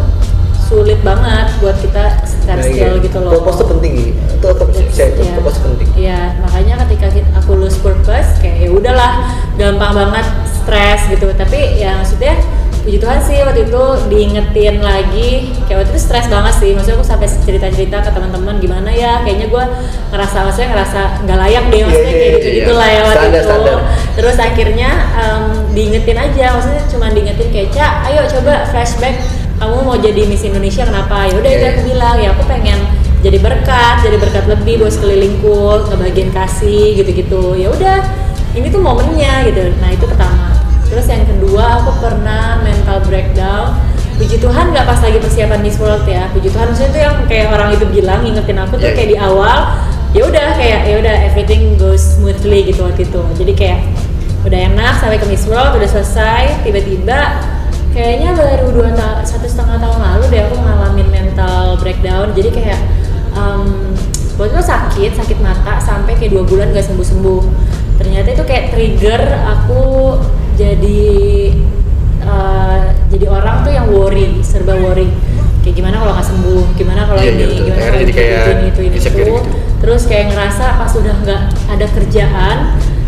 sulit 0.66 1.00
banget 1.02 1.46
buat 1.60 1.78
kita 1.78 2.04
stand 2.26 2.58
Nah, 2.58 2.66
still 2.66 2.96
iya. 2.98 3.04
gitu 3.04 3.18
loh. 3.22 3.32
purpose 3.38 3.58
tuh 3.60 3.68
penting 3.70 3.92
gitu 3.96 4.12
itu 4.36 4.46
aku 4.46 4.64
percaya 4.66 5.08
itu 5.08 5.22
Iya. 5.22 5.34
purpose 5.38 5.60
penting 5.62 5.88
Iya, 5.96 6.20
makanya 6.42 6.74
ketika 6.86 7.06
aku 7.36 7.52
lose 7.56 7.78
purpose 7.80 8.30
kayak 8.38 8.58
ya 8.60 8.70
udahlah 8.70 9.12
gampang 9.56 9.94
banget 9.94 10.26
stres 10.52 11.02
gitu. 11.08 11.30
Tapi 11.32 11.78
ya 11.78 11.96
maksudnya 11.96 12.36
puji 12.82 12.98
Tuhan 13.00 13.18
sih 13.20 13.42
waktu 13.42 13.66
itu 13.66 13.84
diingetin 14.10 14.78
lagi 14.78 15.30
kayak 15.66 15.82
waktu 15.82 15.92
itu 15.92 16.02
stres 16.02 16.26
banget 16.28 16.54
sih. 16.56 16.70
Maksudnya 16.74 16.98
aku 16.98 17.06
sampai 17.06 17.28
cerita-cerita 17.32 17.98
ke 18.02 18.10
teman-teman 18.12 18.60
gimana 18.60 18.90
ya 18.90 19.22
kayaknya 19.22 19.48
gue 19.48 19.64
ngerasa 20.12 20.38
maksudnya 20.44 20.70
ngerasa 20.72 21.00
nggak 21.24 21.38
layak 21.40 21.64
deh 21.66 21.82
maksudnya 21.82 22.06
Iya, 22.06 22.12
iya, 22.12 22.20
kayak 22.20 22.30
iya, 22.30 22.38
gitu-gitu 22.38 22.72
iya. 22.72 22.78
lah 22.78 22.88
ya 22.88 23.00
waktu 23.02 23.16
Standar, 23.16 23.40
itu. 23.40 23.48
standar. 23.48 23.78
Terus 24.16 24.38
akhirnya 24.38 24.90
em, 25.16 25.44
diingetin 25.72 26.18
aja 26.20 26.46
maksudnya 26.54 26.84
cuma 26.88 27.06
diingetin 27.10 27.48
kayak 27.50 27.70
Cak, 27.72 27.94
ayo 28.06 28.22
coba 28.30 28.54
flashback 28.70 29.16
kamu 29.56 29.76
mau 29.84 29.96
jadi 29.96 30.22
Miss 30.28 30.44
Indonesia 30.44 30.84
kenapa? 30.84 31.28
Ya 31.32 31.36
udah 31.40 31.52
Iya, 31.52 31.58
itu 31.58 31.64
iya. 31.64 31.72
aku 31.72 31.82
bilang 31.88 32.16
ya 32.20 32.30
aku 32.36 32.44
pengen 32.46 32.80
jadi 33.26 33.38
berkat, 33.42 33.96
jadi 34.06 34.18
berkat 34.22 34.46
lebih 34.46 34.86
buat 34.86 34.94
sekelilingku, 34.94 35.90
ngebagian 35.90 36.30
kasih 36.30 36.94
gitu-gitu. 36.94 37.58
Ya 37.58 37.74
udah, 37.74 37.98
ini 38.54 38.70
tuh 38.70 38.82
momennya 38.84 39.50
gitu. 39.50 39.74
Nah 39.82 39.90
itu 39.90 40.06
pertama. 40.06 40.54
Terus 40.86 41.10
yang 41.10 41.26
kedua 41.26 41.82
aku 41.82 41.92
pernah 41.98 42.62
mental 42.62 43.02
breakdown. 43.10 43.74
Puji 44.16 44.40
Tuhan 44.40 44.72
nggak 44.72 44.86
pas 44.88 45.00
lagi 45.02 45.18
persiapan 45.20 45.60
Miss 45.60 45.76
World 45.76 46.06
ya. 46.06 46.30
Puji 46.32 46.54
Tuhan 46.54 46.72
maksudnya 46.72 46.92
itu 46.94 47.00
yang 47.02 47.16
kayak 47.28 47.48
orang 47.52 47.70
itu 47.74 47.86
bilang 47.90 48.20
ngingetin 48.24 48.58
aku 48.62 48.78
tuh 48.80 48.88
Iya. 48.88 48.96
kayak 48.96 49.10
di 49.10 49.18
awal. 49.18 49.58
Ya 50.16 50.24
udah 50.24 50.48
kayak 50.56 50.80
ya 50.88 50.96
udah 51.04 51.16
everything 51.28 51.76
goes 51.76 52.16
smoothly 52.16 52.64
gitu 52.64 52.88
waktu 52.88 53.04
itu. 53.04 53.22
Jadi 53.36 53.52
kayak 53.58 53.80
udah 54.46 54.60
enak 54.72 54.94
sampai 55.02 55.18
ke 55.20 55.26
Miss 55.28 55.44
World 55.50 55.76
udah 55.76 55.90
selesai. 55.90 56.64
Tiba-tiba 56.64 57.42
kayaknya 57.96 58.36
baru 58.36 58.68
dua 58.70 58.90
ta- 58.92 59.24
satu 59.24 59.48
setengah 59.48 59.80
tahun 59.80 60.00
lalu 60.04 60.24
deh 60.30 60.42
aku 60.44 60.56
ngalamin 60.60 61.08
mental 61.08 61.80
breakdown. 61.80 62.36
Jadi 62.36 62.50
kayak 62.52 62.80
um, 63.34 63.96
waktu 64.36 64.52
itu 64.52 64.62
sakit 64.62 65.12
sakit 65.16 65.40
mata 65.40 65.80
sampai 65.80 66.20
kayak 66.20 66.36
dua 66.36 66.44
bulan 66.44 66.76
gak 66.76 66.84
sembuh 66.84 67.08
sembuh 67.08 67.44
ternyata 67.96 68.28
itu 68.36 68.44
kayak 68.44 68.76
trigger 68.76 69.22
aku 69.48 70.20
jadi 70.60 71.08
uh, 72.24 72.92
jadi 73.08 73.26
orang 73.32 73.64
tuh 73.64 73.72
yang 73.72 73.88
worry 73.88 74.44
serba 74.44 74.76
worry. 74.76 75.08
Kayak 75.64 75.82
gimana 75.82 75.96
kalau 75.98 76.14
nggak 76.14 76.28
sembuh? 76.30 76.64
Gimana 76.78 77.02
kalau 77.10 77.22
Iya, 77.26 77.32
ini? 77.32 77.42
iya, 77.42 77.48
betul. 77.50 77.64
gimana 77.66 77.80
Akhirnya 77.80 77.90
kalau 77.90 78.04
jadi 78.04 78.12
itu, 78.12 78.20
kayak 78.20 78.44
ini 78.46 78.66
itu 78.70 78.82
ini 78.86 78.98
itu. 79.00 79.10
gitu. 79.10 79.36
terus 79.76 80.02
kayak 80.06 80.26
ngerasa 80.34 80.66
pas 80.78 80.92
udah 80.94 81.16
nggak 81.26 81.42
ada 81.70 81.86
kerjaan 81.90 82.58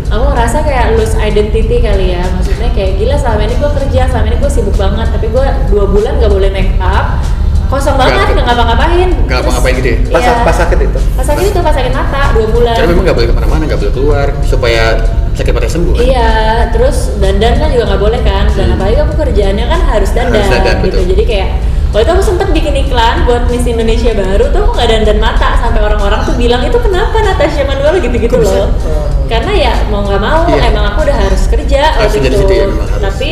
aku 0.08 0.24
ngerasa 0.26 0.58
kayak 0.62 0.86
lose 0.94 1.14
identity 1.18 1.76
kali 1.78 2.06
ya 2.10 2.24
maksudnya 2.30 2.68
kayak 2.70 2.96
gila 2.96 3.16
selama 3.16 3.40
ini 3.42 3.54
gue 3.54 3.70
kerja 3.76 4.00
selama 4.08 4.26
ini 4.26 4.36
gue 4.38 4.50
sibuk 4.50 4.74
banget 4.74 5.06
tapi 5.08 5.26
gue 5.28 5.44
dua 5.68 5.84
bulan 5.86 6.12
gak 6.16 6.30
boleh 6.30 6.48
make 6.48 6.72
up 6.78 7.20
kosong 7.68 7.94
Nggak- 7.94 8.08
banget 8.10 8.26
nggak 8.32 8.46
ngapa-ngapain 8.48 8.88
nggak 8.88 9.12
Terus- 9.20 9.40
ngapa-ngapain 9.44 9.74
gitu 9.76 9.88
ya? 9.88 9.98
pas, 10.08 10.22
Iya. 10.22 10.32
pas 10.40 10.56
sakit 10.56 10.78
itu 10.80 10.98
pas 11.12 11.26
sakit 11.26 11.44
itu 11.46 11.58
pas 11.60 11.74
sakit 11.74 11.92
mata 11.92 12.22
dua 12.32 12.46
bulan 12.48 12.74
Karena 12.74 12.88
memang 12.88 13.04
nggak 13.04 13.16
boleh 13.16 13.28
ke 13.28 13.34
mana-mana, 13.34 13.62
nggak 13.62 13.78
boleh 13.78 13.92
keluar 13.92 14.26
supaya 14.42 14.82
sakit 15.30 15.52
mata 15.52 15.68
sembuh. 15.68 15.92
kan? 15.92 16.00
Iya, 16.02 16.30
terus 16.72 16.96
dandan 17.14 17.54
kan 17.54 17.68
juga 17.68 17.84
nggak 17.86 18.02
boleh 18.02 18.20
kan, 18.22 18.44
dan 18.50 18.64
Hmm. 18.64 18.74
apalagi 18.74 18.96
aku 18.98 19.12
kerjaannya 19.14 19.64
kan 19.68 19.80
harus 19.86 20.10
dandan, 20.10 20.34
Harus 20.34 20.50
dandan, 20.50 20.76
gitu. 20.80 20.96
betul. 20.96 21.04
Jadi 21.12 21.22
kayak 21.28 21.48
waktu 21.88 22.04
itu 22.04 22.12
aku 22.12 22.24
sempet 22.24 22.48
bikin 22.52 22.74
iklan 22.84 23.24
buat 23.24 23.48
Miss 23.48 23.64
Indonesia 23.64 24.12
baru 24.12 24.52
tuh 24.52 24.60
aku 24.60 24.72
nggak 24.76 24.88
dandan 24.92 25.18
mata 25.18 25.56
sampai 25.56 25.80
orang-orang 25.80 26.20
tuh 26.22 26.36
bilang 26.36 26.60
itu 26.60 26.76
kenapa 26.76 27.16
Natasha 27.24 27.64
Manuel 27.64 27.96
gitu-gitu 27.98 28.36
loh. 28.36 28.68
Hmm. 28.68 29.08
Karena 29.24 29.52
ya 29.56 29.72
mau 29.88 30.04
nggak 30.04 30.20
mau 30.20 30.44
Iya. 30.48 30.68
emang 30.68 30.84
aku 30.92 31.08
udah 31.08 31.16
harus 31.16 31.42
kerja 31.48 31.82
Harus 31.96 32.12
waktu 32.12 32.28
itu, 32.28 32.44
ya, 32.48 32.66
tapi 33.00 33.28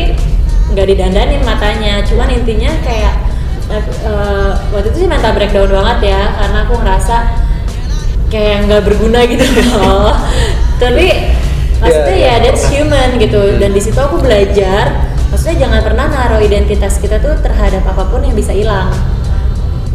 nggak 0.73 0.85
didandanin 0.89 1.41
matanya. 1.45 1.93
Cuman 2.01 2.27
intinya 2.33 2.71
kayak 2.81 3.13
eh, 3.69 4.51
waktu 4.73 4.87
itu 4.89 4.97
sih 5.05 5.09
mental 5.09 5.33
breakdown 5.37 5.69
banget 5.69 5.97
ya, 6.17 6.21
karena 6.37 6.57
aku 6.65 6.73
ngerasa 6.81 7.15
kayak 8.27 8.57
nggak 8.65 8.81
berguna 8.83 9.19
gitu 9.25 9.45
loh. 9.69 10.17
Tapi 10.81 11.05
maksudnya 11.77 12.15
Iya, 12.17 12.25
ya 12.25 12.33
iya. 12.33 12.35
that's 12.41 12.65
human 12.73 13.09
gitu 13.21 13.41
dan 13.61 13.69
di 13.69 13.81
situ 13.81 13.97
aku 13.97 14.17
belajar 14.17 15.13
maksudnya 15.47 15.63
jangan 15.63 15.79
pernah 15.79 16.05
naruh 16.11 16.43
identitas 16.43 16.99
kita 16.99 17.23
tuh 17.23 17.31
terhadap 17.39 17.79
apa 17.87 18.03
pun 18.11 18.19
yang 18.19 18.35
bisa 18.35 18.51
hilang. 18.51 18.91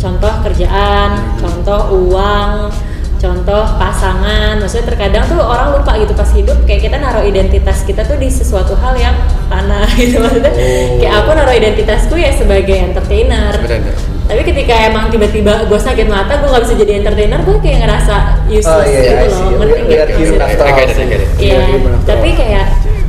Contoh 0.00 0.32
kerjaan 0.40 1.36
contoh 1.36 1.92
uang 2.08 2.72
contoh 3.20 3.64
pasangan. 3.76 4.56
Maksudnya 4.56 4.88
terkadang 4.88 5.28
tuh 5.28 5.36
orang 5.38 5.76
lupa 5.76 6.00
gitu 6.00 6.16
pas 6.16 6.32
hidup 6.32 6.56
kayak 6.64 6.88
kita 6.88 6.96
naruh 6.96 7.20
identitas 7.20 7.84
kita 7.84 8.00
tuh 8.00 8.16
di 8.16 8.32
sesuatu 8.32 8.72
hal 8.80 8.96
yang 8.96 9.12
panah 9.52 9.84
gitu. 10.00 10.24
Maksudnya 10.24 10.56
Oh. 10.56 10.96
kayak 10.96 11.14
aku 11.20 11.30
naruh 11.36 11.52
identitasku 11.52 12.14
ya 12.16 12.32
sebagai 12.32 12.72
entertainer. 12.72 13.52
Sebenarnya. 13.52 13.92
tapi 14.22 14.48
ketika 14.48 14.72
emang 14.88 15.12
tiba-tiba 15.12 15.68
gue 15.68 15.76
sakit 15.76 16.08
mata 16.08 16.40
gue 16.40 16.48
nggak 16.48 16.64
bisa 16.64 16.74
jadi 16.80 17.04
entertainer 17.04 17.44
gue 17.44 17.56
kayak 17.60 17.84
ngerasa 17.84 18.16
useless 18.48 18.64
Oh, 18.64 18.80
iya, 18.80 19.00
gitu 19.04 19.12
I 19.12 19.28
loh. 19.28 19.50
ngerti 19.60 19.80
nggak. 19.84 20.06
We 20.16 21.44
Iya, 21.44 21.60
tapi 22.08 22.28
kayak 22.32 22.66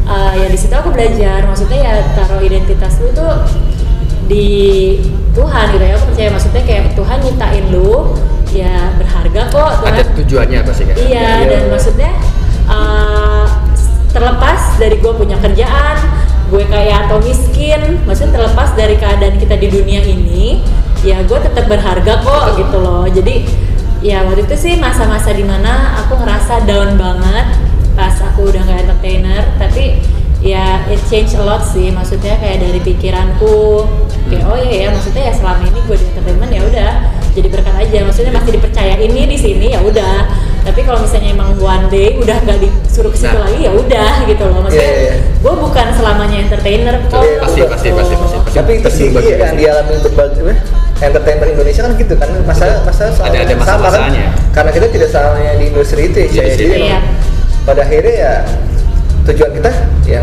uh, 0.08 0.34
ya 0.36 0.48
di 0.50 0.58
situ 0.58 0.74
aku 0.74 0.92
belajar. 0.92 1.46
Maksudnya 1.46 1.80
ya 1.80 1.94
taruh 2.18 2.42
identitas 2.44 3.00
lu 3.00 3.10
tuh 3.14 3.34
di 4.28 4.48
Tuhan 5.36 5.66
gitu 5.76 5.84
ya. 5.84 5.94
Aku 6.00 6.06
percaya 6.14 6.30
maksudnya 6.32 6.64
kayak 6.64 6.84
Tuhan 6.96 7.18
nyiptain 7.24 7.66
lu 7.72 8.16
ya 8.54 8.94
berharga 9.02 9.50
kok 9.50 9.72
Tuhan 9.82 9.94
Ada 9.98 10.04
tujuannya 10.14 10.58
apa 10.62 10.72
sih 10.78 10.86
kan? 10.86 10.96
Iya, 10.96 11.10
Iya. 11.10 11.50
dan 11.50 11.64
maksudnya 11.74 12.12
uh, 12.70 13.46
terlepas 14.14 14.78
dari 14.78 15.02
gue 15.02 15.14
punya 15.18 15.42
kerjaan, 15.42 15.98
gue 16.54 16.64
kaya 16.70 17.10
atau 17.10 17.18
miskin, 17.18 17.98
maksudnya 18.06 18.38
terlepas 18.38 18.78
dari 18.78 18.94
keadaan 18.94 19.42
kita 19.42 19.58
di 19.58 19.68
dunia 19.74 20.06
ini, 20.06 20.62
ya 21.02 21.26
gue 21.26 21.40
tetap 21.42 21.66
berharga 21.66 22.22
kok 22.22 22.54
gitu 22.62 22.78
loh. 22.78 23.10
Jadi 23.10 23.50
ya 24.06 24.22
waktu 24.22 24.46
itu 24.46 24.54
sih 24.54 24.74
masa-masa 24.78 25.34
di 25.34 25.42
mana 25.42 25.98
aku 26.06 26.22
ngerasa 26.22 26.62
down 26.70 26.94
banget 26.94 27.48
pas 27.94 28.16
aku 28.24 28.50
udah 28.50 28.62
nggak 28.62 28.80
entertainer, 28.84 29.42
tapi 29.56 30.02
ya 30.40 30.84
it 30.88 31.00
change 31.08 31.34
a 31.34 31.42
lot 31.42 31.64
sih. 31.64 31.90
Maksudnya 31.90 32.36
kayak 32.38 32.60
dari 32.60 32.80
pikiranku, 32.80 33.86
kayak 34.28 34.44
oh 34.44 34.58
iya 34.58 34.76
ya, 34.78 34.88
maksudnya 34.92 35.24
ya 35.30 35.34
selama 35.34 35.64
ini 35.64 35.80
gue 35.82 35.96
di 35.96 36.06
entertainment 36.10 36.52
ya 36.52 36.62
udah 36.64 36.92
jadi 37.32 37.48
berkat 37.50 37.76
aja. 37.80 37.98
Maksudnya 38.04 38.32
masih 38.32 38.52
dipercaya 38.54 38.96
ini 38.98 39.22
di 39.26 39.38
sini 39.38 39.68
ya 39.72 39.80
udah 39.80 40.16
tapi 40.64 40.80
kalau 40.80 41.04
misalnya 41.04 41.36
emang 41.36 41.60
one 41.60 41.92
day 41.92 42.16
udah 42.16 42.40
nggak 42.40 42.56
disuruh 42.56 43.12
ke 43.12 43.20
situ 43.20 43.36
Nah. 43.36 43.52
lagi 43.52 43.68
ya 43.68 43.72
udah 43.76 44.12
gitu 44.24 44.44
loh 44.48 44.64
maksudnya 44.64 44.80
Iya, 44.80 44.96
iya, 44.96 45.04
iya. 45.12 45.16
gue 45.44 45.54
bukan 45.60 45.88
selamanya 45.92 46.38
entertainer 46.40 46.96
kok 47.04 47.20
Iya, 47.20 47.36
Pasti, 47.44 47.60
betul. 47.60 47.68
pasti, 47.68 47.90
pasti, 47.92 48.14
pasti, 48.16 48.38
pasti. 48.40 48.56
tapi 48.56 48.72
itu 48.80 48.88
sih 48.88 49.08
iya, 49.12 49.36
yang 49.44 49.52
sih. 49.52 49.60
dialami 49.60 49.94
berbagai 50.00 50.56
entertainer 51.04 51.48
Indonesia 51.52 51.82
kan 51.84 51.92
gitu 52.00 52.14
kan 52.16 52.30
masalah 52.48 52.76
masalah 52.88 53.12
soal 53.12 53.28
Ada- 53.28 53.44
ada 53.44 53.56
sama 53.60 53.88
kan 53.92 54.12
karena 54.56 54.72
kita 54.72 54.88
tidak 54.88 55.10
salahnya 55.12 55.52
di 55.60 55.66
industri 55.68 56.02
itu 56.08 56.16
ya 56.16 56.24
Iya, 56.24 56.32
Cah. 56.32 56.48
jadi 56.56 56.66
iya. 56.80 57.00
Pada 57.64 57.82
akhirnya 57.82 58.14
ya 58.14 58.34
tujuan 59.24 59.52
kita 59.56 59.72
ya 60.04 60.20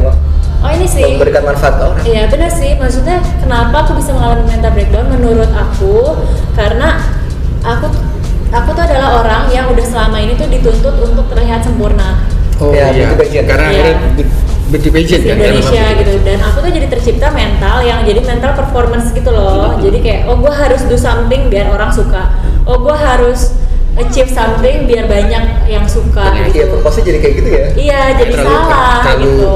oh 0.60 0.68
ini 0.68 0.84
sih 0.84 1.16
memberikan 1.16 1.44
manfaat 1.48 1.80
ke 1.80 1.84
orang 1.88 2.04
Iya 2.04 2.22
benar 2.28 2.50
sih, 2.52 2.76
maksudnya 2.76 3.16
kenapa 3.40 3.88
aku 3.88 3.96
bisa 3.96 4.12
mengalami 4.12 4.44
mental 4.44 4.70
breakdown 4.76 5.06
menurut 5.08 5.48
aku 5.50 6.20
karena 6.52 7.00
aku 7.64 7.88
aku 8.52 8.68
tuh 8.76 8.82
adalah 8.84 9.24
orang 9.24 9.42
yang 9.48 9.72
udah 9.72 9.80
selama 9.80 10.20
ini 10.20 10.36
tuh 10.36 10.52
dituntut 10.52 11.00
untuk 11.00 11.24
terlihat 11.32 11.64
sempurna 11.64 12.20
Oh 12.60 12.76
Ya, 12.76 12.92
iya. 12.92 13.08
beauty 13.08 13.16
pageant. 13.16 13.46
Karena 13.48 13.68
Iya. 13.72 13.92
beauty 14.68 14.88
pageant 14.92 15.22
kan. 15.24 15.32
Indonesia 15.32 15.80
karena 15.80 15.98
gitu 16.04 16.12
dan 16.22 16.38
aku 16.44 16.56
tuh 16.60 16.70
jadi 16.70 16.86
tercipta 16.92 17.28
mental 17.32 17.76
yang 17.80 17.98
jadi 18.04 18.20
mental 18.20 18.52
performance 18.52 19.08
gitu 19.10 19.32
loh 19.32 19.80
jadi 19.80 19.98
kayak 19.98 20.20
oh 20.28 20.36
gue 20.36 20.52
harus 20.52 20.84
do 20.84 20.94
something 20.94 21.48
biar 21.48 21.72
orang 21.72 21.88
suka 21.88 22.36
oh 22.68 22.76
gue 22.78 22.92
harus 22.92 23.56
achieve 23.96 24.28
something 24.28 24.84
biar 24.84 25.04
banyak 25.04 25.42
yang 25.66 25.84
suka 25.84 26.24
iya 26.30 26.46
gitu 26.46 26.66
purpose 26.72 27.00
jadi 27.00 27.18
kayak 27.18 27.34
gitu 27.36 27.48
ya 27.50 27.64
iya 27.74 28.00
jadi 28.14 28.32
terlalu- 28.32 28.54
salah 28.62 28.96
terlalu- 29.02 29.24
gitu 29.26 29.52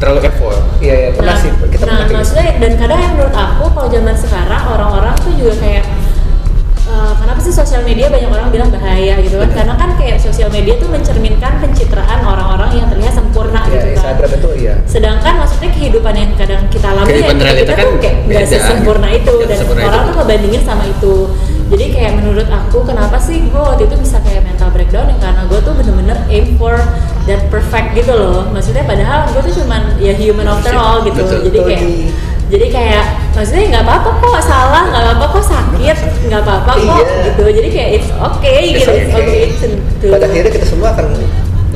Terlalu 0.00 0.20
effort. 0.24 0.60
iya 0.80 0.94
iya 0.96 1.08
pernah 1.12 1.28
nah, 1.30 1.38
sih 1.38 1.50
kita 1.52 1.76
nah 1.78 1.92
pernah 1.92 2.00
gitu. 2.02 2.14
maksudnya 2.16 2.46
dan 2.56 2.72
kadang 2.74 2.98
yang 2.98 3.12
menurut 3.14 3.36
aku 3.36 3.64
kalau 3.70 3.88
zaman 3.90 4.14
sekarang 4.16 4.62
orang-orang 4.66 5.14
tuh 5.14 5.32
juga 5.34 5.54
kayak 5.60 5.84
eh, 6.86 7.12
kenapa 7.14 7.38
sih 7.38 7.52
sosial 7.52 7.82
media 7.82 8.08
banyak 8.08 8.26
orang 8.26 8.48
bilang 8.48 8.70
bahaya 8.70 9.20
gitu 9.20 9.36
kan 9.36 9.50
karena 9.52 9.74
kan 9.76 9.90
kayak 9.94 10.16
sosial 10.16 10.48
media 10.48 10.74
tuh 10.74 10.88
mencerminkan 10.88 11.52
pencitraan 11.60 12.20
orang-orang 12.22 12.70
yang 12.74 12.88
terlihat 12.88 13.12
sempurna 13.12 13.60
Iya, 13.60 13.68
gitu 13.68 13.86
kan 13.86 13.92
Instagram 13.94 14.30
itu 14.32 14.48
iya 14.58 14.74
sedangkan 14.84 15.32
maksudnya 15.36 15.70
kehidupan 15.70 16.14
yang 16.16 16.30
kadang 16.34 16.62
kita 16.66 16.86
alami 16.88 17.04
ya 17.04 17.12
Kehidupan 17.12 17.36
kita, 17.36 17.52
kita 17.60 17.72
kan 17.74 17.84
tuh 17.86 17.98
kayak 18.00 18.16
nggak 18.24 18.44
sesempurna 18.48 19.06
gitu. 19.10 19.20
itu 19.20 19.34
dan 19.44 19.56
orang 19.60 20.00
itu. 20.00 20.08
tuh 20.08 20.14
ngebandingin 20.16 20.62
sama 20.64 20.84
itu 20.86 21.14
jadi 21.70 21.84
kayak 21.94 22.12
menurut 22.18 22.48
aku 22.50 22.82
kenapa 22.82 23.14
sih 23.16 23.46
gue 23.46 23.62
waktu 23.62 23.86
itu 23.86 23.96
bisa 24.02 24.18
kayak 24.26 24.42
mental 24.42 24.74
breakdown 24.74 25.06
ya 25.06 25.16
karena 25.22 25.42
gue 25.46 25.58
tuh 25.62 25.72
bener-bener 25.78 26.18
aim 26.26 26.58
for 26.58 26.74
that 27.30 27.46
perfect 27.46 27.94
gitu 27.94 28.10
loh 28.10 28.42
maksudnya 28.50 28.82
padahal 28.82 29.30
gue 29.30 29.40
tuh 29.46 29.62
cuman 29.62 29.94
ya 30.02 30.10
human 30.18 30.50
after 30.50 30.74
all 30.74 31.06
gitu 31.06 31.22
Betul. 31.22 31.46
jadi 31.46 31.58
kayak 31.62 31.82
jadi 32.50 32.66
kayak 32.66 33.04
maksudnya 33.30 33.64
nggak 33.70 33.84
apa-apa 33.86 34.08
kok 34.18 34.42
salah 34.42 34.82
nggak 34.90 35.02
apa-apa 35.06 35.26
kok 35.30 35.44
sakit 35.46 35.98
nggak 36.26 36.40
apa-apa 36.42 36.72
kok 36.74 36.98
Iya. 36.98 37.22
gitu 37.30 37.42
jadi 37.62 37.68
kayak 37.70 37.90
it's 38.02 38.10
okay 38.18 38.60
It's 38.66 38.74
gitu 38.82 38.90
it's 38.90 39.14
okay. 39.14 39.22
okay 39.22 39.42
to 40.02 40.06
pada 40.10 40.26
akhirnya 40.26 40.50
kita 40.50 40.66
semua 40.66 40.88
akan 40.90 41.06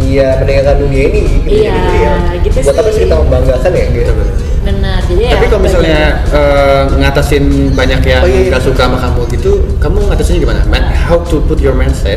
iya 0.04 0.28
meninggalkan 0.38 0.76
dunia 0.80 1.02
ini 1.08 1.20
gitu, 1.42 1.48
Iya, 1.64 1.72
gitu 1.72 1.92
ya 1.96 2.12
gitu 2.40 2.56
buat 2.60 2.76
apa 2.76 2.90
sih. 2.90 3.00
kita 3.02 3.14
membanggakan 3.16 3.70
ya 3.72 3.84
gitu 3.90 4.12
benar 4.64 4.98
jadi 5.04 5.20
ya 5.20 5.30
Tapi 5.36 5.46
kalau 5.46 5.62
misalnya 5.62 6.00
eh, 6.32 6.82
ngatasin 6.96 7.44
banyak 7.72 8.00
yang 8.02 8.22
Oh, 8.24 8.28
iya, 8.28 8.40
iya. 8.40 8.48
nggak 8.48 8.62
suka 8.62 8.82
sama 8.82 8.96
kamu 8.96 9.20
gitu, 9.30 9.50
kamu 9.76 9.96
ngatasinnya 10.08 10.40
gimana? 10.40 10.60
Man, 10.64 10.84
how 10.88 11.20
to 11.20 11.36
put 11.44 11.60
your 11.60 11.76
mindset 11.76 12.16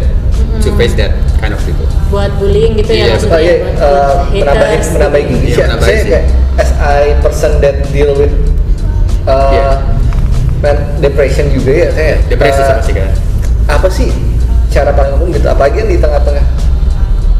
to 0.63 0.71
face 0.75 0.95
that 0.95 1.11
kind 1.37 1.51
of 1.51 1.59
people? 1.63 1.83
buat 2.07 2.31
bullying 2.39 2.79
gitu 2.79 2.87
Iya, 2.89 3.03
ya 3.03 3.05
Oh 3.05 3.11
maksudnya 3.13 3.39
iya, 3.43 3.53
buat, 3.59 3.75
eh, 3.75 4.13
menambahin 4.39 4.79
menambahin 4.95 5.25
gitu. 5.27 5.43
Iya, 5.43 5.65
menambahin 5.67 5.91
Saya 5.91 6.03
kayak 6.07 6.23
as 6.55 6.71
I 6.79 7.01
person 7.19 7.51
that 7.59 7.75
deal 7.91 8.11
with 8.15 8.31
uh, 9.27 9.51
Iya. 9.51 9.69
man, 10.63 10.77
depression 10.97 11.51
juga 11.51 11.71
ya 11.75 11.87
kayak 11.91 12.15
Depresi 12.27 12.61
uh, 12.63 12.65
sama 12.65 12.81
sih 12.81 12.93
kan? 12.95 13.11
apa 13.67 13.87
sih 13.91 14.07
cara 14.71 14.95
paling 14.95 15.19
umum 15.19 15.35
gitu 15.35 15.43
apalagi 15.45 15.83
yang 15.83 15.89
di 15.89 15.99
tengah-tengah 15.99 16.45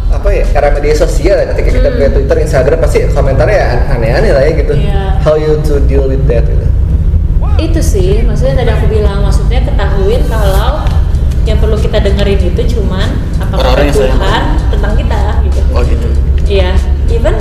apa 0.10 0.28
ya 0.30 0.44
era 0.50 0.70
media 0.72 0.94
sosial 0.94 1.36
ya, 1.36 1.46
ketika 1.50 1.70
kita 1.74 1.88
Hmm. 1.88 1.96
punya 1.96 2.10
Twitter, 2.10 2.38
Instagram 2.40 2.78
pasti 2.80 2.98
komentarnya 3.08 3.58
ya 3.58 3.68
aneh-aneh 3.92 4.32
lah 4.32 4.42
ya 4.42 4.52
gitu. 4.56 4.74
Iya. 4.74 5.04
How 5.20 5.36
you 5.36 5.60
to 5.62 5.80
deal 5.82 6.06
with 6.06 6.24
that 6.26 6.44
gitu. 6.44 6.66
itu 7.58 7.82
sih 7.82 8.22
maksudnya 8.22 8.54
tadi 8.56 8.70
aku 8.70 8.86
bilang 8.88 9.20
maksudnya 9.20 9.58
ketahuin 9.60 10.22
kalau 10.24 10.86
yang 11.42 11.58
perlu 11.58 11.74
kita 11.76 11.98
dengerin 11.98 12.38
itu 12.46 12.62
cuman 12.72 13.10
apa 13.36 13.50
kata 13.50 13.58
Orang-orang 13.58 13.84
yang 13.84 13.98
sayang 13.98 14.14
Tuhan 14.14 14.44
tentang 14.70 14.94
kita 14.96 15.18
gitu 15.42 15.60
Oh 15.72 15.82
gitu. 15.82 16.08
iya 16.46 16.70
even 17.10 17.34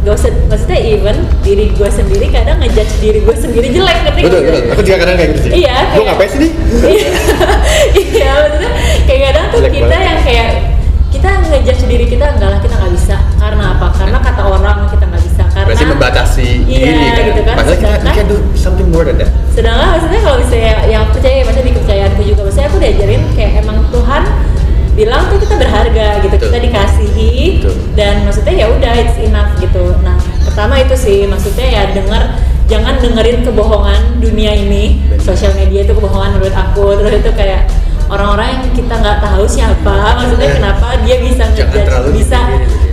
gak 0.00 0.14
usah 0.14 0.30
maksudnya 0.46 0.78
even 0.78 1.16
diri 1.40 1.66
gue 1.70 1.88
sendiri 1.88 2.26
kadang 2.28 2.60
ngejudge 2.60 2.94
diri 3.00 3.18
gue 3.18 3.34
sendiri 3.34 3.66
jelek 3.68 3.98
ngerti 4.04 4.20
Betul, 4.22 4.40
betul. 4.44 4.62
Aku 4.70 4.82
juga 4.84 4.96
kadang 5.00 5.16
kayak 5.16 5.28
gitu 5.28 5.40
sih. 5.42 5.52
Iya, 5.58 5.76
Gue 5.90 6.04
ngapain 6.04 6.28
sih 6.28 6.38
nih? 6.38 6.50
iya 6.86 7.08
can 18.24 18.32
do 18.32 18.56
something 18.56 18.88
more 18.90 19.04
than 19.04 19.20
that. 19.20 19.30
sedangkan 19.52 20.00
maksudnya 20.00 20.20
kalau 20.24 20.36
misalnya 20.40 20.74
yang 20.88 21.00
aku 21.06 21.20
percaya 21.20 21.36
maksudnya 21.44 21.66
di 21.68 21.74
kepercayaanku 21.76 22.22
juga. 22.24 22.40
Maksudnya 22.48 22.68
aku 22.72 22.78
diajarin 22.80 23.22
kayak 23.36 23.52
emang 23.62 23.78
Tuhan 23.92 24.22
bilang 24.94 25.22
tuh 25.26 25.38
kita 25.42 25.54
berharga 25.58 26.06
gitu 26.22 26.34
Betul. 26.38 26.46
kita 26.50 26.58
dikasihi 26.70 27.32
Betul. 27.58 27.74
dan 27.98 28.14
maksudnya 28.22 28.54
ya 28.54 28.66
udah 28.70 28.92
it's 28.98 29.16
enough 29.20 29.50
gitu. 29.60 29.84
Nah 30.02 30.16
pertama 30.42 30.74
itu 30.80 30.94
sih 30.94 31.18
maksudnya 31.26 31.66
ya 31.66 31.82
denger 31.92 32.22
jangan 32.70 32.94
dengerin 32.98 33.38
kebohongan 33.46 34.00
dunia 34.18 34.52
ini. 34.54 35.02
Sosial 35.20 35.54
media 35.54 35.86
itu 35.86 35.92
kebohongan 35.94 36.38
menurut 36.38 36.54
aku. 36.54 36.98
Terus 36.98 37.22
itu 37.22 37.30
kayak 37.34 37.68
orang-orang 38.10 38.48
yang 38.58 38.62
kita 38.74 38.94
nggak 39.00 39.18
tahu 39.22 39.44
siapa 39.48 39.96
maksudnya 40.20 40.50
kenapa 40.60 40.86
dia 41.02 41.16
bisa 41.24 41.44
Jangan 41.48 41.56
ngejudge 41.56 41.86
terlalu 41.88 42.10
bisa 42.20 42.38
dipikirin 42.38 42.74
bisa 42.74 42.83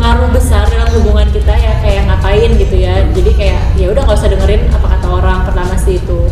berpengaruh 0.00 0.32
besar 0.32 0.64
dalam 0.64 0.88
hubungan 0.96 1.28
kita 1.28 1.52
ya 1.52 1.76
kayak 1.78 2.08
ngapain 2.08 2.50
gitu 2.56 2.72
ya 2.74 3.04
jadi 3.12 3.30
kayak 3.36 3.60
ya 3.76 3.86
udah 3.92 4.00
nggak 4.00 4.16
usah 4.16 4.30
dengerin 4.32 4.62
apa 4.72 4.86
kata 4.88 5.06
orang 5.12 5.38
pertama 5.44 5.76
sih 5.76 6.00
itu 6.00 6.24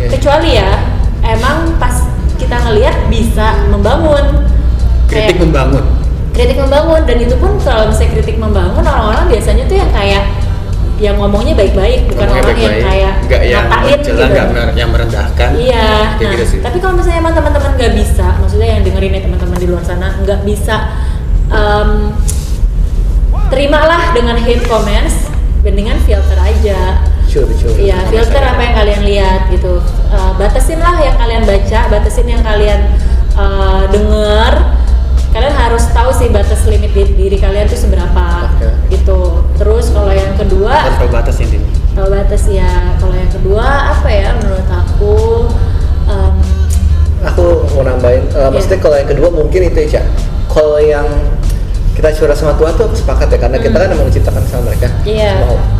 Iya. 0.00 0.08
kecuali 0.08 0.56
ya 0.56 0.70
emang 1.20 1.76
pas 1.76 1.92
kita 2.40 2.56
ngelihat 2.56 2.96
bisa 3.12 3.68
membangun 3.68 4.48
Kritik 5.04 5.36
Kayak- 5.36 5.40
membangun. 5.44 5.84
kritik 6.32 6.56
membangun 6.56 7.00
dan 7.04 7.16
itu 7.20 7.34
pun 7.36 7.60
kalau 7.60 7.92
misalnya 7.92 8.10
kritik 8.16 8.40
membangun 8.40 8.80
orang-orang 8.80 9.28
biasanya 9.28 9.68
tuh 9.68 9.76
yang 9.76 9.90
kayak 9.92 10.24
yang 10.96 11.20
ngomongnya 11.20 11.52
baik-baik 11.52 12.08
bukan 12.08 12.24
Ngomongnya 12.24 12.40
orang 12.40 12.56
yang 12.56 12.72
baik-baik. 12.72 12.88
kayak 12.88 13.12
nggak 13.20 13.42
yang 13.44 13.64
mencela, 13.68 14.00
gitu. 14.00 14.10
nggak 14.24 14.76
yang 14.78 14.90
merendahkan. 14.90 15.50
Iya, 15.52 15.86
Kayak 16.16 16.16
nah, 16.22 16.32
gitu 16.32 16.44
sih. 16.46 16.58
tapi 16.62 16.76
kalau 16.78 16.94
misalnya 16.96 17.18
emang 17.18 17.34
teman-teman 17.34 17.70
nggak 17.74 17.92
bisa, 17.94 18.26
maksudnya 18.36 18.68
yang 18.70 18.82
dengerin 18.82 19.12
ya 19.12 19.20
teman-teman 19.20 19.58
di 19.58 19.66
luar 19.68 19.82
sana 19.82 20.08
nggak 20.16 20.40
bisa 20.42 20.76
em, 21.50 21.90
terimalah 23.50 24.14
dengan 24.14 24.38
hate 24.38 24.64
comments, 24.64 25.28
mendingan 25.60 25.98
filter 26.06 26.38
aja. 26.38 27.02
Sure, 27.26 27.46
sure. 27.54 27.74
Iya, 27.74 27.94
Sama 28.00 28.10
filter 28.10 28.42
apa 28.42 28.60
yang 28.60 28.74
kalian 28.74 29.00
lihat 29.06 29.40
gitu. 29.50 29.78
Eh, 30.10 30.30
batasin 30.34 30.78
lah 30.78 30.98
yang 30.98 31.14
kalian 31.14 31.42
baca, 31.44 31.80
batasin 31.86 32.26
yang 32.26 32.42
kalian 32.42 32.80
eh, 33.34 33.82
denger. 33.90 34.52
Kalian 35.30 35.54
harus 35.54 35.86
tahu 35.94 36.10
sih 36.10 36.26
batas 36.26 36.66
limit 36.66 36.90
diri, 36.90 37.14
diri 37.14 37.36
kalian 37.38 37.70
tuh 37.70 37.78
seberapa 37.78 38.50
Oke. 38.50 38.66
gitu. 38.90 39.46
Terus 39.54 39.94
kalau 39.94 40.10
yang 40.10 40.34
kedua 40.34 40.74
Harus 40.74 40.98
tahu 40.98 41.10
batas 41.14 41.36
intinya. 41.38 41.70
tahu 41.94 42.08
batas 42.10 42.42
ya. 42.50 42.66
Kalau 42.98 43.14
yang 43.14 43.30
kedua 43.30 43.66
apa 43.94 44.08
ya 44.10 44.34
menurut 44.34 44.66
aku 44.66 45.14
em, 46.10 46.34
Aku 47.20 47.62
mau 47.76 47.86
nambahin, 47.86 48.26
uh, 48.32 48.48
Iya. 48.48 48.50
maksudnya 48.50 48.80
kalau 48.82 48.96
yang 48.98 49.06
kedua 49.06 49.28
mungkin 49.30 49.60
itu 49.70 49.78
ya. 49.86 50.02
Kalau 50.50 50.82
yang 50.82 51.06
kita 52.00 52.16
curhat 52.16 52.32
sama 52.34 52.56
Tuhan 52.56 52.72
tuh 52.74 52.88
sepakat 52.90 53.28
ya, 53.28 53.38
karena 53.38 53.56
kita 53.60 53.76
Hmm. 53.76 53.82
kan 53.82 53.88
emang 53.92 54.06
diciptakan 54.08 54.42
sama 54.42 54.62
mereka. 54.66 54.88
Iya. 55.04 55.32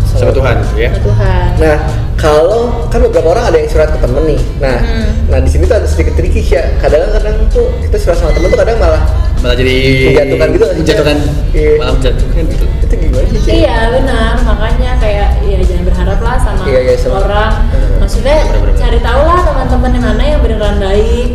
Sama, 0.04 0.20
Sama 0.20 0.32
Tuhan 0.36 0.56
ya. 0.76 0.88
sama 0.90 1.00
Tuhan. 1.02 1.48
Nah, 1.56 1.76
kalau 2.14 2.60
kan 2.86 2.98
beberapa 3.00 3.28
orang 3.30 3.44
ada 3.48 3.56
yang 3.56 3.68
curhat 3.68 3.88
ke 3.88 3.98
temen 3.98 4.22
nih. 4.28 4.40
Nah, 4.60 4.78
Hmm. 4.78 5.08
nah 5.26 5.38
di 5.40 5.48
sini 5.48 5.64
tuh 5.64 5.76
ada 5.76 5.88
sedikit 5.88 6.12
tricky 6.14 6.40
sih 6.42 6.54
ya. 6.54 6.68
Kadang-kadang 6.76 7.48
tuh 7.48 7.72
kita 7.80 7.96
curhat 7.96 8.18
sama 8.18 8.30
temen 8.30 8.48
tuh 8.48 8.60
kadang 8.60 8.76
malah 8.76 9.02
Malah 9.40 9.56
jadi 9.56 9.72
Menjatuhkan 10.12 10.48
gitu 10.52 10.66
menjatuhkan, 10.76 11.16
Iya. 11.56 11.72
malah 11.80 11.92
menjatuhkan 11.96 12.44
gitu. 12.44 12.64
itu 12.84 12.94
gimana 13.00 13.24
sih? 13.24 13.40
Cak? 13.40 13.52
Iya 13.56 13.76
benar, 13.88 14.32
makanya 14.44 14.90
kayak 15.00 15.28
ya 15.40 15.56
jangan 15.64 15.84
berharap 15.88 16.18
lah 16.20 16.36
sama 16.36 16.62
Iya, 16.68 16.80
iya, 16.84 16.94
sama- 17.00 17.24
orang. 17.24 17.52
Hmm. 17.72 18.04
Maksudnya 18.04 18.36
Bener-bener. 18.44 18.76
cari 18.76 18.98
tahu 19.00 19.20
lah 19.24 19.40
teman-teman 19.40 19.90
yang 19.96 20.04
mana 20.04 20.22
yang 20.26 20.40
beneran 20.44 20.76
baik, 20.76 21.28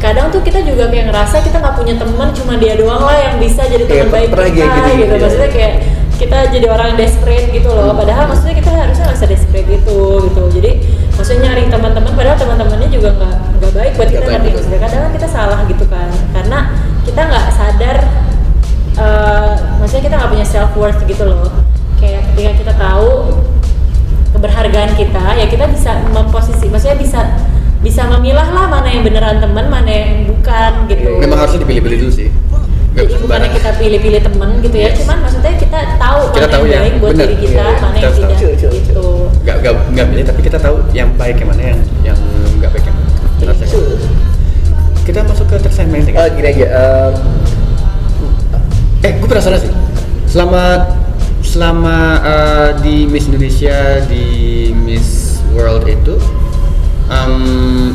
kadang 0.00 0.32
tuh 0.32 0.40
kita 0.40 0.64
juga 0.64 0.88
kayak 0.88 1.12
ngerasa 1.12 1.44
kita 1.44 1.60
nggak 1.60 1.76
punya 1.76 1.94
teman 2.00 2.28
cuma 2.32 2.56
dia 2.56 2.74
doang 2.80 3.04
lah 3.04 3.16
yang 3.20 3.36
bisa 3.36 3.68
jadi 3.68 3.84
Iya, 3.84 4.08
teman 4.08 4.08
baik 4.08 4.28
pernah 4.32 4.50
kita 4.50 4.64
gitu, 4.64 4.90
gitu. 4.96 5.12
iya. 5.12 5.20
maksudnya 5.20 5.50
kayak 5.52 5.74
kita 6.20 6.36
jadi 6.52 6.66
orang 6.68 6.86
yang 6.92 6.98
desperate 7.00 7.48
gitu 7.48 7.68
loh. 7.72 7.96
Padahal 7.96 8.28
maksudnya 8.28 8.54
kita 8.60 8.70
harusnya 8.76 9.04
nggak 9.08 9.28
desperate 9.28 9.68
gitu 9.72 9.98
gitu. 10.28 10.42
Jadi 10.52 10.70
maksudnya 11.16 11.40
nyari 11.48 11.62
teman-teman 11.72 12.12
padahal 12.12 12.36
teman-temannya 12.36 12.88
juga 12.92 13.08
nggak 13.16 13.36
nggak 13.56 13.72
baik 13.72 13.92
buat 13.96 14.08
kita 14.12 14.24
baik, 14.28 14.40
betul. 14.44 14.52
maksudnya 14.60 14.80
kadang 14.84 15.00
kan 15.00 15.12
kita 15.16 15.28
salah 15.32 15.60
gitu 15.64 15.84
kan. 15.88 16.08
Karena 16.36 16.58
kita 17.08 17.20
nggak 17.24 17.46
sadar 17.56 17.96
eh, 19.00 19.52
maksudnya 19.80 20.02
kita 20.12 20.14
nggak 20.20 20.30
punya 20.32 20.46
self 20.48 20.72
worth 20.76 21.00
gitu 21.08 21.24
loh. 21.24 21.48
Kayak 21.96 22.20
ketika 22.32 22.50
kita 22.68 22.72
tahu 22.76 23.08
keberhargaan 24.36 24.92
kita 24.94 25.24
ya 25.36 25.46
kita 25.48 25.64
bisa 25.68 26.00
memposisi 26.14 26.70
maksudnya 26.70 26.96
bisa 26.96 27.20
bisa 27.80 28.04
memilah 28.06 28.44
lah 28.46 28.68
mana 28.68 28.86
yang 28.86 29.02
beneran 29.02 29.36
teman 29.38 29.66
mana 29.66 29.88
yang 29.88 30.10
bukan 30.26 30.72
gitu 30.86 31.16
Memang 31.16 31.38
harusnya 31.38 31.64
dipilih-pilih 31.64 31.98
dulu 31.98 32.12
sih. 32.12 32.28
Gak 32.90 33.06
jadi 33.06 33.22
bukannya 33.22 33.50
kita 33.54 33.70
pilih-pilih 33.78 34.20
temen 34.20 34.50
gitu 34.60 34.76
ya 34.76 34.86
Yes. 34.86 34.96
cuman 34.98 35.16
maksudnya 35.22 35.52
kita 35.54 35.78
tahu 35.96 36.20
Kita 36.28 36.42
mana 36.42 36.50
tahu 36.50 36.64
yang 36.64 36.72
yang 36.72 36.82
baik 36.82 36.94
buat 36.98 37.10
bener. 37.10 37.22
diri 37.24 37.36
kita 37.38 37.54
Iya, 37.54 37.62
iya. 37.64 37.78
mana 37.78 37.94
Kita 37.94 38.02
yang 38.02 38.12
tahu. 38.12 38.20
tidak 38.34 38.54
cil, 38.58 38.70
gitu 38.74 39.06
Gak, 39.40 39.56
gak, 39.62 39.72
gak 39.90 40.06
pilih 40.10 40.24
tapi 40.26 40.40
kita 40.42 40.58
tahu 40.58 40.76
yang 40.90 41.08
baik 41.14 41.36
yang 41.36 41.48
mana 41.48 41.62
yang 41.64 41.78
yang 42.04 42.18
gak 42.58 42.70
baik 42.70 42.84
yang 42.84 42.96
mana. 42.96 43.08
Kita 45.00 45.18
masuk 45.24 45.46
ke 45.46 45.56
terus 45.58 45.78
amazing. 45.80 46.14
Ah, 46.14 46.28
gini 46.28 46.46
aja. 46.46 46.66
em, 46.68 47.14
Eh, 49.00 49.12
gue 49.12 49.26
penasaran 49.26 49.56
sih. 49.58 49.72
Selama 50.26 50.84
selama 51.40 51.96
eh, 52.20 52.68
di 52.78 53.08
Miss 53.08 53.24
Indonesia 53.24 53.74
di 54.04 54.26
Miss 54.76 55.08
World 55.50 55.88
itu, 55.88 56.14
em, 57.10 57.34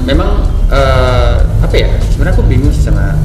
memang 0.04 0.44
eh, 0.70 1.36
apa 1.64 1.76
ya? 1.76 1.90
Sebenarnya 2.12 2.36
aku 2.36 2.44
bingung 2.46 2.72
sih 2.72 2.84
sama 2.84 3.16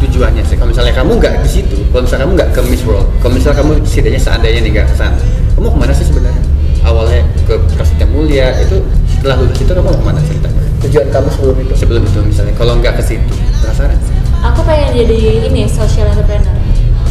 tujuannya 0.00 0.44
sih. 0.44 0.56
Kalau 0.56 0.70
misalnya 0.70 0.94
kamu 0.96 1.12
nggak 1.16 1.34
di 1.44 1.50
situ, 1.50 1.76
kalau 1.90 2.02
misalnya 2.04 2.24
kamu 2.28 2.34
nggak 2.36 2.50
ke 2.52 2.60
Miss 2.68 2.82
World, 2.84 3.08
kalau 3.24 3.32
misalnya 3.36 3.58
kamu 3.64 3.72
setidaknya 3.84 4.20
seandainya 4.20 4.60
nih 4.64 4.70
nggak 4.80 4.86
ke 4.92 4.94
sana, 4.96 5.18
kamu 5.56 5.62
mau 5.64 5.72
ke 5.74 5.80
mana 5.80 5.92
sih 5.96 6.06
sebenarnya? 6.06 6.42
Awalnya 6.80 7.22
ke 7.44 7.54
Prasetya 7.76 8.06
Mulia 8.08 8.56
itu 8.64 8.80
setelah 9.08 9.36
lulus 9.40 9.58
itu 9.60 9.72
kamu 9.72 9.84
mau 9.84 9.96
ke 9.96 10.04
mana 10.04 10.20
ceritanya? 10.24 10.60
tujuan 10.80 11.12
kamu 11.12 11.28
sebelum 11.28 11.56
itu. 11.60 11.72
Sebelum 11.76 12.02
itu 12.08 12.18
misalnya, 12.24 12.54
kalau 12.56 12.72
nggak 12.80 12.96
ke 12.96 13.02
situ, 13.04 13.34
penasaran? 13.60 14.00
aku 14.40 14.60
pengen 14.64 14.88
jadi 14.96 15.18
ini 15.52 15.68
social 15.68 16.08
entrepreneur 16.08 16.48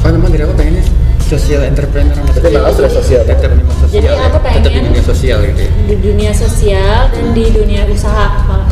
Oh 0.02 0.10
memang 0.10 0.34
dari 0.34 0.44
aku 0.48 0.54
pengennya 0.58 0.84
social 1.30 1.62
entrepreneur 1.62 2.12
sama 2.12 2.32
Tapi 2.32 2.50
memang 2.52 2.74
sudah 2.74 2.92
sosial. 2.92 3.22
Tetap 3.24 3.50
memang 3.52 3.78
sosial. 3.78 3.94
Jadi 3.96 4.08
ya. 4.08 4.14
aku 4.20 4.38
Tetap 4.40 4.42
di 4.42 4.50
pengen- 4.66 4.86
dunia 4.88 5.04
sosial 5.04 5.38
gitu 5.44 5.60
ya. 5.60 5.70
di 5.84 5.96
dunia 5.98 6.32
sosial 6.34 7.00
dan 7.08 7.26
di 7.32 7.46
dunia 7.50 7.82
usaha 7.86 8.28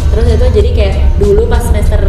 terus 0.07 0.25
itu 0.31 0.45
jadi 0.51 0.69
kayak 0.71 0.95
dulu 1.17 1.45
pas 1.45 1.61
semester 1.61 2.01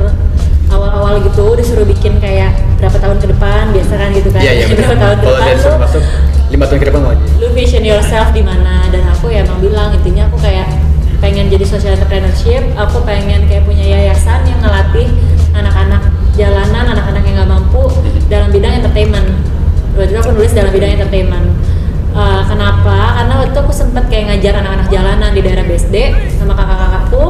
awal-awal 0.67 1.21
gitu 1.23 1.45
disuruh 1.55 1.85
bikin 1.85 2.17
kayak 2.19 2.53
berapa 2.77 2.93
tahun 2.95 3.19
ke 3.19 3.27
depan 3.29 3.63
biasa 3.71 3.93
kan 3.95 4.09
gitu 4.11 4.29
kan 4.31 4.41
Iya 4.41 4.53
iya 4.55 4.67
berapa 4.71 4.95
tahun 4.95 5.15
ke 5.15 5.25
depan 5.27 5.55
tuh 5.59 5.73
masuk 5.79 6.03
lima 6.49 6.65
tahun 6.65 6.79
ke 6.79 6.87
depan 6.87 7.01
mau 7.03 7.11
aja. 7.11 7.25
lu 7.37 7.49
vision 7.53 7.83
yourself 7.83 8.29
di 8.31 8.41
mana 8.41 8.85
dan 8.87 9.03
aku 9.07 9.29
ya 9.29 9.41
emang 9.43 9.59
bilang 9.59 9.93
intinya 9.95 10.25
aku 10.25 10.37
kayak 10.39 10.69
pengen 11.19 11.49
jadi 11.49 11.65
social 11.65 11.93
entrepreneurship 11.93 12.63
aku 12.75 13.01
pengen 13.03 13.45
kayak 13.45 13.65
punya 13.65 13.85
yayasan 13.91 14.45
yang 14.45 14.57
ngelatih 14.59 15.09
anak-anak 15.53 16.03
jalanan 16.35 16.85
anak-anak 16.87 17.23
yang 17.23 17.35
nggak 17.39 17.51
mampu 17.51 17.83
dalam 18.27 18.49
bidang 18.49 18.73
entertainment 18.79 19.29
waktu 19.99 20.15
itu 20.15 20.21
aku 20.23 20.31
nulis 20.33 20.53
dalam 20.55 20.71
bidang 20.71 20.93
entertainment. 20.95 21.47
Uh, 22.15 22.43
kenapa? 22.47 23.21
Karena 23.21 23.33
waktu 23.39 23.51
itu 23.53 23.61
aku 23.61 23.73
sempet 23.75 24.05
kayak 24.11 24.25
ngajar 24.33 24.59
anak-anak 24.59 24.89
jalanan 24.91 25.31
di 25.35 25.41
daerah 25.45 25.65
BSD 25.67 25.97
sama 26.39 26.55
kakak-kakakku. 26.55 27.25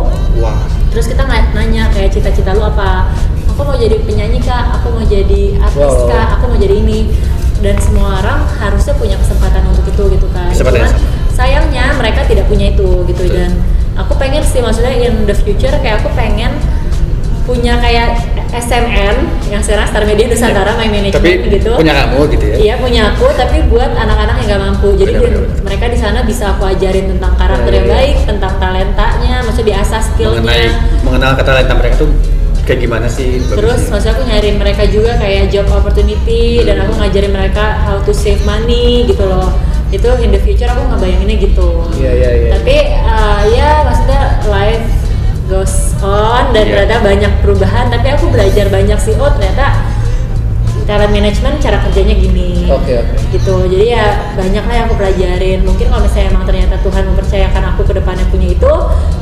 Terus 0.93 1.07
kita 1.09 1.23
nanya 1.29 1.89
kayak 1.93 2.11
cita-cita 2.13 2.53
lu 2.57 2.65
apa? 2.65 3.09
Aku 3.53 3.67
mau 3.67 3.75
jadi 3.75 3.99
penyanyi 4.07 4.39
kak. 4.41 4.81
Aku 4.81 4.95
mau 4.95 5.03
jadi 5.03 5.59
artis 5.59 5.83
Wow. 5.99 6.09
kak. 6.09 6.27
Aku 6.39 6.45
mau 6.53 6.59
jadi 6.61 6.77
ini. 6.79 7.11
Dan 7.59 7.75
semua 7.83 8.23
orang 8.23 8.47
harusnya 8.63 8.95
punya 8.95 9.19
kesempatan 9.19 9.67
untuk 9.67 9.83
itu 9.91 10.03
gitu 10.15 10.29
kan. 10.31 10.47
Cuman 10.55 10.79
sama. 10.79 10.95
sayangnya 11.35 11.91
mereka 11.99 12.23
tidak 12.25 12.47
punya 12.47 12.71
itu 12.71 13.03
gitu. 13.11 13.25
Dan 13.35 13.51
aku 13.99 14.15
pengen 14.15 14.47
sih 14.47 14.63
maksudnya 14.63 14.95
in 14.95 15.27
the 15.27 15.35
future 15.35 15.75
kayak 15.83 15.99
aku 16.01 16.09
pengen 16.15 16.55
punya 17.49 17.81
kayak 17.81 18.21
SMN 18.51 19.17
yang 19.49 19.61
sekarang 19.61 19.89
Star 19.89 20.05
Media 20.05 20.25
Nusantara 20.25 20.77
My 20.77 20.85
Management 20.85 21.17
Tapi 21.17 21.49
gitu 21.51 21.73
punya 21.75 21.95
kamu 21.97 22.19
gitu 22.29 22.45
ya. 22.45 22.57
Iya 22.59 22.75
punya 22.77 23.01
aku, 23.09 23.27
tapi 23.33 23.65
buat 23.67 23.89
anak-anak 23.89 24.35
yang 24.39 24.47
nggak 24.47 24.63
mampu. 24.63 24.89
Jadi 24.95 25.09
Benar, 25.11 25.21
di- 25.21 25.27
benar, 25.27 25.41
benar. 25.49 25.65
mereka 25.65 25.85
di 25.89 25.99
sana 25.99 26.19
bisa 26.23 26.45
aku 26.51 26.63
ajarin 26.67 27.07
tentang 27.09 27.33
karakter 27.35 27.71
Iya, 27.71 27.79
yang 27.79 27.87
iya. 27.87 27.95
baik, 27.95 28.17
tentang 28.27 28.53
talentanya, 28.59 29.35
maksudnya 29.43 29.69
diasah 29.71 30.01
skillnya. 30.03 30.41
Mengenai 30.41 30.69
mengenal 31.03 31.31
kata 31.35 31.49
talenta 31.49 31.73
mereka 31.75 31.95
tuh 31.99 32.11
kayak 32.63 32.81
gimana 32.83 33.07
sih? 33.09 33.31
Terus 33.43 33.81
sih. 33.81 33.89
maksudnya 33.89 34.13
aku 34.13 34.23
nyariin 34.27 34.57
mereka 34.57 34.83
juga 34.87 35.13
kayak 35.17 35.43
job 35.49 35.67
opportunity 35.71 36.43
dan 36.63 36.75
Hmm. 36.75 36.85
aku 36.85 36.93
ngajarin 37.01 37.33
mereka 37.33 37.65
how 37.83 37.97
to 37.99 38.13
save 38.13 38.45
money 38.45 38.85
gitu 39.05 39.25
loh. 39.25 39.49
Itu 39.89 40.05
in 40.21 40.29
the 40.29 40.41
future 40.43 40.69
aku 40.69 40.85
ngebayanginnya 40.87 41.37
gitu. 41.39 41.69
Iya 41.97 42.13
iya 42.15 42.31
iya. 42.35 42.51
Tapi 42.55 42.77
uh, 43.03 43.41
ya 43.49 43.69
maksudnya 43.83 44.21
life 44.47 44.85
goes 45.47 45.88
on 46.01 46.51
dan 46.51 46.63
Iya. 46.63 46.85
ternyata 46.85 46.97
banyak 47.01 47.33
perubahan. 47.41 47.87
Tapi 47.89 48.07
aku 48.11 48.25
belajar 48.29 48.67
banyak 48.69 48.99
sih. 48.99 49.15
Oh 49.15 49.29
ternyata 49.29 49.67
talent 50.85 51.13
management 51.13 51.61
cara 51.61 51.85
kerjanya 51.85 52.17
gini. 52.17 52.65
Oke 52.69 52.97
oke. 52.97 53.17
gitu 53.29 53.69
jadi 53.69 53.85
ya 53.93 54.05
banyak 54.33 54.65
lah 54.65 54.75
yang 54.75 54.87
aku 54.89 54.97
pelajarin 54.97 55.61
mungkin 55.61 55.89
kalau 55.89 56.01
misalnya 56.01 56.33
emang 56.33 56.45
ternyata 56.45 56.81
Tuhan 56.81 57.03
mempercayakan 57.05 57.63
aku 57.73 57.81
ke 57.85 57.93
depannya 57.93 58.25
punya 58.29 58.49
itu 58.51 58.73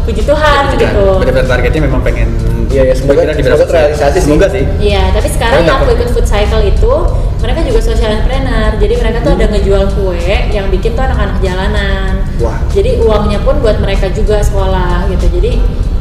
puji 0.02 0.22
Tuhan 0.22 0.62
Jadi 0.70 0.78
gitu 0.80 1.06
Benar-benar 1.18 1.46
targetnya 1.48 1.82
memang 1.82 2.02
pengen. 2.02 2.28
Iya, 2.66 2.82
iya, 2.82 2.94
semoga- 2.94 3.26
semoga 3.34 3.66
terrealisasi. 3.66 4.18
Semoga 4.20 4.46
sih. 4.46 4.62
Iya, 4.78 5.10
tapi 5.10 5.26
sekarang 5.28 5.62
yang 5.62 5.74
aku 5.76 5.90
ikut 5.92 6.08
food 6.12 6.26
cycle 6.26 6.62
itu 6.62 6.92
mereka 7.36 7.60
juga 7.62 7.80
social 7.80 8.10
entrepreneur. 8.12 8.70
Jadi 8.76 8.94
mereka 8.96 9.18
tuh 9.22 9.32
ada 9.32 9.46
ngejual 9.48 9.84
kue 9.92 10.22
yang 10.52 10.66
bikin 10.68 10.90
tuh 10.92 11.02
anak-anak 11.02 11.38
jalanan. 11.40 12.10
Wah. 12.38 12.58
Jadi 12.70 12.98
uangnya 13.00 13.42
pun 13.42 13.58
buat 13.58 13.78
mereka 13.80 14.06
juga 14.10 14.38
sekolah 14.38 15.06
gitu. 15.08 15.26
Jadi 15.32 15.52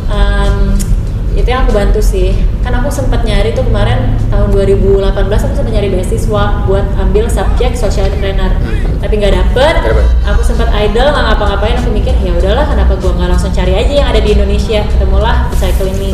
em, 0.07 0.44
itu 1.35 1.47
yang 1.51 1.67
aku 1.67 1.75
bantu 1.75 1.99
sih. 1.99 2.31
Kan 2.63 2.71
aku 2.79 2.87
sempat 2.87 3.27
nyari 3.27 3.51
tuh 3.51 3.67
kemarin 3.67 4.15
tahun 4.31 4.55
2018 4.55 5.11
aku 5.27 5.53
sempat 5.53 5.73
nyari 5.75 5.91
beasiswa 5.91 6.43
buat 6.63 6.85
ambil 6.95 7.27
subjek 7.27 7.75
social 7.75 8.07
entrepreneur. 8.07 8.49
Tapi 9.03 9.13
nggak 9.19 9.33
dapet. 9.35 9.73
Aku 10.25 10.41
sempat 10.41 10.71
idle 10.71 11.11
nggak 11.11 11.25
ngapa-ngapain. 11.35 11.75
Aku 11.83 11.91
mikir 11.91 12.15
ya 12.23 12.31
udahlah 12.33 12.65
kenapa 12.65 12.95
gua 12.97 13.11
nggak 13.19 13.29
langsung 13.35 13.51
cari 13.51 13.75
aja 13.75 13.93
yang 13.93 14.07
ada 14.09 14.19
di 14.23 14.29
Indonesia. 14.31 14.81
Ketemulah 14.95 15.51
cycle 15.59 15.91
ini. 15.91 16.09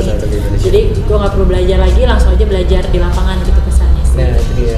Jadi 0.58 0.80
gue 1.06 1.16
nggak 1.16 1.32
perlu 1.38 1.46
belajar 1.46 1.78
lagi, 1.78 2.02
langsung 2.04 2.34
aja 2.34 2.46
belajar 2.46 2.82
di 2.90 2.98
lapangan 2.98 3.38
gitu 3.46 3.60
kesannya 3.70 4.04
sih. 4.04 4.18
Nah 4.18 4.28
itu 4.36 4.52
dia. 4.58 4.78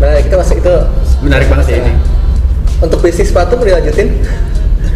Nah 0.00 0.16
kita 0.20 0.34
masuk 0.36 0.56
itu 0.58 0.74
Menarik 1.20 1.52
banget 1.52 1.64
sih 1.68 1.76
ini. 1.76 1.92
untuk 2.80 3.04
bisnis 3.04 3.28
sepatu 3.28 3.60
mau 3.60 3.64
dilanjutin? 3.68 4.08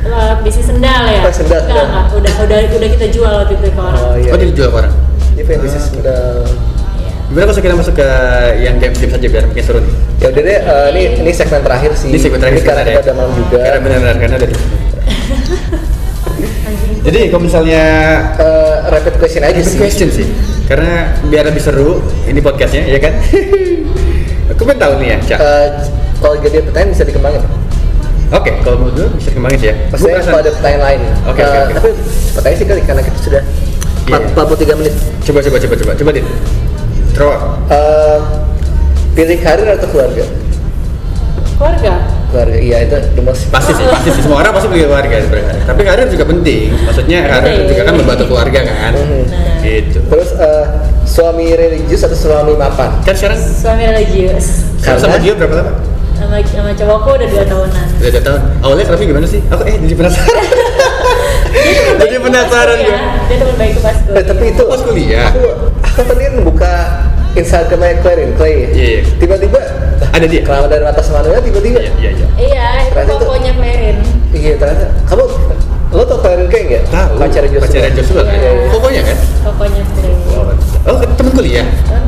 Eh, 0.04 0.32
bisnis 0.40 0.66
sendal 0.66 1.02
ya? 1.06 1.20
Oh, 1.20 1.32
sendal, 1.32 1.60
Enggak, 1.60 1.62
sendal. 1.64 1.86
enggak. 1.86 2.04
Udah, 2.12 2.32
udah, 2.44 2.58
udah 2.76 2.88
kita 2.92 3.06
jual 3.08 3.32
waktu 3.34 3.52
itu 3.54 3.66
ke 3.66 3.80
orang. 3.80 3.96
Oh 3.98 4.14
iya. 4.14 4.30
Oh 4.30 4.36
dia 4.36 4.48
dijual 4.48 4.68
ke 4.68 4.76
orang. 4.78 4.92
Pengen 5.34 5.60
bisnis 5.60 5.84
udah. 5.94 6.20
Iya. 6.44 7.10
Gimana 7.24 7.44
kalau 7.46 7.56
kita 7.58 7.74
masuk 7.74 7.94
ke 7.96 8.08
yang 8.60 8.76
games 8.78 8.96
games 8.96 9.12
aja 9.12 9.26
biar 9.26 9.44
makin 9.44 9.64
seru 9.64 9.80
nih. 9.80 9.94
Ya 10.14 10.26
udah 10.28 10.42
deh, 10.42 10.58
eh, 10.60 10.86
ini 10.92 11.02
ini 11.18 11.30
segmen 11.32 11.60
terakhir 11.60 11.90
sih. 11.94 12.08
Ini 12.08 12.18
segmen 12.18 12.38
terakhir 12.38 12.60
karena 12.60 12.72
sebenarnya. 12.78 12.94
kita 12.94 13.02
udah 13.02 13.16
malam 13.16 13.32
juga. 13.34 13.56
Karena 13.58 13.78
benar-benar 13.80 14.16
karena 14.18 14.36
dari. 14.38 14.54
Jadi 17.04 17.20
kalau 17.28 17.42
misalnya 17.42 17.82
Eh, 18.34 18.74
rapid 18.86 19.14
question 19.18 19.42
aja 19.42 19.54
Good 19.54 19.66
sih. 19.66 19.78
question 19.78 20.08
sih. 20.10 20.26
Karena 20.64 21.12
biar 21.22 21.44
lebih 21.44 21.60
seru 21.60 22.00
ini 22.24 22.40
podcastnya, 22.40 22.84
ya 22.84 22.96
kan? 22.96 23.12
Aku 24.52 24.62
pengen 24.62 24.78
tahu 24.78 24.92
nih 24.98 25.08
ya, 25.10 25.16
Cak. 25.26 25.38
Eh, 25.38 25.68
kalau 26.18 26.36
jadi 26.38 26.60
pertanyaan 26.62 26.90
bisa 26.92 27.04
dikembangin. 27.04 27.40
Oke, 28.34 28.50
kalau 28.60 28.76
menurut 28.80 28.94
gue 28.96 29.08
bisa 29.16 29.30
kembangin 29.30 29.58
sih 29.58 29.68
ya. 29.68 29.76
Perasaan- 29.88 30.24
kalau 30.24 30.40
ada 30.40 30.50
pertanyaan 30.50 30.82
lain. 30.84 31.00
Oke, 31.24 31.40
Eh, 31.40 31.46
oke, 31.46 31.72
oke. 31.76 31.90
Tapi 32.34 32.46
aja 32.46 32.56
sih 32.56 32.66
kali 32.66 32.80
karena 32.82 33.02
kita 33.02 33.18
sudah 33.20 33.42
Iya. 34.04 34.18
43 34.28 34.74
menit. 34.74 34.94
Coba 35.22 35.38
coba 35.40 35.56
coba 35.56 35.74
coba 35.76 35.92
coba 35.94 36.10
Din. 36.12 36.26
Throw. 37.14 37.30
Eh, 37.70 38.18
pilih 39.14 39.38
karir 39.38 39.68
atau 39.70 39.86
keluarga? 39.86 40.24
Keluarga? 41.54 41.94
Keluarga, 42.28 42.58
iya 42.58 42.78
itu 42.82 42.98
the 43.14 43.22
most. 43.22 43.46
Pasti 43.48 43.70
sih, 43.72 43.86
pasti 43.86 44.10
sih. 44.10 44.20
Semua 44.20 44.42
orang 44.42 44.50
pasti 44.50 44.66
punya 44.66 44.84
keluarga 44.84 45.14
sebenarnya. 45.16 45.54
Tapi 45.62 45.80
karir 45.80 46.06
juga 46.10 46.24
penting. 46.26 46.74
Maksudnya 46.82 47.18
karir 47.24 47.62
juga 47.64 47.82
kan 47.86 47.94
membantu 47.94 48.24
keluarga 48.26 48.60
kan. 48.60 48.92
Nah, 48.92 49.22
Gitu. 49.62 49.96
Terus 50.04 50.28
eh, 50.34 50.64
suami 51.06 51.46
religius 51.48 52.02
atau 52.02 52.18
suami 52.18 52.52
mapan? 52.52 53.00
Kan 53.00 53.14
sekarang 53.14 53.38
suami 53.38 53.86
religius. 53.86 54.66
sama, 54.76 54.98
sama 54.98 55.16
dia 55.16 55.32
berapa 55.32 55.54
lama? 55.56 55.72
Sama, 56.24 56.40
sama 56.48 56.72
cowokku 56.72 57.10
udah 57.20 57.28
dua 57.28 57.44
tahunan. 57.44 57.86
Udah 58.00 58.10
dua 58.16 58.22
tahun. 58.24 58.40
Awalnya 58.64 58.84
tapi 58.88 59.04
gimana 59.04 59.26
sih? 59.28 59.40
Aku 59.52 59.60
eh 59.68 59.76
jadi 59.76 59.92
penasaran. 59.94 60.44
jadi 62.00 62.16
penasaran 62.16 62.78
ya. 62.80 62.96
Dia 63.28 63.36
teman 63.44 63.54
baikku 63.60 63.80
pas 63.84 63.96
gue. 64.00 64.16
Eh, 64.16 64.24
tapi 64.24 64.44
itu 64.48 64.62
Pas 64.64 64.80
kuliah. 64.80 65.28
Aku 65.28 65.42
aku 65.84 66.00
tadi 66.08 66.22
kan 66.24 66.34
buka 66.40 66.72
Instagramnya 67.36 68.00
Clarin 68.00 68.30
Clay. 68.40 68.54
Iya, 68.54 68.64
iya. 68.72 69.00
Tiba-tiba 69.20 69.60
Ada 70.14 70.26
dia. 70.30 70.42
Kalau 70.46 70.64
dari 70.64 70.84
atas 70.86 71.12
manusia 71.12 71.44
tiba-tiba. 71.44 71.78
Iya 71.84 71.92
iya 72.00 72.10
iya. 72.16 72.26
Iya, 72.40 72.66
itu 72.88 73.14
kokonya 73.20 73.52
Clarin. 73.52 73.96
Iya 74.32 74.52
ternyata 74.56 74.86
kamu 75.04 75.24
Lo 75.94 76.02
tau 76.02 76.18
Clarence 76.18 76.50
Kay 76.50 76.62
nggak? 76.66 76.82
Tahu. 76.90 77.12
Pacarnya 77.22 77.50
Joshua. 77.54 77.66
Pacarnya 77.70 77.92
Joshua 77.94 78.22
kan? 78.26 78.38
Pokoknya 78.72 79.02
kan? 79.06 79.16
pokoknya 79.44 79.82
Frey 79.94 80.14
Oh, 80.34 80.40
temen 80.40 80.50
kuliah. 80.50 81.06
teman 81.14 81.32
kuliah 81.32 81.66
teman 81.70 81.70
deket 81.70 82.03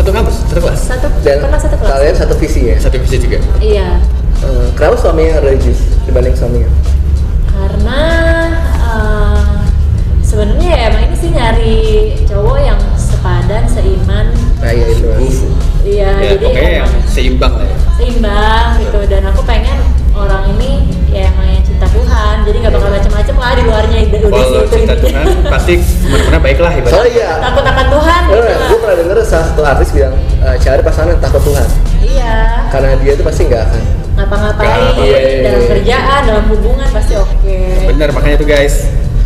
satu 0.00 0.10
kampus, 0.10 0.36
satu 0.48 0.60
kelas. 0.64 0.80
satu 0.80 1.06
Dan 1.20 1.36
pernah 1.44 1.60
satu 1.60 1.76
kelas 1.76 1.90
kalian 1.92 2.14
satu 2.16 2.34
visi 2.40 2.60
ya? 2.64 2.76
Satu 2.80 2.96
visi 2.96 3.16
juga. 3.20 3.38
iya 3.60 4.00
Eh, 4.40 4.66
kenapa 4.72 4.96
suaminya 4.96 5.36
religius 5.44 5.84
dibanding 6.08 6.32
suaminya? 6.32 6.64
karena 7.52 8.00
eh, 8.80 9.44
sebenarnya 10.24 10.68
ya 10.72 10.78
emang 10.88 11.02
ini 11.04 11.16
sih 11.20 11.28
nyari 11.28 11.76
cowok 12.24 12.58
yang 12.58 12.80
sepadan 12.96 13.68
seiman 13.68 14.32
Nah 14.60 14.72
iya 14.72 14.86
itu. 14.88 15.04
Uh, 15.04 15.20
iya 15.84 16.08
ya, 16.16 16.32
jadi 16.32 16.36
pokoknya 16.40 16.72
yang 16.72 16.88
emang 16.88 17.04
seimbang 17.04 17.52
lah 17.52 17.66
ya. 17.68 17.76
seimbang 18.00 18.66
gitu 18.80 19.00
dan 19.12 19.22
aku 19.28 19.40
pengen 19.44 19.78
orang 20.16 20.44
ini 20.56 20.88
ya 21.12 21.28
emang 21.28 21.48
yang 21.52 21.64
Tuhan 22.10 22.36
jadi 22.42 22.56
nggak 22.58 22.72
bakal 22.74 22.90
macem-macem 22.90 23.34
lah 23.38 23.52
di 23.54 23.62
luarnya 23.62 23.98
udah 24.02 24.18
udah 24.18 24.42
Kalau 24.42 24.66
cinta. 24.66 24.94
Tuhan 24.98 25.24
pasti 25.46 25.74
ke 25.78 26.06
mana-mana 26.10 26.38
baik 26.42 26.58
lah. 26.58 26.72
Soalnya 26.82 27.12
iya. 27.14 27.30
takut 27.38 27.64
akan 27.64 27.86
Tuhan 27.86 28.20
gitu 28.26 28.40
gue 28.50 28.78
pernah 28.82 28.96
denger 28.98 29.16
salah 29.22 29.46
satu 29.46 29.62
artis 29.62 29.88
bilang 29.94 30.14
eh, 30.18 30.56
cari 30.58 30.82
pasangan 30.82 31.08
yang 31.14 31.22
takut 31.22 31.42
Tuhan 31.46 31.66
iya 32.02 32.34
karena 32.70 32.88
dia 32.98 33.12
itu 33.14 33.22
pasti 33.22 33.42
nggak 33.46 33.62
akan 33.62 33.82
ngapa-ngapain 34.10 34.82
Iya, 34.98 35.06
iya, 35.06 35.18
iya. 35.22 35.42
dalam 35.46 35.62
kerjaan 35.70 36.20
dalam 36.26 36.44
hubungan 36.50 36.88
pasti 36.90 37.14
oke 37.14 37.56
Bener, 37.86 38.08
makanya 38.10 38.36
tuh 38.36 38.48
guys, 38.48 38.74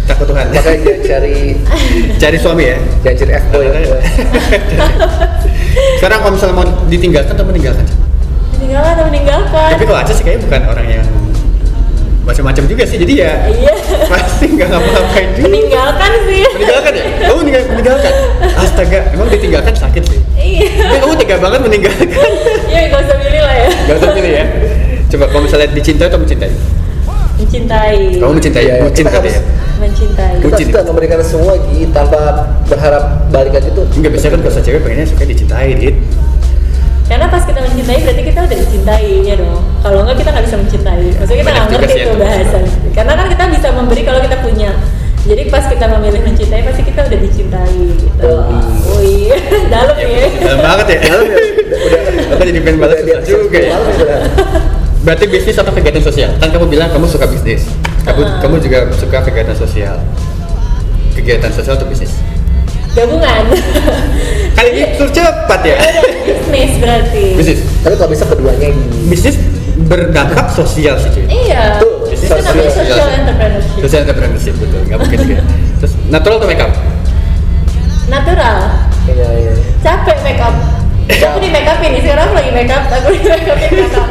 takut 0.04 0.26
Tuhan. 0.28 0.44
makanya 0.52 0.78
dia 0.84 0.96
cari 1.08 1.36
Cari 2.22 2.36
suami 2.36 2.64
ya. 2.68 2.76
jangan 3.00 3.16
cari 3.16 3.32
F 3.32 3.44
boy 3.48 3.64
Sekarang 5.98 6.18
kalau 6.20 6.32
misalnya 6.36 6.54
mau 6.54 6.66
ditinggalkan 6.86 7.32
atau 7.32 7.46
meninggalkan? 7.48 7.86
meninggalkan 8.54 8.92
atau 8.92 9.04
meninggalkan 9.08 9.68
Tapi 9.72 9.84
kalau 9.84 9.98
Aca 9.98 10.12
sih 10.12 10.22
kayaknya 10.22 10.42
bukan 10.46 10.60
orang 10.68 10.86
yang 10.86 11.06
macam-macam 12.24 12.64
juga 12.64 12.82
sih, 12.82 12.96
jadi 12.96 13.14
ya 13.14 13.32
iya 13.46 13.72
pasti 14.10 14.48
nggak 14.48 14.64
ngapa-ngapain 14.66 15.28
juga. 15.30 15.44
meninggalkan 15.44 16.12
sih 16.24 16.42
Meninggalkan 16.50 16.92
ya? 16.92 17.04
Oh 17.26 17.36
meninggal, 17.36 17.62
meninggalkan? 17.68 18.12
Astaga, 18.54 19.00
emang 19.10 19.28
ditinggalkan 19.28 19.74
sakit 19.74 20.02
sih. 20.04 20.20
iya 20.34 20.68
Tapi 20.72 20.98
kamu 20.98 21.14
tega 21.16 21.36
banget 21.38 21.60
meninggalkan. 21.62 22.08
iya 22.64 22.80
gak 22.88 23.00
usah 23.02 23.16
milih 23.18 23.40
lah 23.40 23.56
ya 23.58 23.68
Gak 23.84 23.96
usah 23.98 24.10
pilih 24.10 24.32
ya. 24.32 24.44
Coba 25.06 25.24
kalau 25.28 25.42
misalnya 25.44 25.68
dicintai 25.70 26.06
atau 26.06 26.18
mencintai? 26.18 26.52
mencintai 27.34 27.96
Kamu 28.16 28.32
mencintai, 28.32 28.62
Iya, 28.62 28.74
iya. 28.74 28.82
bucin 28.82 29.04
ya? 29.04 29.40
mencintai 29.74 30.32
kita 30.38 30.46
Bucin. 30.48 30.66
sudah 30.70 30.82
memberikan 30.86 31.18
semua 31.20 31.52
Gi 31.60 31.90
tanpa 31.90 32.20
berharap 32.64 33.02
balikan 33.28 33.58
itu 33.60 33.82
Enggak 33.92 34.10
biasanya 34.12 34.32
kan 34.32 34.40
kalau 34.40 34.62
cewek 34.62 34.80
pengennya 34.80 35.04
suka 35.04 35.24
dicintai, 35.26 35.68
dit. 35.74 35.96
Karena 37.04 37.28
pas 37.28 37.44
kita 37.44 37.60
mencintai 37.60 37.98
berarti 38.00 38.22
kita 38.24 38.40
udah 38.42 38.56
dicintai 38.58 39.08
ya 39.22 39.34
dong 39.36 39.60
kalau 39.84 39.98
enggak 40.02 40.24
kita 40.24 40.30
nggak 40.32 40.44
bisa 40.48 40.56
mencintai 40.56 41.04
maksudnya 41.14 41.40
kita 41.44 41.50
nggak 41.52 41.68
ngerti 41.68 41.98
nggak 42.00 42.18
bahasa 42.20 42.58
karena 42.96 43.12
kan 43.12 43.26
kita 43.28 43.44
bisa 43.52 43.68
memberi 43.76 44.02
kalau 44.02 44.20
kita 44.24 44.36
punya 44.40 44.70
jadi 45.24 45.42
pas 45.48 45.64
kita 45.64 45.86
memilih 45.88 46.20
mencintai 46.20 46.60
pasti 46.64 46.82
kita 46.84 47.00
udah 47.04 47.18
dicintai 47.20 47.76
gitu 47.96 48.28
Oh, 48.28 49.00
wih 49.00 49.32
dalam 49.72 49.96
ya 49.96 50.28
Dalam 50.36 50.60
banget 50.60 50.86
ya. 50.92 50.98
Dalam 51.08 51.26
ya, 51.28 51.36
udah 51.40 52.34
Apa 52.36 52.42
jadi 52.44 52.60
pengen 52.60 52.78
atas 52.84 53.00
juga 53.24 53.58
ya? 53.58 53.72
udah. 53.76 54.20
Berarti 55.00 55.24
bisnis 55.28 55.56
atau 55.56 55.72
kegiatan 55.72 56.00
sosial? 56.00 56.30
Kan 56.40 56.48
kamu 56.52 56.68
bilang 56.68 56.88
kamu 56.88 57.04
suka 57.04 57.24
bisnis. 57.24 57.68
Kamu 58.04 58.20
Uh-uh. 58.20 58.40
kamu 58.40 58.56
juga 58.60 58.78
suka 58.96 59.20
kegiatan 59.20 59.56
sosial. 59.56 59.96
Kegiatan 61.12 61.52
sosial 61.52 61.76
atau 61.76 61.88
bisnis? 61.88 62.16
Gabungan 62.94 63.44
Kali 64.56 64.70
ini 64.70 64.94
tuh 64.94 65.10
cepat 65.10 65.60
ya. 65.62 65.76
bisnis 66.46 66.78
berarti 66.78 67.24
bisnis. 67.34 67.60
tapi 67.82 67.94
kalau 67.94 68.06
bisa 68.08 68.22
keduanya 68.24 68.70
Gi 68.70 68.82
Bisnis 69.04 69.34
berdampak 69.84 70.46
sosial 70.48 70.94
sih 70.96 71.10
cuy. 71.10 71.26
iya 71.26 71.76
Tuh, 71.76 72.06
itu 72.06 72.22
sosial. 72.22 72.38
namanya 72.40 72.70
social 72.72 72.96
Sosial. 72.96 73.08
entrepreneurship 73.18 73.78
Social 73.80 74.00
entrepreneurship 74.00 74.54
betul. 74.56 74.80
Gak 74.84 74.98
mungkin 75.00 75.18
juga. 75.20 75.42
Terus 75.76 75.92
natural 76.06 76.36
atau 76.38 76.48
makeup? 76.48 76.70
natural 78.04 78.56
iya 79.06 79.28
iya 79.34 79.52
capek 79.80 80.18
makeup 80.22 80.54
aku 81.04 81.38
di 81.38 81.48
makeup 81.48 81.78
ini 81.80 81.98
sekarang 81.98 82.24
aku 82.24 82.34
lagi 82.36 82.52
makeup 82.52 82.82
aku 82.86 83.08
di 83.10 83.24
makeup 83.24 83.58
ini 83.58 83.76
makeup 83.80 84.06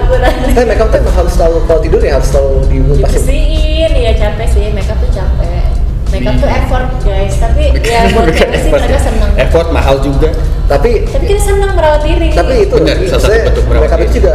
tapi 0.49 0.65
makeup 0.65 0.87
tuh 0.89 0.97
emang 0.99 1.15
harus 1.15 1.31
selalu 1.31 1.57
kalau 1.63 1.79
tidur 1.79 2.01
ya 2.01 2.17
harus 2.17 2.27
selalu 2.27 2.49
dilepasin 2.67 3.05
dibersihin 3.21 3.91
ya 3.95 4.11
capek 4.13 4.47
sih 4.49 4.65
makeup 4.69 4.97
tuh 4.97 5.11
capek 5.11 5.72
makeup 6.13 6.35
tuh 6.37 6.49
effort 6.49 6.87
guys 7.01 7.33
tapi 7.35 7.63
ya 7.75 8.01
buat 8.07 8.23
Bukan 8.23 8.33
cewek 8.33 8.53
sih 8.53 8.61
effort 8.63 8.79
mereka 8.79 8.93
ya. 8.93 9.01
seneng 9.01 9.31
Effort 9.35 9.67
mahal 9.69 9.95
juga. 9.99 10.29
tapi 10.63 10.91
tapi 11.03 11.25
kita 11.25 11.41
seneng 11.43 11.71
merawat 11.73 12.01
diri 12.01 12.29
tapi 12.31 12.53
itu 12.63 12.75
Benar, 12.75 12.95
salah 12.95 13.09
satu 13.09 13.13
maksudnya 13.17 13.41
bentuk 13.43 13.63
merawat 13.65 13.83
makeup 13.83 13.99
itu 14.01 14.13
juga 14.15 14.33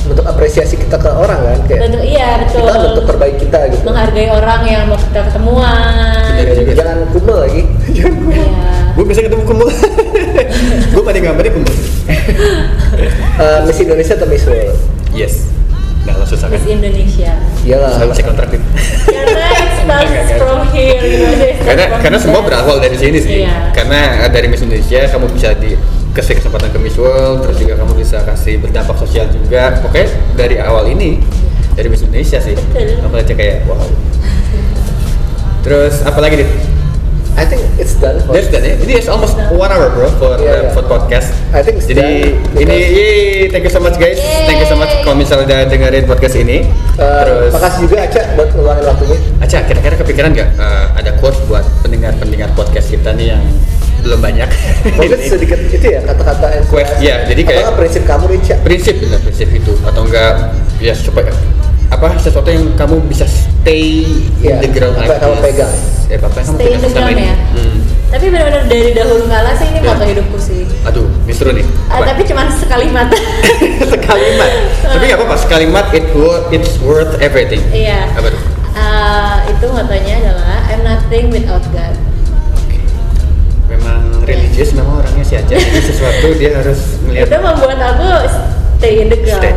bentuk 0.00 0.26
apresiasi 0.26 0.74
kita 0.76 0.96
ke 0.96 1.06
orang 1.08 1.40
kan 1.40 1.58
kayak 1.64 1.80
bentuk 1.82 2.02
iya 2.02 2.28
betul 2.36 2.60
kita 2.60 2.78
bentuk 2.82 3.04
terbaik 3.06 3.36
kita 3.38 3.58
gitu 3.70 3.82
menghargai 3.84 4.28
orang 4.28 4.60
yang 4.64 4.82
mau 4.84 4.98
kita 4.98 5.20
ketemuan 5.24 6.32
Ya, 6.32 6.44
juga. 6.50 6.72
jangan 6.74 6.98
kumel 7.10 7.38
lagi 7.38 7.62
jangan 7.90 8.14
kumel 8.16 8.36
Iya. 8.40 8.64
Gue 8.90 9.04
bisa 9.06 9.22
ketemu 9.22 9.44
kumul. 9.46 9.70
gue 10.92 11.02
paling 11.04 11.22
gambarnya 11.22 11.52
kumul. 11.52 11.74
Eh, 13.38 13.58
Miss 13.64 13.78
Indonesia 13.78 14.12
atau 14.12 14.26
Miss 14.26 14.42
World 14.44 14.74
Yes. 15.10 15.46
Nah, 16.00 16.16
lo 16.16 16.24
susah 16.24 16.48
kan? 16.48 16.56
Miss 16.56 16.64
Indonesia. 16.64 17.32
Iyalah. 17.60 17.92
Selalu 17.92 18.12
cek 18.16 18.24
kontrak 18.24 18.48
dit. 18.48 18.62
karena 19.04 19.44
it 19.52 19.60
Enggak, 19.60 19.68
starts 19.84 20.10
enggak. 20.10 20.38
from 20.40 20.60
here. 20.72 20.96
Gitu 20.96 21.24
aja 21.24 21.44
it 21.44 21.56
starts 21.60 21.66
karena 21.68 21.84
karena 22.00 22.18
semua 22.18 22.40
berawal 22.40 22.76
dari 22.80 22.96
sini 22.96 23.18
sih. 23.20 23.44
Iya. 23.44 23.70
karena 23.70 24.00
eh, 24.24 24.30
dari 24.32 24.46
Miss 24.48 24.64
Indonesia 24.64 25.00
kamu 25.06 25.26
bisa 25.28 25.48
dikasih 25.54 26.34
kesempatan 26.40 26.68
ke 26.70 26.78
Miss 26.80 26.96
World 26.96 27.44
terus 27.44 27.56
juga 27.56 27.74
kamu 27.76 27.92
bisa 27.94 28.24
kasih 28.24 28.58
berdampak 28.58 28.96
sosial 28.96 29.28
juga. 29.28 29.76
Pokoknya 29.78 30.08
dari 30.34 30.56
awal 30.56 30.88
ini 30.88 31.20
dari 31.76 31.86
Miss 31.86 32.00
Indonesia 32.00 32.40
sih. 32.40 32.56
Betul. 32.56 32.96
kamu 33.04 33.14
aja 33.20 33.34
kayak 33.36 33.56
wow. 33.68 33.84
Terus 35.60 36.00
apa 36.02 36.18
lagi 36.18 36.40
dit 36.40 36.50
I 37.36 37.44
think 37.46 37.62
it's 37.76 37.94
done 37.96 38.18
for 38.22 38.34
That's 38.34 38.48
done 38.48 38.62
ya 38.62 38.74
ini 38.78 38.98
is 38.98 39.06
almost 39.06 39.34
one 39.50 39.70
hour 39.70 39.88
bro 39.90 40.10
for 40.18 40.34
uh, 40.34 40.42
iya. 40.42 40.70
for 40.72 40.82
podcast 40.82 41.30
I 41.50 41.62
think 41.62 41.78
it's 41.78 41.86
jadi 41.86 42.34
done 42.34 42.58
ini 42.58 42.74
yeay, 42.74 43.18
thank 43.48 43.64
you 43.64 43.72
so 43.72 43.78
much 43.78 43.96
guys 43.96 44.18
thank 44.44 44.58
you 44.58 44.68
so 44.68 44.74
much 44.74 44.90
kalau 45.02 45.16
misalnya 45.16 45.46
udah 45.46 45.58
dengerin 45.66 46.04
podcast 46.04 46.36
ini 46.36 46.66
Eh, 47.00 47.22
terus 47.24 47.48
makasih 47.56 47.88
juga 47.88 47.96
Aca 48.04 48.22
buat 48.36 48.48
ngeluangin 48.52 48.84
waktunya 48.84 49.18
Aca, 49.40 49.58
kira-kira 49.64 49.94
kepikiran 49.96 50.30
nggak 50.36 50.48
eh, 50.52 50.84
ada 51.00 51.10
quotes 51.16 51.40
buat 51.48 51.64
pendengar-pendengar 51.80 52.52
podcast 52.52 52.92
kita 52.92 53.16
nih 53.16 53.32
yang 53.32 53.42
belum 54.00 54.20
banyak? 54.20 54.48
mungkin 54.96 55.16
Ini. 55.16 55.28
sedikit 55.28 55.60
itu 55.60 55.86
ya 55.86 56.00
kata-kata 56.00 56.64
Quest, 56.68 57.00
inspirasi. 57.00 57.04
iya, 57.04 57.16
jadi 57.24 57.40
kayak- 57.44 57.64
Atau 57.68 57.76
prinsip 57.76 58.02
kamu 58.04 58.24
Rica 58.32 58.54
prinsip 58.60 58.94
bener 58.96 59.20
prinsip 59.20 59.48
itu 59.48 59.72
atau 59.80 60.02
enggak 60.04 60.32
ya 60.80 60.92
supaya 60.96 61.28
apa 61.90 62.06
sesuatu 62.16 62.48
yang 62.48 62.70
kamu 62.74 63.02
bisa 63.04 63.26
stay 63.26 64.06
Iya, 64.38 64.56
in 64.56 64.64
the 64.64 64.70
ground 64.70 64.94
apa 64.94 65.04
yang 65.04 65.20
kamu 65.20 65.34
this. 65.34 65.44
pegang. 65.44 65.74
ya 66.06 66.16
apa 66.16 66.26
yang 66.30 66.46
kamu 66.46 66.56
Stay 66.56 66.66
in 66.66 66.72
pegang 66.72 66.80
the 66.80 66.90
ground 66.90 67.12
ini 67.12 67.24
ya? 67.24 67.36
Hmm. 67.50 67.76
tapi 68.10 68.24
benar-benar 68.26 68.62
dari 68.66 68.90
dahulu 68.90 69.24
kala 69.24 69.50
sih 69.52 69.66
ini 69.66 69.78
Iya. 69.78 69.88
moto 69.88 70.04
hidupku 70.04 70.38
sih. 70.38 70.62
Aduh 70.82 71.06
seru 71.30 71.50
nih. 71.50 71.66
Ah, 71.86 71.94
Apa? 71.96 72.04
tapi 72.08 72.22
cuma 72.24 72.42
sekalimat. 72.52 73.06
Sekalimat. 73.92 74.50
Tapi 74.82 75.02
nggak 75.04 75.18
apa-apa 75.18 75.36
sekalimat 75.36 75.86
it 75.90 76.06
worth 76.10 76.46
it's 76.50 76.74
worth 76.80 77.14
everything. 77.18 77.62
Iya. 77.70 78.10
Apa 78.12 78.28
tuh? 78.28 78.40
Ah, 78.72 79.46
itu 79.46 79.66
motonya 79.66 80.14
adalah 80.20 80.58
I'm 80.66 80.82
nothing 80.82 81.30
without 81.30 81.62
God. 81.70 81.94
Memang 83.66 84.02
religius 84.22 84.70
memang 84.72 84.98
orangnya 84.98 85.22
si 85.22 85.34
Aca 85.34 85.54
jadi 85.54 85.80
sesuatu 85.80 86.26
dia 86.34 86.50
harus 86.54 86.78
itu 86.98 87.06
melihat 87.06 87.38
membuat 87.38 87.78
aku 87.78 88.08
stay 88.76 88.94
in 88.98 89.08
the 89.08 89.18
ground. 89.18 89.42
stay 89.42 89.54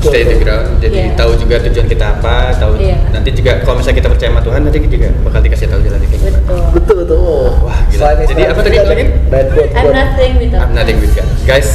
stay 0.00 0.22
the 0.22 0.36
ground 0.36 0.66
jadi 0.78 0.96
Iya. 0.96 1.14
tahu 1.14 1.32
juga 1.36 1.56
tujuan 1.62 1.86
kita 1.86 2.04
apa 2.12 2.52
tahu 2.54 2.76
Iya. 2.76 2.96
nanti 3.10 3.30
juga 3.30 3.60
kalau 3.60 3.76
misalnya 3.76 3.96
kita 3.98 4.08
percaya 4.08 4.30
sama 4.30 4.42
Tuhan 4.42 4.60
nanti 4.62 4.78
juga 4.82 5.08
bakal 5.22 5.40
dikasih 5.40 5.66
tahu 5.66 5.80
jalan 5.80 5.98
kayak 5.98 6.12
gimana 6.12 6.38
betul 6.72 6.96
betul 7.00 7.18
oh. 7.18 7.50
Wah, 7.62 7.78
gila. 7.86 8.02
Selain 8.12 8.26
Jadi 8.26 8.42
apa 8.44 8.60
tadi 8.60 8.76
lagi? 8.76 9.04
bad 9.26 9.46
quote 9.50 9.70
I'm 9.70 9.82
quote. 9.82 9.94
nothing 9.94 10.32
without 10.38 10.60
I'm 10.62 10.72
nothing 10.72 10.96
with 10.98 11.12
God 11.12 11.28
guys 11.44 11.68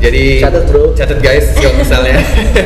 jadi 0.00 0.24
Catat, 0.40 0.64
bro. 0.66 0.82
catat 0.96 1.18
guys 1.20 1.46
kalau 1.52 1.76
misalnya 1.76 2.16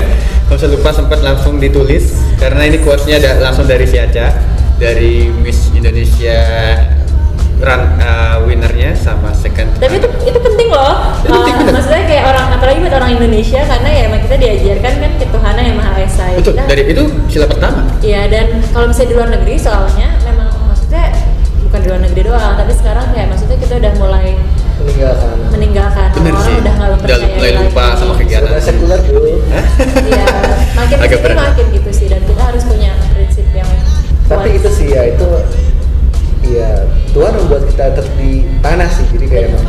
kalau 0.47 0.55
misalnya 0.55 0.75
lupa 0.77 0.91
sempat 0.93 1.21
langsung 1.21 1.55
ditulis 1.59 2.05
karena 2.37 2.63
ini 2.65 2.79
quotesnya 2.79 3.19
ada 3.19 3.31
langsung 3.41 3.65
dari 3.65 3.83
si 3.85 3.97
Aca 3.97 4.31
dari 4.75 5.27
Miss 5.33 5.71
Indonesia 5.71 6.39
run 7.65 7.83
uh, 7.99 8.37
winnernya 8.45 8.93
sama 8.95 9.33
second 9.33 9.69
tapi 9.77 9.97
itu 9.97 10.09
itu 10.23 10.39
penting 10.39 10.69
loh. 10.69 10.95
Itu 11.25 11.33
Uh, 11.35 11.73
maksudnya 11.73 12.05
kayak 12.05 12.25
orang 12.29 12.47
apalagi 12.53 12.79
buat 12.79 12.95
orang 12.95 13.11
Indonesia 13.15 13.61
karena 13.65 13.89
ya 13.89 14.03
emang 14.07 14.21
kita 14.21 14.37
diajarkan 14.37 14.93
kan 15.01 15.11
ketuhanan 15.17 15.63
yang 15.65 15.77
maha 15.77 15.97
esa 15.99 16.25
ya. 16.29 16.37
betul. 16.37 16.53
Kita- 16.53 16.69
dari 16.69 16.83
itu 16.87 17.03
sila 17.27 17.47
pertama. 17.49 17.81
Iya 17.99 18.21
dan 18.29 18.47
kalau 18.71 18.87
misalnya 18.87 19.09
di 19.09 19.17
luar 19.17 19.29
negeri 19.33 19.55
soalnya 19.57 20.09
memang 20.23 20.49
maksudnya 20.67 21.05
bukan 21.65 21.79
di 21.81 21.89
luar 21.89 22.01
negeri 22.03 22.21
doang 22.23 22.53
tapi 22.55 22.73
sekarang 22.73 23.05
kayak 23.11 23.27
maksudnya 23.27 23.57
kita 23.57 23.75
udah 23.81 23.93
mulai 23.97 24.27
meninggalkan. 24.77 25.35
meninggalkan 25.51 26.09
bener 26.13 26.33
orang 26.33 26.45
sih. 26.45 26.55
udah 26.55 26.73
nggak 26.75 26.85
udah 26.85 26.99
mempercayai 27.01 27.35
mulai 27.35 27.53
lupa 27.57 27.83
lagi. 27.83 27.99
sama 27.99 28.13
kegiatan. 28.15 28.49
Sudah 28.49 28.63
sekuler 28.63 29.01
bro 29.01 29.23
Iya 30.05 30.27
makin 30.75 30.97
Agak 31.05 31.09
ke 31.09 31.17
sini 31.17 31.25
berat. 31.25 31.39
makin 31.41 31.67
gitu 31.73 31.91
sih 31.91 32.07
dan 32.07 32.21
kita 32.23 32.43
harus 32.45 32.63
punya 32.65 32.93
prinsip 33.11 33.47
yang 33.51 33.69
tapi 34.25 34.49
kuat. 34.51 34.59
itu 34.61 34.69
sih 34.71 34.87
ya 34.91 35.03
itu 35.09 35.29
Iya, 36.45 36.71
Tuhan 37.11 37.33
membuat 37.35 37.63
kita 37.67 37.85
tetap 37.91 38.07
di 38.15 38.45
tanah 38.61 38.89
sih, 38.89 39.05
jadi 39.17 39.27
kayak 39.27 39.47
emang 39.51 39.65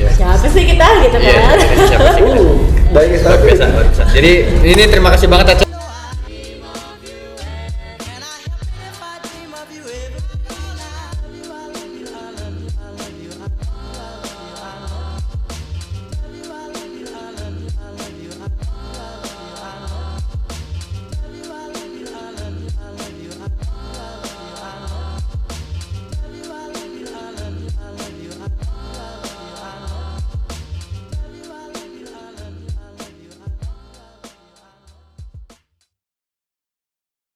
Ya. 0.00 0.08
siapa 0.16 0.48
sih 0.48 0.64
kita 0.64 0.86
gitu 1.04 1.16
Iya, 1.20 1.40
kan 1.44 1.56
siapa 1.84 2.08
sih 2.16 2.22
kita? 2.24 2.40
Uh, 2.40 2.56
banyak 2.88 3.20
luar 3.20 3.36
biasa, 3.38 3.64
luar 3.68 3.84
biasa. 3.84 4.02
Jadi 4.16 4.32
ini 4.64 4.82
terima 4.88 5.12
kasih 5.12 5.28
banget 5.28 5.46
Aca 5.52 5.64